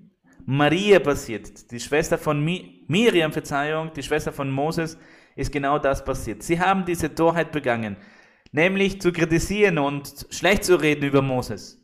Maria 0.46 1.00
passiert, 1.00 1.72
die 1.72 1.80
Schwester 1.80 2.18
von 2.18 2.44
Miriam, 2.44 3.32
Verzeihung, 3.32 3.92
die 3.94 4.04
Schwester 4.04 4.34
von 4.34 4.52
Moses, 4.52 4.98
ist 5.36 5.52
genau 5.52 5.80
das 5.80 6.04
passiert. 6.04 6.44
Sie 6.44 6.60
haben 6.60 6.86
diese 6.86 7.16
Torheit 7.16 7.52
begangen, 7.52 7.98
nämlich 8.52 9.02
zu 9.02 9.12
kritisieren 9.12 9.78
und 9.78 10.28
schlecht 10.30 10.64
zu 10.64 10.76
reden 10.76 11.06
über 11.06 11.22
Moses. 11.22 11.82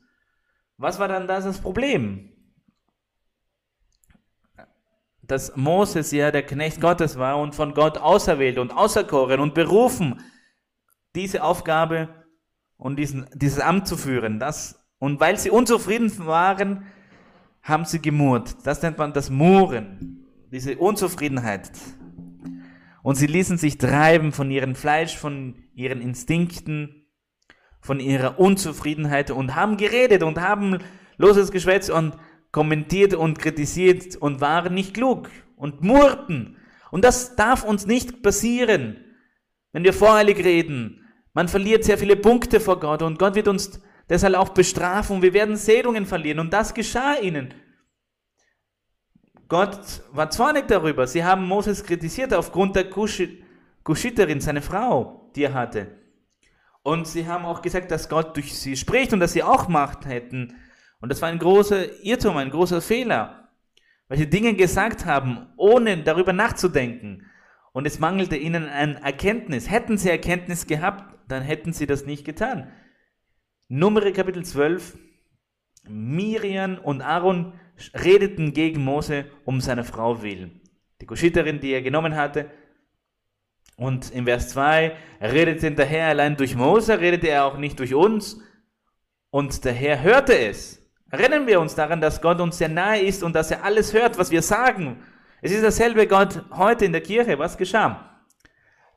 Was 0.78 1.00
war 1.00 1.08
dann 1.08 1.28
das, 1.28 1.46
das 1.46 1.60
Problem? 1.60 2.32
Dass 5.22 5.56
Moses 5.56 6.12
ja 6.12 6.32
der 6.32 6.46
Knecht 6.46 6.82
Gottes 6.82 7.18
war 7.18 7.40
und 7.40 7.56
von 7.56 7.74
Gott 7.74 7.98
auserwählt 7.98 8.58
und 8.58 8.72
auserkoren 8.72 9.40
und 9.40 9.54
berufen, 9.54 10.22
diese 11.16 11.44
Aufgabe 11.44 12.10
und 12.78 12.98
diesen, 12.98 13.28
dieses 13.34 13.60
Amt 13.60 13.88
zu 13.88 13.98
führen. 13.98 14.40
Das, 14.40 14.88
und 15.00 15.20
weil 15.20 15.38
sie 15.38 15.50
unzufrieden 15.50 16.26
waren, 16.26 16.86
haben 17.62 17.86
sie 17.86 18.02
gemurrt. 18.02 18.56
Das 18.64 18.82
nennt 18.82 18.98
man 18.98 19.14
das 19.14 19.30
Murren, 19.30 20.26
diese 20.52 20.78
Unzufriedenheit. 20.78 21.72
Und 23.04 23.16
sie 23.16 23.28
ließen 23.28 23.58
sich 23.58 23.78
treiben 23.78 24.32
von 24.32 24.52
ihrem 24.52 24.76
Fleisch, 24.76 25.18
von 25.18 25.56
ihren 25.74 26.02
Instinkten, 26.02 27.08
von 27.82 28.00
ihrer 28.00 28.40
Unzufriedenheit 28.40 29.32
und 29.32 29.56
haben 29.56 29.78
geredet 29.78 30.24
und 30.24 30.42
haben 30.42 30.80
loses 31.18 31.52
Geschwätz 31.52 31.90
und 31.90 32.18
kommentiert 32.52 33.14
und 33.14 33.40
kritisiert 33.40 34.16
und 34.16 34.42
waren 34.42 34.74
nicht 34.74 34.94
klug 34.94 35.30
und 35.56 35.82
murrten. 35.82 36.58
Und 36.92 37.06
das 37.06 37.36
darf 37.36 37.64
uns 37.64 37.86
nicht 37.86 38.24
passieren, 38.24 38.98
wenn 39.72 39.84
wir 39.84 39.94
voreilig 39.94 40.44
reden. 40.44 41.06
Man 41.34 41.48
verliert 41.48 41.84
sehr 41.84 41.98
viele 41.98 42.16
Punkte 42.16 42.60
vor 42.60 42.80
Gott 42.80 43.02
und 43.02 43.20
Gott 43.20 43.36
wird 43.36 43.48
uns 43.48 43.82
deshalb 44.10 44.36
auch 44.36 44.50
bestrafen 44.50 45.18
und 45.18 45.22
wir 45.22 45.34
werden 45.34 45.56
Segnungen 45.56 46.06
verlieren. 46.06 46.40
Und 46.40 46.52
das 46.52 46.74
geschah 46.74 47.16
ihnen. 47.16 47.54
Gott 49.48 50.04
war 50.12 50.30
zornig 50.30 50.68
darüber. 50.68 51.08
Sie 51.08 51.24
haben 51.24 51.48
Moses 51.48 51.84
kritisiert 51.84 52.34
aufgrund 52.34 52.76
der 52.76 52.90
Kuschiterin, 52.90 54.42
seine 54.42 54.62
Frau, 54.62 55.32
die 55.36 55.44
er 55.44 55.54
hatte. 55.54 55.88
Und 56.84 57.08
sie 57.08 57.28
haben 57.28 57.46
auch 57.46 57.62
gesagt, 57.62 57.92
dass 57.92 58.10
Gott 58.10 58.36
durch 58.36 58.58
sie 58.58 58.78
spricht 58.78 59.12
und 59.12 59.20
dass 59.20 59.34
sie 59.34 59.44
auch 59.44 59.68
Macht 59.68 60.06
hätten. 60.06 60.56
Und 61.02 61.12
das 61.12 61.22
war 61.22 61.30
ein 61.30 61.40
großer 61.40 62.04
Irrtum, 62.04 62.38
ein 62.38 62.52
großer 62.52 62.82
Fehler, 62.82 63.50
weil 64.08 64.18
sie 64.18 64.30
Dinge 64.30 64.54
gesagt 64.54 65.06
haben, 65.06 65.48
ohne 65.58 65.98
darüber 66.04 66.34
nachzudenken. 66.34 67.26
Und 67.72 67.86
es 67.86 68.00
mangelte 68.00 68.36
ihnen 68.36 68.68
an 68.68 68.96
Erkenntnis. 68.96 69.70
Hätten 69.70 69.98
sie 69.98 70.10
Erkenntnis 70.10 70.68
gehabt, 70.68 71.16
dann 71.28 71.44
hätten 71.44 71.74
sie 71.74 71.88
das 71.88 72.06
nicht 72.06 72.26
getan. 72.26 72.72
Nummer 73.72 74.02
Kapitel 74.12 74.44
12. 74.44 74.98
Miriam 75.88 76.80
und 76.80 77.04
Aaron 77.04 77.54
redeten 77.94 78.52
gegen 78.52 78.84
Mose 78.84 79.26
um 79.46 79.62
seine 79.62 79.84
Frau 79.84 80.24
willen. 80.24 80.60
Die 81.00 81.06
Kuschiterin, 81.06 81.60
die 81.60 81.70
er 81.70 81.84
genommen 81.84 82.16
hatte. 82.16 82.50
Und 83.78 84.10
in 84.10 84.26
Vers 84.26 84.50
2 84.50 84.98
redete 85.22 85.72
der 85.72 85.86
Herr 85.86 86.08
allein 86.08 86.36
durch 86.36 86.56
Mose, 86.56 87.00
redete 87.00 87.28
er 87.28 87.46
auch 87.46 87.60
nicht 87.60 87.78
durch 87.78 87.94
uns. 87.94 88.42
Und 89.30 89.64
der 89.64 89.74
Herr 89.74 90.02
hörte 90.02 90.36
es. 90.36 90.82
Erinnern 91.12 91.46
wir 91.46 91.62
uns 91.62 91.76
daran, 91.76 92.02
dass 92.02 92.24
Gott 92.24 92.42
uns 92.42 92.58
sehr 92.58 92.70
nahe 92.70 93.02
ist 93.02 93.22
und 93.22 93.36
dass 93.36 93.52
er 93.52 93.64
alles 93.64 93.94
hört, 93.94 94.18
was 94.18 94.32
wir 94.32 94.42
sagen. 94.42 94.98
Es 95.44 95.52
ist 95.52 95.64
dasselbe 95.64 96.08
Gott 96.08 96.44
heute 96.58 96.86
in 96.86 96.92
der 96.92 97.02
Kirche. 97.02 97.38
Was 97.38 97.56
geschah? 97.56 98.20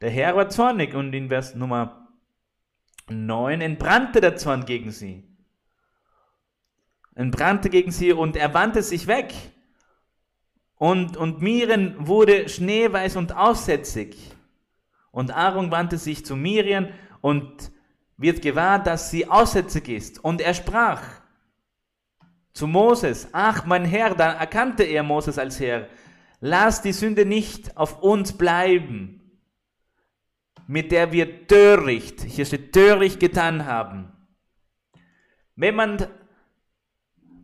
Der 0.01 0.09
Herr 0.09 0.35
war 0.35 0.49
zornig 0.49 0.95
und 0.95 1.12
in 1.12 1.29
Vers 1.29 1.55
Nummer 1.55 2.01
9 3.12 3.60
entbrannte 3.60 4.20
der 4.20 4.36
Zorn 4.36 4.64
gegen 4.64 4.90
sie 4.90 5.24
entbrannte 7.14 7.70
gegen 7.70 7.90
sie 7.90 8.12
und 8.12 8.36
er 8.36 8.54
wandte 8.54 8.82
sich 8.82 9.06
weg. 9.06 9.34
Und, 10.76 11.16
und 11.16 11.40
Miriam 11.40 11.94
wurde 11.98 12.48
schneeweiß 12.48 13.16
und 13.16 13.36
aussätzig. 13.36 14.16
Und 15.10 15.30
Aaron 15.30 15.70
wandte 15.70 15.98
sich 15.98 16.24
zu 16.24 16.34
Miriam 16.36 16.88
und 17.20 17.70
wird 18.16 18.42
gewahr, 18.42 18.82
dass 18.82 19.10
sie 19.10 19.28
aussätzig 19.28 19.88
ist. 19.88 20.24
Und 20.24 20.40
er 20.40 20.54
sprach 20.54 21.02
zu 22.52 22.66
Moses, 22.66 23.28
ach 23.32 23.64
mein 23.64 23.84
Herr, 23.84 24.14
da 24.14 24.32
erkannte 24.32 24.82
er 24.82 25.02
Moses 25.02 25.38
als 25.38 25.60
Herr, 25.60 25.88
lass 26.40 26.82
die 26.82 26.92
Sünde 26.92 27.24
nicht 27.24 27.76
auf 27.76 28.02
uns 28.02 28.36
bleiben, 28.36 29.22
mit 30.66 30.92
der 30.92 31.12
wir 31.12 31.46
töricht, 31.46 32.22
hier 32.22 32.44
steht 32.44 32.72
töricht 32.72 33.20
getan 33.20 33.66
haben. 33.66 34.12
Wenn 35.56 35.74
man 35.74 36.06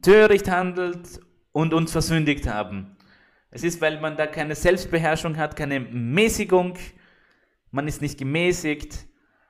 töricht 0.02 0.48
handelt 0.50 1.20
und 1.52 1.74
uns 1.74 1.92
versündigt 1.92 2.46
haben. 2.46 2.96
Es 3.50 3.64
ist, 3.64 3.80
weil 3.80 4.00
man 4.00 4.16
da 4.16 4.26
keine 4.26 4.54
Selbstbeherrschung 4.54 5.36
hat, 5.36 5.56
keine 5.56 5.80
Mäßigung, 5.80 6.78
man 7.70 7.88
ist 7.88 8.00
nicht 8.00 8.18
gemäßigt 8.18 9.06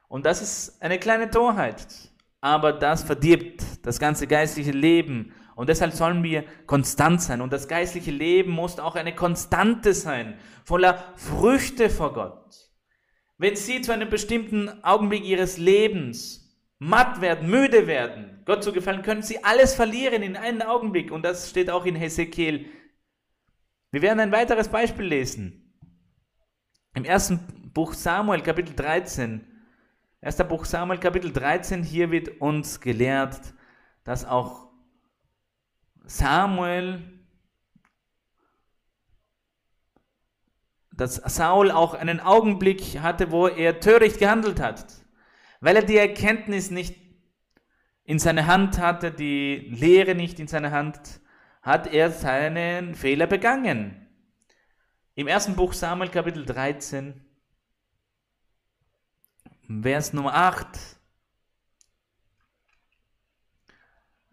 und 0.08 0.24
das 0.26 0.40
ist 0.40 0.82
eine 0.82 0.98
kleine 0.98 1.30
Torheit. 1.30 1.86
Aber 2.40 2.72
das 2.72 3.02
verdirbt 3.02 3.62
das 3.82 3.98
ganze 3.98 4.26
geistliche 4.26 4.70
Leben 4.70 5.32
und 5.56 5.68
deshalb 5.68 5.92
sollen 5.92 6.22
wir 6.22 6.44
konstant 6.66 7.20
sein 7.20 7.40
und 7.40 7.52
das 7.52 7.66
geistliche 7.66 8.12
Leben 8.12 8.52
muss 8.52 8.78
auch 8.78 8.94
eine 8.94 9.14
Konstante 9.14 9.92
sein, 9.92 10.38
voller 10.64 11.12
Früchte 11.16 11.90
vor 11.90 12.12
Gott. 12.12 12.67
Wenn 13.38 13.56
Sie 13.56 13.80
zu 13.80 13.92
einem 13.92 14.10
bestimmten 14.10 14.82
Augenblick 14.84 15.24
Ihres 15.24 15.58
Lebens 15.58 16.48
matt 16.78 17.20
werden, 17.20 17.48
müde 17.48 17.86
werden, 17.86 18.42
Gott 18.44 18.64
zu 18.64 18.72
gefallen, 18.72 19.02
können 19.02 19.22
sie 19.22 19.44
alles 19.44 19.74
verlieren 19.74 20.22
in 20.22 20.36
einem 20.36 20.62
Augenblick. 20.62 21.10
Und 21.10 21.22
das 21.22 21.50
steht 21.50 21.70
auch 21.70 21.84
in 21.84 21.96
Hesekiel. 21.96 22.66
Wir 23.90 24.02
werden 24.02 24.20
ein 24.20 24.32
weiteres 24.32 24.68
Beispiel 24.68 25.06
lesen. 25.06 25.74
Im 26.94 27.04
ersten 27.04 27.38
Buch 27.74 27.92
Samuel, 27.92 28.42
Kapitel 28.42 28.74
13. 28.74 29.46
Erster 30.20 30.44
Buch 30.44 30.64
Samuel, 30.64 30.98
Kapitel 30.98 31.32
13, 31.32 31.84
hier 31.84 32.10
wird 32.10 32.40
uns 32.40 32.80
gelehrt, 32.80 33.38
dass 34.02 34.24
auch 34.24 34.68
Samuel, 36.04 37.17
dass 40.98 41.14
Saul 41.14 41.70
auch 41.70 41.94
einen 41.94 42.18
Augenblick 42.18 43.00
hatte, 43.00 43.30
wo 43.30 43.46
er 43.46 43.78
töricht 43.78 44.18
gehandelt 44.18 44.60
hat. 44.60 44.84
Weil 45.60 45.76
er 45.76 45.84
die 45.84 45.96
Erkenntnis 45.96 46.70
nicht 46.70 46.96
in 48.04 48.18
seiner 48.18 48.46
Hand 48.46 48.78
hatte, 48.78 49.12
die 49.12 49.70
Lehre 49.70 50.16
nicht 50.16 50.40
in 50.40 50.48
seiner 50.48 50.72
Hand, 50.72 51.20
hat 51.62 51.86
er 51.86 52.10
seinen 52.10 52.96
Fehler 52.96 53.28
begangen. 53.28 54.08
Im 55.14 55.28
ersten 55.28 55.54
Buch 55.54 55.72
Samuel 55.72 56.10
Kapitel 56.10 56.44
13, 56.44 57.24
Vers 59.82 60.12
Nummer 60.12 60.34
8. 60.34 60.66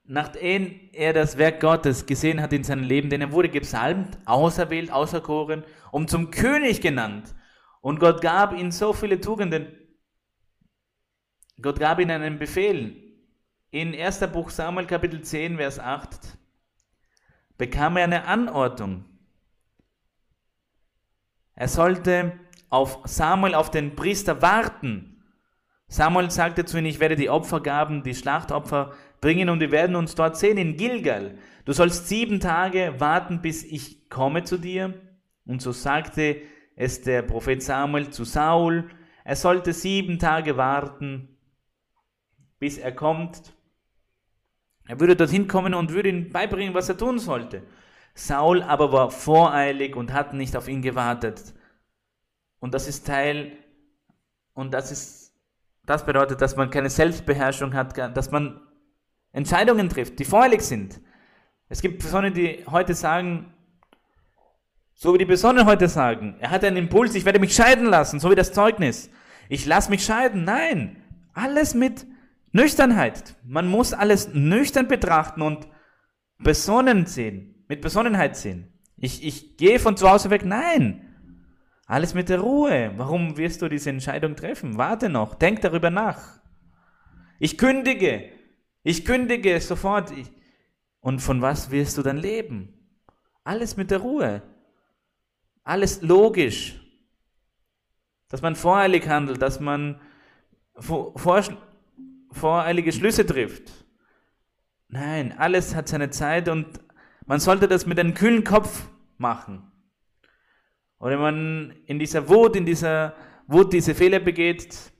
Nachdem 0.05 0.79
er 0.93 1.13
das 1.13 1.37
Werk 1.37 1.59
Gottes 1.59 2.05
gesehen 2.05 2.41
hat 2.41 2.53
in 2.53 2.63
seinem 2.63 2.83
Leben, 2.83 3.09
denn 3.09 3.21
er 3.21 3.31
wurde 3.31 3.49
gesalbt, 3.49 4.17
auserwählt, 4.25 4.91
auserkoren 4.91 5.63
und 5.95 6.09
zum 6.09 6.29
König 6.29 6.81
genannt. 6.81 7.33
Und 7.79 8.01
Gott 8.01 8.19
gab 8.19 8.51
ihm 8.51 8.69
so 8.69 8.91
viele 8.91 9.21
Tugenden, 9.21 9.67
Gott 11.61 11.79
gab 11.79 12.01
ihnen 12.01 12.21
einen 12.21 12.37
Befehl. 12.37 13.01
In 13.71 13.95
1. 13.95 14.19
Buch 14.33 14.49
Samuel 14.49 14.87
Kapitel 14.87 15.21
10, 15.21 15.55
Vers 15.55 15.79
8 15.79 16.37
bekam 17.57 17.95
er 17.95 18.03
eine 18.03 18.25
Anordnung. 18.27 19.05
Er 21.53 21.69
sollte 21.69 22.41
auf 22.69 22.99
Samuel, 23.05 23.55
auf 23.55 23.71
den 23.71 23.95
Priester 23.95 24.41
warten. 24.41 25.23
Samuel 25.87 26.29
sagte 26.29 26.65
zu 26.65 26.77
ihm, 26.77 26.87
ich 26.87 26.99
werde 26.99 27.15
die 27.15 27.29
Opfergaben, 27.29 28.03
die 28.03 28.15
Schlachtopfer 28.15 28.91
bringen 29.21 29.47
und 29.47 29.61
wir 29.61 29.71
werden 29.71 29.95
uns 29.95 30.13
dort 30.13 30.35
sehen 30.35 30.57
in 30.57 30.75
Gilgal. 30.75 31.37
Du 31.63 31.71
sollst 31.71 32.09
sieben 32.09 32.41
Tage 32.41 32.95
warten, 32.99 33.41
bis 33.41 33.63
ich 33.63 34.09
komme 34.09 34.43
zu 34.43 34.57
dir. 34.57 35.04
Und 35.45 35.61
so 35.61 35.71
sagte 35.71 36.41
es 36.75 37.01
der 37.01 37.21
Prophet 37.21 37.61
Samuel 37.61 38.09
zu 38.09 38.23
Saul, 38.23 38.89
er 39.23 39.35
sollte 39.35 39.73
sieben 39.73 40.19
Tage 40.19 40.57
warten 40.57 41.35
bis 42.59 42.77
er 42.77 42.93
kommt. 42.93 43.53
Er 44.87 44.99
würde 44.99 45.15
dorthin 45.15 45.47
kommen 45.47 45.73
und 45.73 45.91
würde 45.91 46.09
ihm 46.09 46.29
beibringen, 46.29 46.73
was 46.73 46.89
er 46.89 46.97
tun 46.97 47.19
sollte. 47.19 47.63
Saul 48.13 48.63
aber 48.63 48.91
war 48.91 49.11
voreilig 49.11 49.95
und 49.95 50.13
hat 50.13 50.33
nicht 50.33 50.55
auf 50.55 50.67
ihn 50.67 50.81
gewartet. 50.81 51.53
Und 52.59 52.73
das 52.73 52.87
ist 52.87 53.05
Teil 53.05 53.57
Und 54.53 54.73
das 54.73 54.91
ist, 54.91 55.33
das 55.85 56.05
bedeutet, 56.05 56.41
dass 56.41 56.55
man 56.55 56.69
keine 56.69 56.89
Selbstbeherrschung 56.89 57.73
hat, 57.73 57.97
dass 57.97 58.31
man 58.31 58.61
Entscheidungen 59.33 59.89
trifft, 59.89 60.17
die 60.17 60.25
vorheilig 60.25 60.61
sind. 60.61 61.01
Es 61.67 61.81
gibt 61.81 61.99
Personen, 61.99 62.33
die 62.33 62.63
heute 62.65 62.93
sagen, 62.93 63.53
so 64.95 65.13
wie 65.13 65.17
die 65.17 65.25
Personen 65.25 65.65
heute 65.65 65.89
sagen, 65.89 66.35
er 66.39 66.51
hat 66.51 66.63
einen 66.63 66.77
Impuls, 66.77 67.15
ich 67.15 67.25
werde 67.25 67.39
mich 67.39 67.53
scheiden 67.53 67.85
lassen, 67.85 68.19
so 68.19 68.31
wie 68.31 68.35
das 68.35 68.53
Zeugnis. 68.53 69.09
Ich 69.49 69.65
lasse 69.65 69.89
mich 69.89 70.05
scheiden. 70.05 70.45
Nein, 70.45 71.03
alles 71.33 71.73
mit 71.73 72.07
Nüchternheit. 72.53 73.35
Man 73.43 73.67
muss 73.67 73.93
alles 73.93 74.33
nüchtern 74.33 74.87
betrachten 74.87 75.41
und 75.41 75.67
besonnen 76.39 77.05
sehen, 77.05 77.65
mit 77.67 77.81
Besonnenheit 77.81 78.37
sehen. 78.37 78.73
Ich, 78.97 79.25
ich 79.25 79.57
gehe 79.57 79.79
von 79.79 79.97
zu 79.97 80.09
Hause 80.09 80.29
weg. 80.29 80.45
Nein. 80.45 81.01
Alles 81.85 82.13
mit 82.13 82.29
der 82.29 82.39
Ruhe. 82.39 82.93
Warum 82.95 83.37
wirst 83.37 83.61
du 83.61 83.67
diese 83.67 83.89
Entscheidung 83.89 84.35
treffen? 84.35 84.77
Warte 84.77 85.09
noch, 85.09 85.35
denk 85.35 85.61
darüber 85.61 85.89
nach. 85.89 86.39
Ich 87.37 87.57
kündige. 87.57 88.29
Ich 88.81 89.03
kündige 89.03 89.59
sofort. 89.59 90.13
Und 91.01 91.19
von 91.19 91.41
was 91.41 91.69
wirst 91.69 91.97
du 91.97 92.01
dann 92.01 92.17
leben? 92.17 92.73
Alles 93.43 93.77
mit 93.77 93.91
der 93.91 93.99
Ruhe. 93.99 94.41
Alles 95.65 96.01
logisch. 96.01 96.79
Dass 98.29 98.41
man 98.41 98.55
voreilig 98.55 99.07
handelt, 99.09 99.41
dass 99.41 99.59
man 99.59 99.99
vor, 100.77 101.17
vor, 101.17 101.43
voreilige 102.31 102.91
Schlüsse 102.91 103.25
trifft. 103.25 103.71
Nein, 104.87 105.35
alles 105.37 105.75
hat 105.75 105.87
seine 105.87 106.11
Zeit 106.11 106.47
und 106.47 106.79
man 107.25 107.39
sollte 107.39 107.67
das 107.67 107.85
mit 107.85 107.99
einem 107.99 108.13
kühlen 108.13 108.43
Kopf 108.43 108.87
machen. 109.17 109.71
Oder 110.99 111.13
wenn 111.13 111.21
man 111.21 111.71
in 111.87 111.99
dieser 111.99 112.29
Wut, 112.29 112.55
in 112.55 112.65
dieser 112.65 113.15
Wut 113.47 113.73
diese 113.73 113.95
Fehler 113.95 114.19
begeht, 114.19 114.91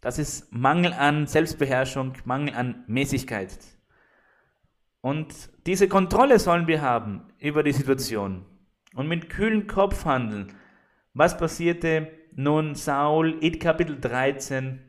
das 0.00 0.18
ist 0.18 0.50
Mangel 0.50 0.94
an 0.94 1.26
Selbstbeherrschung, 1.26 2.14
Mangel 2.24 2.54
an 2.54 2.84
Mäßigkeit. 2.86 3.58
Und 5.02 5.50
diese 5.66 5.88
Kontrolle 5.88 6.38
sollen 6.38 6.66
wir 6.66 6.80
haben 6.80 7.32
über 7.38 7.62
die 7.62 7.72
Situation 7.72 8.46
und 8.94 9.08
mit 9.08 9.30
kühlem 9.30 9.66
Kopf 9.66 10.04
handeln. 10.04 10.52
Was 11.14 11.36
passierte 11.36 12.10
nun 12.34 12.74
Saul 12.74 13.38
in 13.40 13.58
Kapitel 13.58 14.00
13? 14.00 14.80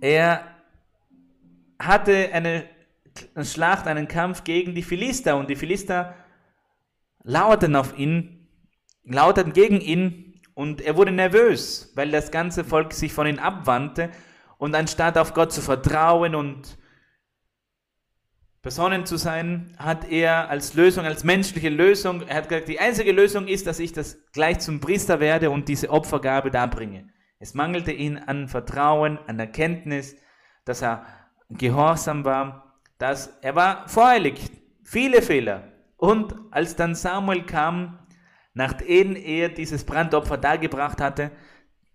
Er 0.00 0.44
hatte 1.78 2.30
eine 2.32 2.64
Schlacht, 3.42 3.86
einen 3.86 4.08
Kampf 4.08 4.44
gegen 4.44 4.74
die 4.74 4.82
Philister 4.82 5.36
und 5.36 5.50
die 5.50 5.56
Philister 5.56 6.14
lauerten 7.24 7.76
auf 7.76 7.98
ihn, 7.98 8.48
lauterten 9.04 9.52
gegen 9.52 9.80
ihn 9.80 10.40
und 10.54 10.80
er 10.80 10.96
wurde 10.96 11.12
nervös, 11.12 11.92
weil 11.94 12.10
das 12.10 12.30
ganze 12.30 12.64
Volk 12.64 12.92
sich 12.92 13.12
von 13.12 13.26
ihm 13.26 13.38
abwandte 13.38 14.10
und 14.56 14.74
anstatt 14.74 15.18
auf 15.18 15.34
Gott 15.34 15.52
zu 15.52 15.60
vertrauen 15.60 16.34
und 16.34 16.77
besonnen 18.62 19.06
zu 19.06 19.16
sein, 19.16 19.74
hat 19.78 20.10
er 20.10 20.50
als 20.50 20.74
Lösung, 20.74 21.04
als 21.04 21.24
menschliche 21.24 21.68
Lösung, 21.68 22.22
er 22.22 22.36
hat 22.36 22.48
gesagt, 22.48 22.68
die 22.68 22.80
einzige 22.80 23.12
Lösung 23.12 23.46
ist, 23.46 23.66
dass 23.66 23.78
ich 23.78 23.92
das 23.92 24.18
gleich 24.32 24.58
zum 24.58 24.80
Priester 24.80 25.20
werde 25.20 25.50
und 25.50 25.68
diese 25.68 25.90
Opfergabe 25.90 26.50
darbringe. 26.50 27.08
Es 27.38 27.54
mangelte 27.54 27.92
ihn 27.92 28.18
an 28.18 28.48
Vertrauen, 28.48 29.18
an 29.26 29.38
Erkenntnis, 29.38 30.16
dass 30.64 30.82
er 30.82 31.06
gehorsam 31.50 32.24
war, 32.24 32.80
dass 32.98 33.28
er 33.42 33.54
war 33.54 33.88
voreilig, 33.88 34.50
viele 34.84 35.22
Fehler. 35.22 35.72
Und 35.96 36.34
als 36.50 36.76
dann 36.76 36.94
Samuel 36.94 37.44
kam, 37.44 37.98
nachdem 38.54 39.14
er 39.14 39.48
dieses 39.48 39.84
Brandopfer 39.84 40.36
dargebracht 40.36 41.00
hatte, 41.00 41.30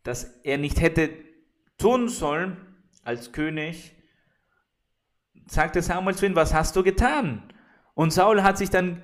das 0.04 0.24
er 0.44 0.58
nicht 0.58 0.82
hätte 0.82 1.10
tun 1.78 2.08
sollen 2.08 2.58
als 3.04 3.32
König, 3.34 3.96
sagte 5.48 5.82
Samuel 5.82 6.16
zu 6.16 6.26
ihm, 6.26 6.36
was 6.36 6.54
hast 6.54 6.76
du 6.76 6.84
getan? 6.84 7.44
Und 7.94 8.12
Saul 8.12 8.44
hat 8.44 8.58
sich 8.58 8.70
dann 8.70 9.02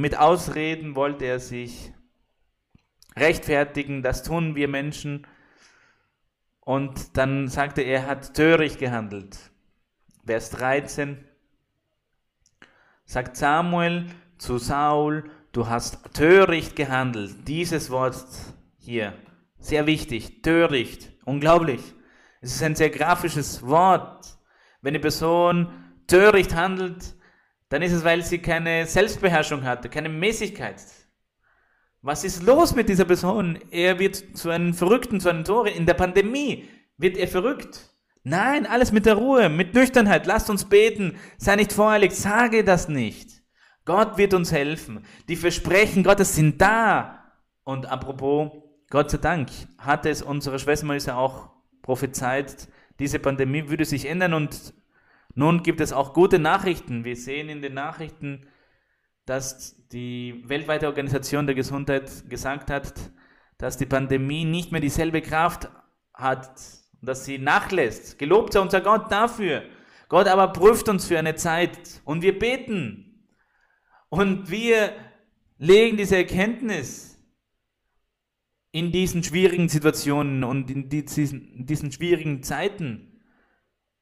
mit 0.00 0.16
Ausreden 0.16 0.94
wollte 0.94 1.26
er 1.26 1.40
sich 1.40 1.92
rechtfertigen, 3.16 4.02
das 4.02 4.22
tun 4.22 4.54
wir 4.54 4.68
Menschen. 4.68 5.26
Und 6.60 7.16
dann 7.16 7.48
sagte 7.48 7.82
er, 7.82 8.02
er 8.02 8.06
hat 8.06 8.34
töricht 8.34 8.78
gehandelt. 8.78 9.38
Vers 10.24 10.50
13 10.50 11.24
sagt 13.04 13.36
Samuel 13.36 14.06
zu 14.38 14.58
Saul, 14.58 15.30
du 15.52 15.68
hast 15.68 16.14
töricht 16.14 16.76
gehandelt. 16.76 17.48
Dieses 17.48 17.90
Wort 17.90 18.24
hier, 18.78 19.12
sehr 19.58 19.86
wichtig, 19.86 20.42
töricht, 20.42 21.12
unglaublich. 21.24 21.80
Es 22.40 22.54
ist 22.54 22.62
ein 22.62 22.74
sehr 22.74 22.90
grafisches 22.90 23.66
Wort. 23.66 24.38
Wenn 24.80 24.92
eine 24.92 25.00
Person 25.00 25.68
töricht 26.06 26.54
handelt, 26.54 27.14
dann 27.68 27.82
ist 27.82 27.92
es, 27.92 28.02
weil 28.04 28.24
sie 28.24 28.38
keine 28.38 28.86
Selbstbeherrschung 28.86 29.64
hatte, 29.64 29.88
keine 29.88 30.08
Mäßigkeit. 30.08 30.82
Was 32.02 32.24
ist 32.24 32.42
los 32.42 32.74
mit 32.74 32.88
dieser 32.88 33.04
Person? 33.04 33.58
Er 33.70 33.98
wird 33.98 34.36
zu 34.36 34.48
einem 34.48 34.72
Verrückten, 34.72 35.20
zu 35.20 35.28
einem 35.28 35.44
Tore. 35.44 35.70
In 35.70 35.84
der 35.84 35.94
Pandemie 35.94 36.66
wird 36.96 37.18
er 37.18 37.28
verrückt. 37.28 37.90
Nein, 38.22 38.66
alles 38.66 38.90
mit 38.90 39.04
der 39.04 39.14
Ruhe, 39.14 39.50
mit 39.50 39.74
Nüchternheit. 39.74 40.26
Lasst 40.26 40.48
uns 40.48 40.64
beten. 40.64 41.18
Sei 41.36 41.56
nicht 41.56 41.74
voreilig. 41.74 42.12
Sage 42.12 42.64
das 42.64 42.88
nicht. 42.88 43.42
Gott 43.84 44.16
wird 44.16 44.32
uns 44.32 44.50
helfen. 44.50 45.04
Die 45.28 45.36
Versprechen 45.36 46.02
Gottes 46.02 46.34
sind 46.34 46.60
da. 46.60 47.32
Und 47.64 47.86
apropos, 47.86 48.50
Gott 48.88 49.10
sei 49.10 49.18
Dank 49.18 49.50
hat 49.78 50.06
es 50.06 50.22
unsere 50.22 50.58
Schwester 50.58 50.86
Marisa 50.86 51.16
auch 51.16 51.50
prophezeit, 51.90 52.68
diese 53.00 53.18
Pandemie 53.18 53.68
würde 53.68 53.84
sich 53.84 54.06
ändern 54.06 54.32
und 54.32 54.74
nun 55.34 55.64
gibt 55.64 55.80
es 55.80 55.92
auch 55.92 56.14
gute 56.14 56.38
Nachrichten. 56.38 57.04
Wir 57.04 57.16
sehen 57.16 57.48
in 57.48 57.62
den 57.62 57.74
Nachrichten, 57.74 58.46
dass 59.26 59.88
die 59.88 60.44
weltweite 60.46 60.86
Organisation 60.86 61.46
der 61.46 61.56
Gesundheit 61.56 62.30
gesagt 62.30 62.70
hat, 62.70 62.94
dass 63.58 63.76
die 63.76 63.86
Pandemie 63.86 64.44
nicht 64.44 64.70
mehr 64.70 64.80
dieselbe 64.80 65.20
Kraft 65.20 65.68
hat, 66.14 66.60
dass 67.02 67.24
sie 67.24 67.38
nachlässt. 67.38 68.20
Gelobt 68.20 68.52
sei 68.52 68.60
unser 68.60 68.82
Gott 68.82 69.10
dafür. 69.10 69.64
Gott 70.08 70.28
aber 70.28 70.52
prüft 70.52 70.88
uns 70.88 71.06
für 71.06 71.18
eine 71.18 71.34
Zeit 71.34 72.02
und 72.04 72.22
wir 72.22 72.38
beten. 72.38 73.26
Und 74.10 74.48
wir 74.48 74.92
legen 75.58 75.96
diese 75.96 76.18
Erkenntnis 76.18 77.09
in 78.72 78.92
diesen 78.92 79.22
schwierigen 79.22 79.68
Situationen 79.68 80.44
und 80.44 80.70
in 80.70 80.88
diesen, 80.88 81.66
diesen 81.66 81.90
schwierigen 81.90 82.42
Zeiten. 82.42 83.20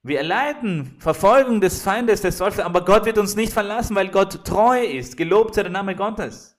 Wir 0.03 0.19
erleiden 0.19 0.97
Verfolgung 0.99 1.61
des 1.61 1.83
Feindes, 1.83 2.23
des 2.23 2.39
Teufels, 2.39 2.65
aber 2.65 2.85
Gott 2.85 3.05
wird 3.05 3.19
uns 3.19 3.35
nicht 3.35 3.53
verlassen, 3.53 3.97
weil 3.97 4.09
Gott 4.09 4.45
treu 4.45 4.85
ist. 4.85 5.17
Gelobt 5.17 5.55
sei 5.55 5.63
der 5.63 5.73
Name 5.73 5.97
Gottes. 5.97 6.59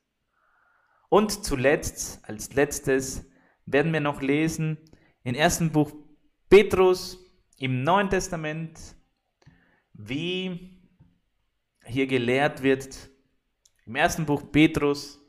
Und 1.10 1.44
zuletzt, 1.44 2.20
als 2.24 2.54
letztes, 2.54 3.26
werden 3.66 3.94
wir 3.94 4.00
noch 4.00 4.22
lesen 4.22 4.78
im 5.24 5.36
ersten 5.36 5.72
Buch 5.72 5.92
Petrus 6.50 7.18
im 7.58 7.84
Neuen 7.84 8.10
Testament, 8.10 8.80
wie 9.94 10.80
hier 11.86 12.08
gelehrt 12.08 12.64
wird, 12.64 13.10
im 13.86 13.96
ersten 13.96 14.26
Buch 14.26 14.52
Petrus, 14.52 15.20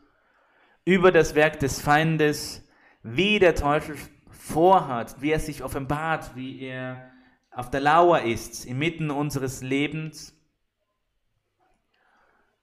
über 0.85 1.13
das 1.13 1.35
Werk 1.35 1.59
des 1.61 1.81
Feindes, 1.81 2.67
wie 3.03 3.39
der 3.39 3.55
Teufel 3.55 3.97
vorhat, 4.31 5.21
wie 5.21 5.31
er 5.31 5.41
sich 5.41 5.63
offenbart, 5.63 6.35
wie 6.35 6.61
er 6.61 7.11
auf 7.51 7.71
der 7.71 7.81
Lauer 7.81 8.23
ist, 8.23 8.65
inmitten 8.65 9.11
unseres 9.11 9.63
Lebens. 9.63 10.37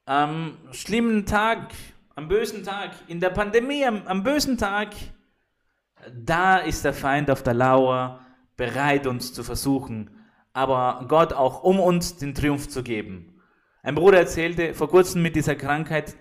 Am 0.05 0.57
schlimmen 0.71 1.25
Tag, 1.25 1.71
am 2.15 2.27
bösen 2.27 2.63
Tag, 2.63 2.91
in 3.07 3.19
der 3.19 3.29
Pandemie, 3.29 3.85
am, 3.85 4.07
am 4.07 4.23
bösen 4.23 4.57
Tag, 4.57 4.95
da 6.13 6.57
ist 6.57 6.85
der 6.85 6.93
Feind 6.93 7.29
auf 7.29 7.43
der 7.43 7.53
Lauer, 7.53 8.21
bereit 8.55 9.07
uns 9.07 9.33
zu 9.33 9.43
versuchen, 9.43 10.09
aber 10.53 11.05
Gott 11.07 11.33
auch, 11.33 11.63
um 11.63 11.79
uns 11.79 12.17
den 12.17 12.33
Triumph 12.33 12.69
zu 12.69 12.83
geben. 12.83 13.41
Ein 13.83 13.95
Bruder 13.95 14.19
erzählte 14.19 14.73
vor 14.73 14.89
kurzem 14.89 15.21
mit 15.21 15.35
dieser 15.35 15.55
Krankheit, 15.55 16.15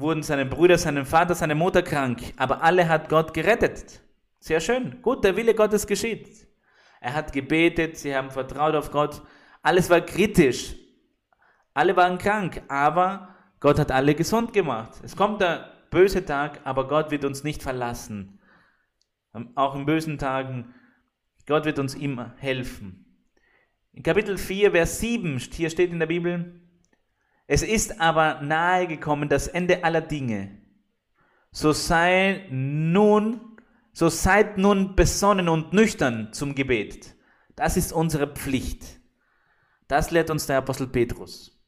wurden 0.00 0.22
seine 0.22 0.46
Brüder, 0.46 0.78
sein 0.78 1.04
Vater, 1.04 1.34
seine 1.34 1.54
Mutter 1.54 1.82
krank, 1.82 2.20
aber 2.36 2.62
alle 2.62 2.88
hat 2.88 3.08
Gott 3.08 3.34
gerettet. 3.34 4.00
Sehr 4.40 4.60
schön. 4.60 5.02
Gut, 5.02 5.24
der 5.24 5.36
Wille 5.36 5.54
Gottes 5.54 5.86
geschieht. 5.86 6.46
Er 7.00 7.14
hat 7.14 7.32
gebetet, 7.32 7.96
sie 7.96 8.14
haben 8.14 8.30
vertraut 8.30 8.74
auf 8.74 8.90
Gott. 8.90 9.22
Alles 9.62 9.90
war 9.90 10.00
kritisch. 10.00 10.76
Alle 11.74 11.96
waren 11.96 12.18
krank, 12.18 12.62
aber 12.68 13.34
Gott 13.60 13.78
hat 13.78 13.90
alle 13.90 14.14
gesund 14.14 14.52
gemacht. 14.52 14.92
Es 15.02 15.16
kommt 15.16 15.40
der 15.40 15.72
böse 15.90 16.24
Tag, 16.24 16.60
aber 16.64 16.88
Gott 16.88 17.10
wird 17.10 17.24
uns 17.24 17.44
nicht 17.44 17.62
verlassen. 17.62 18.38
Auch 19.54 19.74
in 19.74 19.84
bösen 19.84 20.18
Tagen, 20.18 20.74
Gott 21.46 21.64
wird 21.64 21.78
uns 21.78 21.94
immer 21.94 22.34
helfen. 22.38 23.06
In 23.92 24.02
Kapitel 24.02 24.38
4, 24.38 24.72
Vers 24.72 25.00
7, 25.00 25.38
hier 25.38 25.70
steht 25.70 25.90
in 25.90 25.98
der 25.98 26.06
Bibel, 26.06 26.60
es 27.46 27.62
ist 27.62 28.00
aber 28.00 28.40
nahe 28.42 28.86
gekommen 28.86 29.28
das 29.28 29.46
Ende 29.48 29.84
aller 29.84 30.00
Dinge. 30.00 30.62
so 31.52 31.72
sei 31.72 32.46
nun, 32.50 33.40
so 33.92 34.08
seid 34.08 34.58
nun 34.58 34.94
besonnen 34.94 35.48
und 35.48 35.72
nüchtern 35.72 36.32
zum 36.32 36.54
Gebet. 36.54 37.14
Das 37.54 37.78
ist 37.78 37.92
unsere 37.92 38.26
Pflicht. 38.26 38.84
Das 39.88 40.10
lehrt 40.10 40.30
uns 40.30 40.46
der 40.46 40.58
Apostel 40.58 40.88
Petrus. 40.88 41.58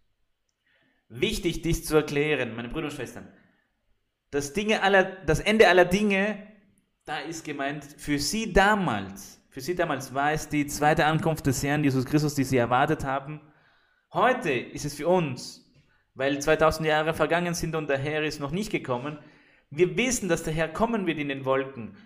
Wichtig, 1.08 1.62
dies 1.62 1.86
zu 1.86 1.96
erklären, 1.96 2.54
meine 2.54 2.68
Brüder 2.68 2.88
und 2.88 2.92
Schwestern. 2.92 3.32
Das, 4.30 4.52
Dinge 4.52 4.82
aller, 4.82 5.04
das 5.24 5.40
Ende 5.40 5.68
aller 5.68 5.86
Dinge, 5.86 6.46
da 7.06 7.20
ist 7.20 7.44
gemeint, 7.44 7.84
für 7.96 8.18
sie 8.18 8.52
damals, 8.52 9.40
für 9.48 9.62
sie 9.62 9.74
damals 9.74 10.12
war 10.12 10.32
es 10.32 10.50
die 10.50 10.66
zweite 10.66 11.06
Ankunft 11.06 11.46
des 11.46 11.62
Herrn 11.62 11.82
Jesus 11.82 12.04
Christus, 12.04 12.34
die 12.34 12.44
sie 12.44 12.58
erwartet 12.58 13.04
haben. 13.04 13.40
Heute 14.12 14.52
ist 14.52 14.84
es 14.84 14.94
für 14.94 15.08
uns, 15.08 15.67
weil 16.18 16.42
2000 16.42 16.88
Jahre 16.88 17.14
vergangen 17.14 17.54
sind 17.54 17.76
und 17.76 17.88
der 17.88 17.96
Herr 17.96 18.24
ist 18.24 18.40
noch 18.40 18.50
nicht 18.50 18.72
gekommen. 18.72 19.18
Wir 19.70 19.96
wissen, 19.96 20.28
dass 20.28 20.42
der 20.42 20.52
Herr 20.52 20.66
kommen 20.66 21.06
wird 21.06 21.18
in 21.18 21.28
den 21.28 21.44
Wolken. 21.44 21.96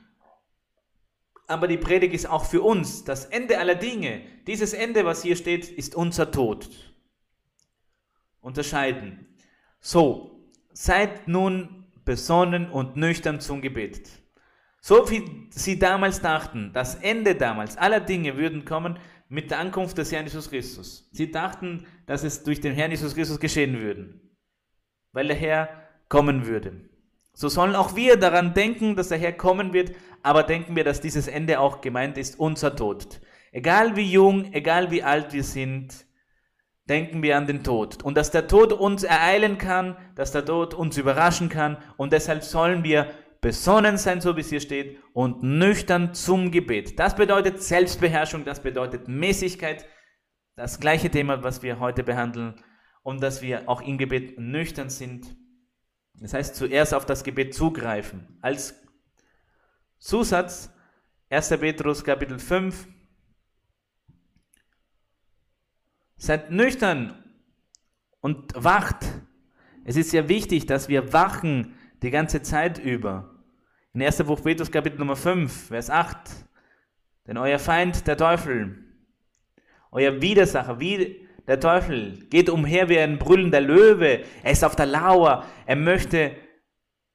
Aber 1.47 1.67
die 1.67 1.79
Predigt 1.79 2.13
ist 2.13 2.29
auch 2.29 2.45
für 2.45 2.61
uns 2.61 3.05
das 3.05 3.25
Ende 3.25 3.59
aller 3.59 3.75
Dinge. 3.75 4.21
Dieses 4.47 4.75
Ende, 4.75 5.07
was 5.07 5.23
hier 5.23 5.35
steht, 5.35 5.67
ist 5.67 5.95
unser 5.95 6.31
Tod. 6.31 6.69
Unterscheiden. 8.43 9.35
So, 9.81 10.47
seid 10.75 11.27
nun 11.27 11.87
besonnen 12.05 12.71
und 12.71 12.97
nüchtern 12.97 13.41
zum 13.41 13.63
Gebet. 13.63 14.11
So 14.83 15.09
wie 15.11 15.49
sie 15.51 15.79
damals 15.79 16.21
dachten, 16.21 16.71
das 16.75 16.97
Ende 16.97 17.35
damals 17.35 17.79
aller 17.79 18.01
Dinge 18.01 18.37
würden 18.37 18.67
kommen 18.67 18.99
mit 19.31 19.51
der 19.51 19.61
Ankunft 19.61 19.97
des 19.97 20.13
Herrn 20.13 20.27
Jesus 20.27 20.51
Christus. 20.51 21.09
Sie 21.13 21.31
dachten, 21.31 21.87
dass 22.13 22.25
es 22.25 22.43
durch 22.43 22.61
den 22.61 22.75
Herrn 22.75 22.91
Jesus 22.91 23.15
Christus 23.15 23.41
geschehen 23.41 23.81
würde, 23.81 24.13
weil 25.13 25.29
der 25.29 25.37
Herr 25.37 25.71
kommen 26.11 26.47
würde. 26.47 26.91
So 27.33 27.49
sollen 27.49 27.75
auch 27.75 27.97
wir 27.97 28.19
daran 28.19 28.53
denken, 28.53 28.97
dass 28.97 29.09
der 29.09 29.17
Herr 29.17 29.33
kommen 29.33 29.73
wird, 29.73 29.93
aber 30.23 30.43
denken 30.43 30.77
wir, 30.77 30.85
dass 30.85 31.01
dieses 31.01 31.27
Ende 31.27 31.59
auch 31.59 31.81
gemeint 31.81 32.19
ist, 32.19 32.39
unser 32.39 32.77
Tod. 32.77 33.23
Egal 33.51 33.97
wie 33.97 34.13
jung, 34.13 34.53
egal 34.53 34.91
wie 34.91 35.03
alt 35.03 35.33
wir 35.33 35.43
sind, 35.43 36.05
denken 36.87 37.23
wir 37.23 37.39
an 37.39 37.47
den 37.47 37.65
Tod. 37.65 38.03
Und 38.03 38.19
dass 38.19 38.31
der 38.31 38.47
Tod 38.47 38.75
uns 38.75 39.05
ereilen 39.05 39.57
kann, 39.57 39.97
dass 40.15 40.33
der 40.33 40.45
Tod 40.45 40.75
uns 40.75 40.99
überraschen 40.99 41.49
kann. 41.49 41.79
Und 41.97 42.13
deshalb 42.13 42.45
sollen 42.45 42.85
wir 42.85 43.09
besonnen 43.41 43.97
sein, 43.97 44.21
so 44.21 44.37
wie 44.37 44.43
es 44.43 44.51
hier 44.51 44.61
steht, 44.61 44.99
und 45.15 45.43
nüchtern 45.43 46.13
zum 46.13 46.51
Gebet. 46.51 46.99
Das 46.99 47.17
bedeutet 47.17 47.63
Selbstbeherrschung, 47.63 48.45
das 48.45 48.61
bedeutet 48.61 49.09
Mäßigkeit. 49.09 49.87
Das 50.55 50.81
gleiche 50.81 51.11
Thema, 51.11 51.43
was 51.43 51.63
wir 51.63 51.81
heute 51.81 52.03
behandeln. 52.03 52.55
Und 53.03 53.21
dass 53.21 53.43
wir 53.43 53.69
auch 53.69 53.81
im 53.81 53.99
Gebet 53.99 54.39
nüchtern 54.39 54.91
sind. 54.91 55.35
Das 56.15 56.35
heißt, 56.35 56.55
zuerst 56.55 56.95
auf 56.95 57.05
das 57.05 57.25
Gebet 57.25 57.53
zugreifen. 57.53 58.39
Als 58.41 58.81
Zusatz 59.99 60.73
1. 61.31 61.49
Petrus 61.49 62.05
Kapitel 62.05 62.39
5. 62.39 62.87
Seid 66.17 66.53
nüchtern 66.53 67.25
und 68.21 68.53
wacht. 68.55 69.05
Es 69.85 69.97
ist 69.97 70.13
ja 70.13 70.29
wichtig, 70.29 70.67
dass 70.67 70.89
wir 70.89 71.13
wachen 71.13 71.75
die 72.03 72.11
ganze 72.11 72.43
Zeit 72.43 72.79
über. 72.79 73.43
In 73.95 74.03
1. 74.03 74.23
Buch 74.25 74.43
Petrus 74.43 74.71
Kapitel 74.71 74.99
Nummer 74.99 75.17
5, 75.17 75.69
Vers 75.69 75.91
8. 75.91 76.31
Denn 77.27 77.37
euer 77.37 77.59
Feind, 77.59 78.07
der 78.07 78.17
Teufel, 78.17 78.91
euer 79.93 80.20
Widersacher, 80.20 80.80
wie 80.80 81.28
der 81.47 81.61
Teufel, 81.61 82.26
geht 82.30 82.49
umher 82.49 82.88
wie 82.88 82.99
ein 82.99 83.18
brüllender 83.18 83.61
Löwe. 83.61 84.24
Er 84.43 84.53
ist 84.53 84.64
auf 84.64 84.74
der 84.74 84.86
Lauer. 84.86 85.45
Er 85.66 85.76
möchte 85.76 86.32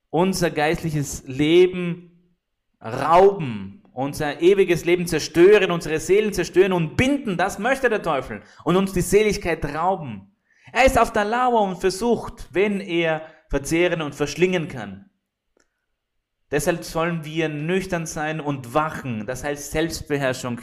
unser 0.09 0.51
geistliches 0.51 1.23
Leben 1.25 2.35
rauben, 2.79 3.83
unser 3.93 4.41
ewiges 4.41 4.85
Leben 4.85 5.07
zerstören, 5.07 5.71
unsere 5.71 5.99
Seelen 5.99 6.33
zerstören 6.33 6.71
und 6.71 6.95
binden. 6.95 7.35
Das 7.35 7.57
möchte 7.57 7.89
der 7.89 8.03
Teufel. 8.03 8.43
Und 8.63 8.75
uns 8.75 8.93
die 8.93 9.01
Seligkeit 9.01 9.65
rauben. 9.65 10.35
Er 10.71 10.85
ist 10.85 10.99
auf 10.99 11.11
der 11.11 11.25
Lauer 11.25 11.61
und 11.61 11.77
versucht, 11.77 12.47
wenn 12.51 12.79
er 12.79 13.23
verzehren 13.49 14.01
und 14.01 14.13
verschlingen 14.13 14.67
kann. 14.67 15.09
Deshalb 16.51 16.83
sollen 16.83 17.25
wir 17.25 17.49
nüchtern 17.49 18.05
sein 18.05 18.39
und 18.39 18.73
wachen, 18.73 19.25
das 19.25 19.43
heißt 19.43 19.71
Selbstbeherrschung 19.71 20.61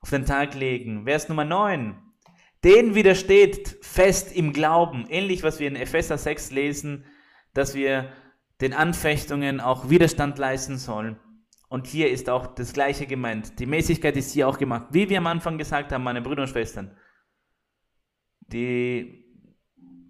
auf 0.00 0.10
den 0.10 0.26
Tag 0.26 0.54
legen. 0.54 1.04
Vers 1.04 1.28
Nummer 1.28 1.44
9. 1.44 1.96
Den 2.64 2.94
widersteht 2.94 3.78
fest 3.80 4.34
im 4.34 4.52
Glauben, 4.52 5.06
ähnlich 5.08 5.42
was 5.42 5.60
wir 5.60 5.68
in 5.68 5.76
Epheser 5.76 6.18
6 6.18 6.50
lesen, 6.50 7.04
dass 7.54 7.74
wir 7.74 8.12
den 8.60 8.74
Anfechtungen 8.74 9.60
auch 9.60 9.88
Widerstand 9.88 10.38
leisten 10.38 10.76
sollen. 10.76 11.18
Und 11.68 11.86
hier 11.86 12.10
ist 12.10 12.28
auch 12.28 12.48
das 12.48 12.72
Gleiche 12.72 13.06
gemeint. 13.06 13.58
Die 13.60 13.66
Mäßigkeit 13.66 14.16
ist 14.16 14.32
hier 14.32 14.48
auch 14.48 14.58
gemacht. 14.58 14.88
Wie 14.90 15.08
wir 15.08 15.18
am 15.18 15.26
Anfang 15.26 15.56
gesagt 15.56 15.92
haben, 15.92 16.02
meine 16.02 16.20
Brüder 16.20 16.42
und 16.42 16.48
Schwestern. 16.48 16.96
Die 18.48 19.24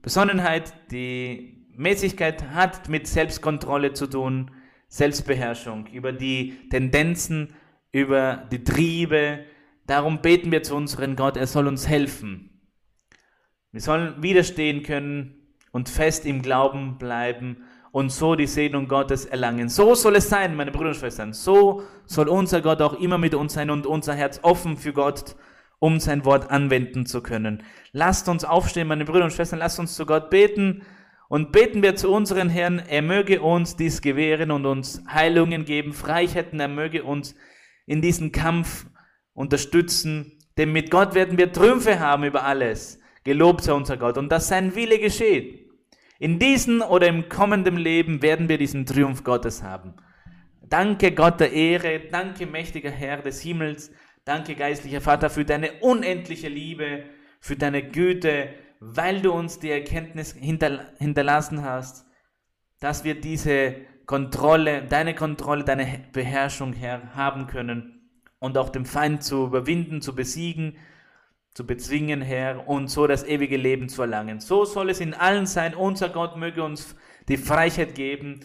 Besonnenheit, 0.01 0.73
die 0.91 1.69
Mäßigkeit 1.77 2.51
hat 2.51 2.89
mit 2.89 3.07
Selbstkontrolle 3.07 3.93
zu 3.93 4.07
tun, 4.07 4.51
Selbstbeherrschung, 4.89 5.87
über 5.89 6.13
die 6.13 6.69
Tendenzen, 6.71 7.55
über 7.93 8.49
die 8.51 8.65
Triebe. 8.65 9.45
Darum 9.91 10.23
beten 10.23 10.53
wir 10.53 10.63
zu 10.63 10.77
unserem 10.77 11.17
Gott, 11.17 11.37
er 11.37 11.49
soll 11.49 11.67
uns 11.67 11.89
helfen. 11.89 12.63
Wir 13.73 13.81
sollen 13.81 14.23
widerstehen 14.23 14.85
können 14.85 15.49
und 15.73 15.89
fest 15.89 16.27
im 16.27 16.43
Glauben 16.43 16.97
bleiben 16.97 17.65
und 17.91 18.13
so 18.13 18.37
die 18.37 18.47
Segnung 18.47 18.87
Gottes 18.87 19.25
erlangen. 19.25 19.69
So 19.69 19.97
soll 19.97 20.15
es 20.15 20.29
sein, 20.29 20.55
meine 20.55 20.71
Brüder 20.71 20.91
und 20.91 20.95
Schwestern. 20.95 21.33
So 21.33 21.83
soll 22.07 22.29
unser 22.29 22.61
Gott 22.61 22.81
auch 22.83 23.01
immer 23.01 23.19
mit 23.19 23.35
uns 23.35 23.55
sein 23.55 23.69
und 23.69 23.85
unser 23.85 24.15
Herz 24.15 24.39
offen 24.45 24.77
für 24.77 24.93
Gott, 24.93 25.35
um 25.81 25.99
sein 25.99 26.25
Wort 26.25 26.53
anwenden 26.53 27.05
zu 27.05 27.21
können. 27.21 27.65
Lasst 27.91 28.29
uns 28.29 28.45
aufstehen, 28.45 28.87
meine 28.87 29.05
Brüder 29.05 29.25
und 29.25 29.33
Schwestern, 29.33 29.59
lasst 29.59 29.81
uns 29.81 29.97
zu 29.97 30.07
Gott 30.07 30.31
beten 30.31 30.83
und 31.29 31.51
beten 31.51 31.83
wir 31.83 31.97
zu 31.97 32.13
unseren 32.13 32.49
Herrn, 32.49 32.79
er 32.79 33.03
möge 33.03 33.41
uns 33.41 33.75
dies 33.75 34.03
gewähren 34.03 34.53
und 34.53 34.67
uns 34.67 35.03
Heilungen 35.13 35.65
geben, 35.65 35.93
Freiheiten, 35.93 36.61
er 36.61 36.69
möge 36.69 37.03
uns 37.03 37.35
in 37.87 38.01
diesem 38.01 38.31
Kampf 38.31 38.87
unterstützen, 39.35 40.39
denn 40.57 40.73
mit 40.73 40.91
Gott 40.91 41.15
werden 41.15 41.39
wir 41.39 41.53
Trümpfe 41.53 42.01
haben 42.01 42.25
über 42.25 42.45
alles. 42.45 43.01
Gelobt 43.25 43.65
sei 43.65 43.73
unser 43.73 43.97
Gott 43.97 44.19
und 44.19 44.31
dass 44.31 44.49
sein 44.49 44.75
Wille 44.75 44.99
geschieht. 44.99 45.71
In 46.19 46.39
diesem 46.39 46.83
oder 46.83 47.07
im 47.07 47.29
kommenden 47.29 47.77
Leben 47.77 48.23
werden 48.23 48.49
wir 48.49 48.59
diesen 48.59 48.87
Triumph 48.87 49.25
Gottes 49.25 49.63
haben. 49.63 49.95
Danke 50.63 51.13
Gott 51.13 51.41
der 51.41 51.53
Ehre, 51.53 52.01
danke 52.11 52.47
mächtiger 52.47 52.91
Herr 52.91 53.23
des 53.23 53.41
Himmels, 53.41 53.91
danke 54.25 54.55
geistlicher 54.55 55.01
Vater 55.01 55.31
für 55.31 55.45
deine 55.45 55.73
unendliche 55.81 56.49
Liebe, 56.49 57.05
für 57.41 57.57
deine 57.57 57.83
Güte, 57.83 58.51
weil 58.81 59.21
du 59.21 59.33
uns 59.33 59.59
die 59.59 59.71
Erkenntnis 59.71 60.33
hinterlassen 60.33 61.63
hast, 61.63 62.07
dass 62.81 63.05
wir 63.05 63.21
diese 63.21 63.77
Kontrolle, 64.07 64.83
deine 64.83 65.15
Kontrolle, 65.15 65.65
deine 65.65 66.05
Beherrschung, 66.13 66.73
Herr, 66.73 67.15
haben 67.15 67.47
können 67.47 68.00
und 68.41 68.59
auch 68.59 68.71
den 68.71 68.85
Feind 68.85 69.23
zu 69.23 69.47
überwinden, 69.47 70.01
zu 70.01 70.15
besiegen, 70.15 70.77
zu 71.55 71.67
bezwingen, 71.67 72.23
Herr, 72.23 72.67
und 72.69 72.89
so 72.89 73.07
das 73.07 73.25
ewige 73.25 73.57
Leben 73.57 73.89
zu 73.89 74.03
erlangen. 74.03 74.41
So 74.41 74.65
soll 74.65 74.91
es 74.91 75.01
in 75.01 75.15
allen 75.15 75.47
sein. 75.47 75.75
Unser 75.75 76.09
Gott 76.09 76.37
möge 76.37 76.65
uns 76.65 76.97
die 77.29 77.37
Freiheit 77.37 77.95
geben, 77.95 78.41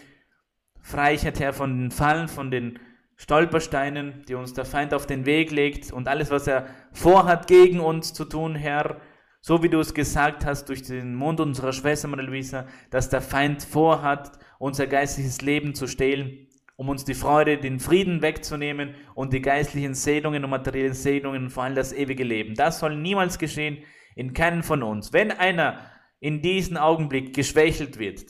Freiheit, 0.81 1.39
Herr, 1.39 1.53
von 1.53 1.79
den 1.79 1.91
Fallen, 1.91 2.27
von 2.27 2.51
den 2.51 2.79
Stolpersteinen, 3.15 4.23
die 4.27 4.35
uns 4.35 4.53
der 4.53 4.65
Feind 4.65 4.93
auf 4.93 5.07
den 5.07 5.25
Weg 5.25 5.51
legt 5.51 5.91
und 5.91 6.07
alles, 6.07 6.29
was 6.29 6.47
er 6.47 6.67
vorhat, 6.91 7.47
gegen 7.47 7.79
uns 7.79 8.13
zu 8.13 8.25
tun, 8.25 8.55
Herr, 8.55 8.99
so 9.39 9.63
wie 9.63 9.69
du 9.69 9.79
es 9.79 9.93
gesagt 9.93 10.45
hast 10.45 10.69
durch 10.69 10.83
den 10.83 11.15
Mund 11.15 11.39
unserer 11.39 11.71
Schwester 11.71 12.07
Maria 12.07 12.25
Luisa, 12.25 12.65
dass 12.89 13.09
der 13.09 13.21
Feind 13.21 13.63
vorhat, 13.63 14.37
unser 14.59 14.87
geistliches 14.87 15.41
Leben 15.41 15.73
zu 15.75 15.87
stehlen, 15.87 16.44
um 16.75 16.89
uns 16.89 17.05
die 17.05 17.13
Freude, 17.13 17.57
den 17.57 17.79
Frieden 17.79 18.21
wegzunehmen 18.21 18.95
und 19.13 19.33
die 19.33 19.41
geistlichen 19.41 19.93
Segnungen 19.93 20.43
und 20.43 20.49
materiellen 20.49 20.93
Segnungen, 20.93 21.49
vor 21.49 21.63
allem 21.63 21.75
das 21.75 21.93
ewige 21.93 22.23
Leben. 22.23 22.55
Das 22.55 22.79
soll 22.79 22.95
niemals 22.95 23.39
geschehen 23.39 23.77
in 24.15 24.33
keinem 24.33 24.63
von 24.63 24.83
uns. 24.83 25.13
Wenn 25.13 25.31
einer 25.31 25.79
in 26.19 26.41
diesem 26.41 26.77
Augenblick 26.77 27.35
geschwächelt 27.35 27.99
wird 27.99 28.25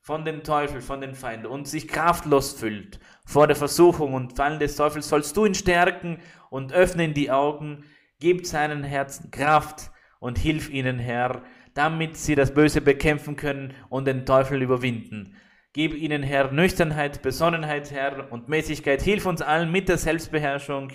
von 0.00 0.24
dem 0.24 0.42
Teufel, 0.42 0.80
von 0.80 1.00
den 1.00 1.14
Feinden 1.14 1.46
und 1.46 1.68
sich 1.68 1.88
kraftlos 1.88 2.52
fühlt 2.54 3.00
vor 3.26 3.46
der 3.46 3.56
Versuchung 3.56 4.14
und 4.14 4.34
Fallen 4.36 4.58
des 4.58 4.76
Teufels, 4.76 5.08
sollst 5.08 5.36
du 5.36 5.44
ihn 5.44 5.54
stärken 5.54 6.18
und 6.48 6.72
öffnen 6.72 7.14
die 7.14 7.30
Augen, 7.30 7.84
gib 8.18 8.46
seinen 8.46 8.82
Herzen 8.82 9.30
Kraft, 9.30 9.90
und 10.20 10.38
hilf 10.38 10.70
ihnen, 10.70 10.98
Herr, 11.00 11.42
damit 11.74 12.16
sie 12.16 12.36
das 12.36 12.54
Böse 12.54 12.80
bekämpfen 12.80 13.34
können 13.34 13.74
und 13.88 14.06
den 14.06 14.24
Teufel 14.24 14.62
überwinden. 14.62 15.34
Gib 15.72 15.94
ihnen, 15.94 16.24
Herr, 16.24 16.50
Nüchternheit, 16.50 17.22
Besonnenheit, 17.22 17.92
Herr, 17.92 18.32
und 18.32 18.48
Mäßigkeit. 18.48 19.00
Hilf 19.02 19.24
uns 19.26 19.40
allen 19.40 19.70
mit 19.70 19.88
der 19.88 19.98
Selbstbeherrschung, 19.98 20.90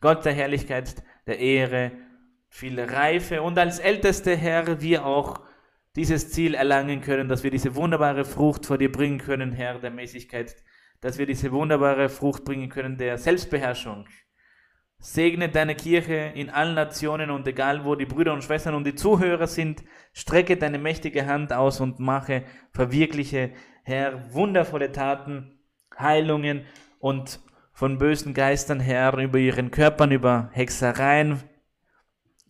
Gott 0.00 0.24
der 0.24 0.32
Herrlichkeit, 0.32 1.02
der 1.28 1.38
Ehre, 1.38 1.92
viel 2.48 2.80
Reife 2.80 3.42
und 3.42 3.56
als 3.56 3.78
Älteste, 3.78 4.36
Herr, 4.36 4.80
wir 4.80 5.06
auch 5.06 5.40
dieses 5.94 6.32
Ziel 6.32 6.54
erlangen 6.54 7.02
können, 7.02 7.28
dass 7.28 7.44
wir 7.44 7.52
diese 7.52 7.76
wunderbare 7.76 8.24
Frucht 8.24 8.66
vor 8.66 8.78
dir 8.78 8.90
bringen 8.90 9.18
können, 9.18 9.52
Herr, 9.52 9.78
der 9.78 9.90
Mäßigkeit, 9.90 10.56
dass 11.00 11.18
wir 11.18 11.26
diese 11.26 11.52
wunderbare 11.52 12.08
Frucht 12.08 12.44
bringen 12.44 12.68
können, 12.68 12.98
der 12.98 13.18
Selbstbeherrschung. 13.18 14.08
Segne 14.98 15.48
deine 15.50 15.74
Kirche 15.74 16.32
in 16.34 16.48
allen 16.48 16.74
Nationen 16.74 17.30
und 17.30 17.46
egal 17.46 17.84
wo 17.84 17.94
die 17.94 18.06
Brüder 18.06 18.32
und 18.32 18.42
Schwestern 18.42 18.74
und 18.74 18.84
die 18.84 18.94
Zuhörer 18.94 19.46
sind, 19.46 19.84
strecke 20.12 20.56
deine 20.56 20.78
mächtige 20.78 21.26
Hand 21.26 21.52
aus 21.52 21.80
und 21.80 22.00
mache, 22.00 22.44
verwirkliche, 22.72 23.52
Herr, 23.82 24.32
wundervolle 24.32 24.92
Taten, 24.92 25.60
Heilungen 25.98 26.64
und 26.98 27.40
von 27.72 27.98
bösen 27.98 28.32
Geistern, 28.32 28.80
Herr, 28.80 29.16
über 29.18 29.38
ihren 29.38 29.70
Körpern, 29.70 30.12
über 30.12 30.50
Hexereien 30.52 31.42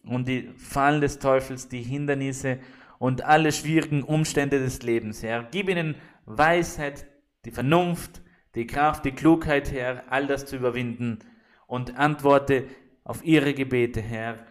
und 0.04 0.28
die 0.28 0.48
Fallen 0.56 1.00
des 1.00 1.18
Teufels, 1.18 1.68
die 1.68 1.82
Hindernisse 1.82 2.60
und 2.98 3.22
alle 3.22 3.50
schwierigen 3.50 4.04
Umstände 4.04 4.60
des 4.60 4.82
Lebens, 4.82 5.22
Herr. 5.22 5.48
Gib 5.50 5.68
ihnen 5.68 5.96
Weisheit, 6.26 7.06
die 7.44 7.50
Vernunft, 7.50 8.22
die 8.54 8.68
Kraft, 8.68 9.04
die 9.04 9.12
Klugheit, 9.12 9.72
Herr, 9.72 10.04
all 10.10 10.28
das 10.28 10.46
zu 10.46 10.56
überwinden 10.56 11.18
und 11.66 11.96
antworte 11.96 12.66
auf 13.04 13.24
ihre 13.24 13.54
Gebete, 13.54 14.00
Herr. 14.00 14.46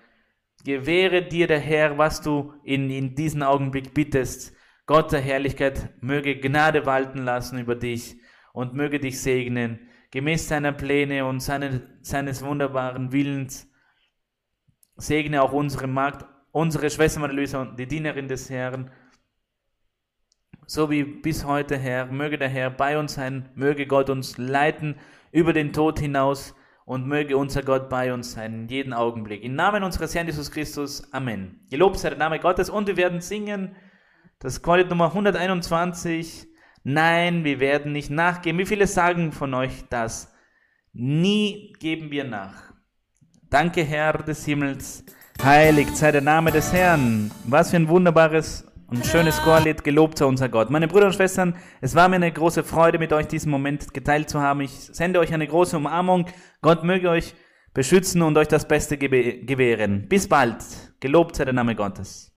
Gewähre 0.64 1.24
dir 1.24 1.48
der 1.48 1.60
Herr, 1.60 1.98
was 1.98 2.22
du 2.22 2.54
in, 2.64 2.90
in 2.90 3.16
diesem 3.16 3.44
Augenblick 3.44 3.94
bittest. 3.94 4.56
Gott 4.86 5.12
der 5.12 5.22
Herrlichkeit 5.22 5.94
möge 6.02 6.40
Gnade 6.40 6.86
walten 6.86 7.20
lassen 7.20 7.60
über 7.60 7.76
dich 7.76 8.18
und 8.54 8.74
möge 8.74 9.00
dich 9.00 9.22
segnen, 9.22 9.80
gemäß 10.12 10.48
seiner 10.48 10.72
Pläne 10.72 11.26
und 11.26 11.40
seine, 11.40 11.98
seines 12.02 12.44
wunderbaren 12.44 13.12
Willens. 13.12 13.72
Segne 14.96 15.42
auch 15.42 15.52
unsere 15.52 15.88
Magd, 15.88 16.26
unsere 16.52 16.90
Schwester 16.90 17.20
Marie 17.20 17.54
und 17.56 17.78
die 17.78 17.88
Dienerin 17.88 18.28
des 18.28 18.50
Herrn, 18.50 18.92
so 20.68 20.90
wie 20.90 21.04
bis 21.04 21.46
heute, 21.46 21.78
Herr. 21.78 22.08
Möge 22.08 22.38
der 22.38 22.50
Herr 22.50 22.72
bei 22.72 22.98
uns 22.98 23.14
sein, 23.14 23.50
möge 23.54 23.86
Gott 23.86 24.10
uns 24.10 24.38
leiten 24.38 24.96
über 25.32 25.54
den 25.54 25.74
Tod 25.74 26.00
hinaus 26.00 26.56
und 26.86 27.08
möge 27.08 27.36
unser 27.36 27.64
Gott 27.64 27.90
bei 27.90 28.14
uns 28.14 28.34
sein 28.34 28.54
in 28.54 28.68
jedem 28.68 28.94
Augenblick. 28.94 29.44
Im 29.44 29.56
Namen 29.56 29.84
unseres 29.84 30.14
Herrn 30.14 30.28
Jesus 30.28 30.52
Christus. 30.52 31.12
Amen. 31.12 31.60
Gelobt 31.70 31.98
sei 31.98 32.10
der 32.10 32.20
Name 32.20 32.40
Gottes 32.40 32.70
und 32.70 32.88
wir 32.88 32.96
werden 32.96 33.22
singen 33.22 33.76
das 34.40 34.62
Qualit 34.62 34.90
Nummer 34.90 35.08
121. 35.08 36.48
Nein, 36.84 37.44
wir 37.44 37.60
werden 37.60 37.92
nicht 37.92 38.12
nachgeben. 38.12 38.60
Wie 38.60 38.66
viele 38.68 38.86
sagen 38.86 39.32
von 39.32 39.54
euch 39.56 39.86
das? 39.90 40.32
Nie 40.94 41.74
geben 41.80 42.12
wir 42.12 42.24
nach. 42.24 42.72
Danke, 43.50 43.84
Herr 43.84 44.14
des 44.20 44.46
Himmels. 44.46 45.04
Heiligt 45.44 45.98
sei 45.98 46.12
der 46.12 46.22
Name 46.22 46.52
des 46.52 46.72
Herrn. 46.72 47.32
Was 47.46 47.72
für 47.72 47.78
ein 47.78 47.88
wunderbares 47.88 48.72
und 48.88 49.06
schönes 49.06 49.42
Chorlied. 49.42 49.84
Gelobt 49.84 50.18
sei 50.18 50.26
unser 50.26 50.50
Gott. 50.50 50.70
Meine 50.70 50.88
Brüder 50.88 51.08
und 51.08 51.14
Schwestern, 51.14 51.56
es 51.82 51.96
war 51.96 52.08
mir 52.10 52.16
eine 52.16 52.32
große 52.32 52.64
Freude, 52.64 53.00
mit 53.00 53.14
euch 53.14 53.28
diesen 53.28 53.52
Moment 53.52 53.94
geteilt 53.94 54.30
zu 54.30 54.42
haben. 54.42 54.62
Ich 54.62 54.72
sende 54.72 55.20
euch 55.20 55.34
eine 55.34 55.48
große 55.48 55.78
Umarmung. 55.78 56.26
Gott 56.62 56.84
möge 56.84 57.10
euch 57.10 57.34
beschützen 57.74 58.22
und 58.22 58.38
euch 58.38 58.48
das 58.48 58.68
Beste 58.68 58.98
gewähren. 58.98 60.08
Bis 60.08 60.28
bald. 60.28 60.58
Gelobt 61.00 61.36
sei 61.36 61.46
der 61.46 61.54
Name 61.54 61.76
Gottes. 61.76 62.32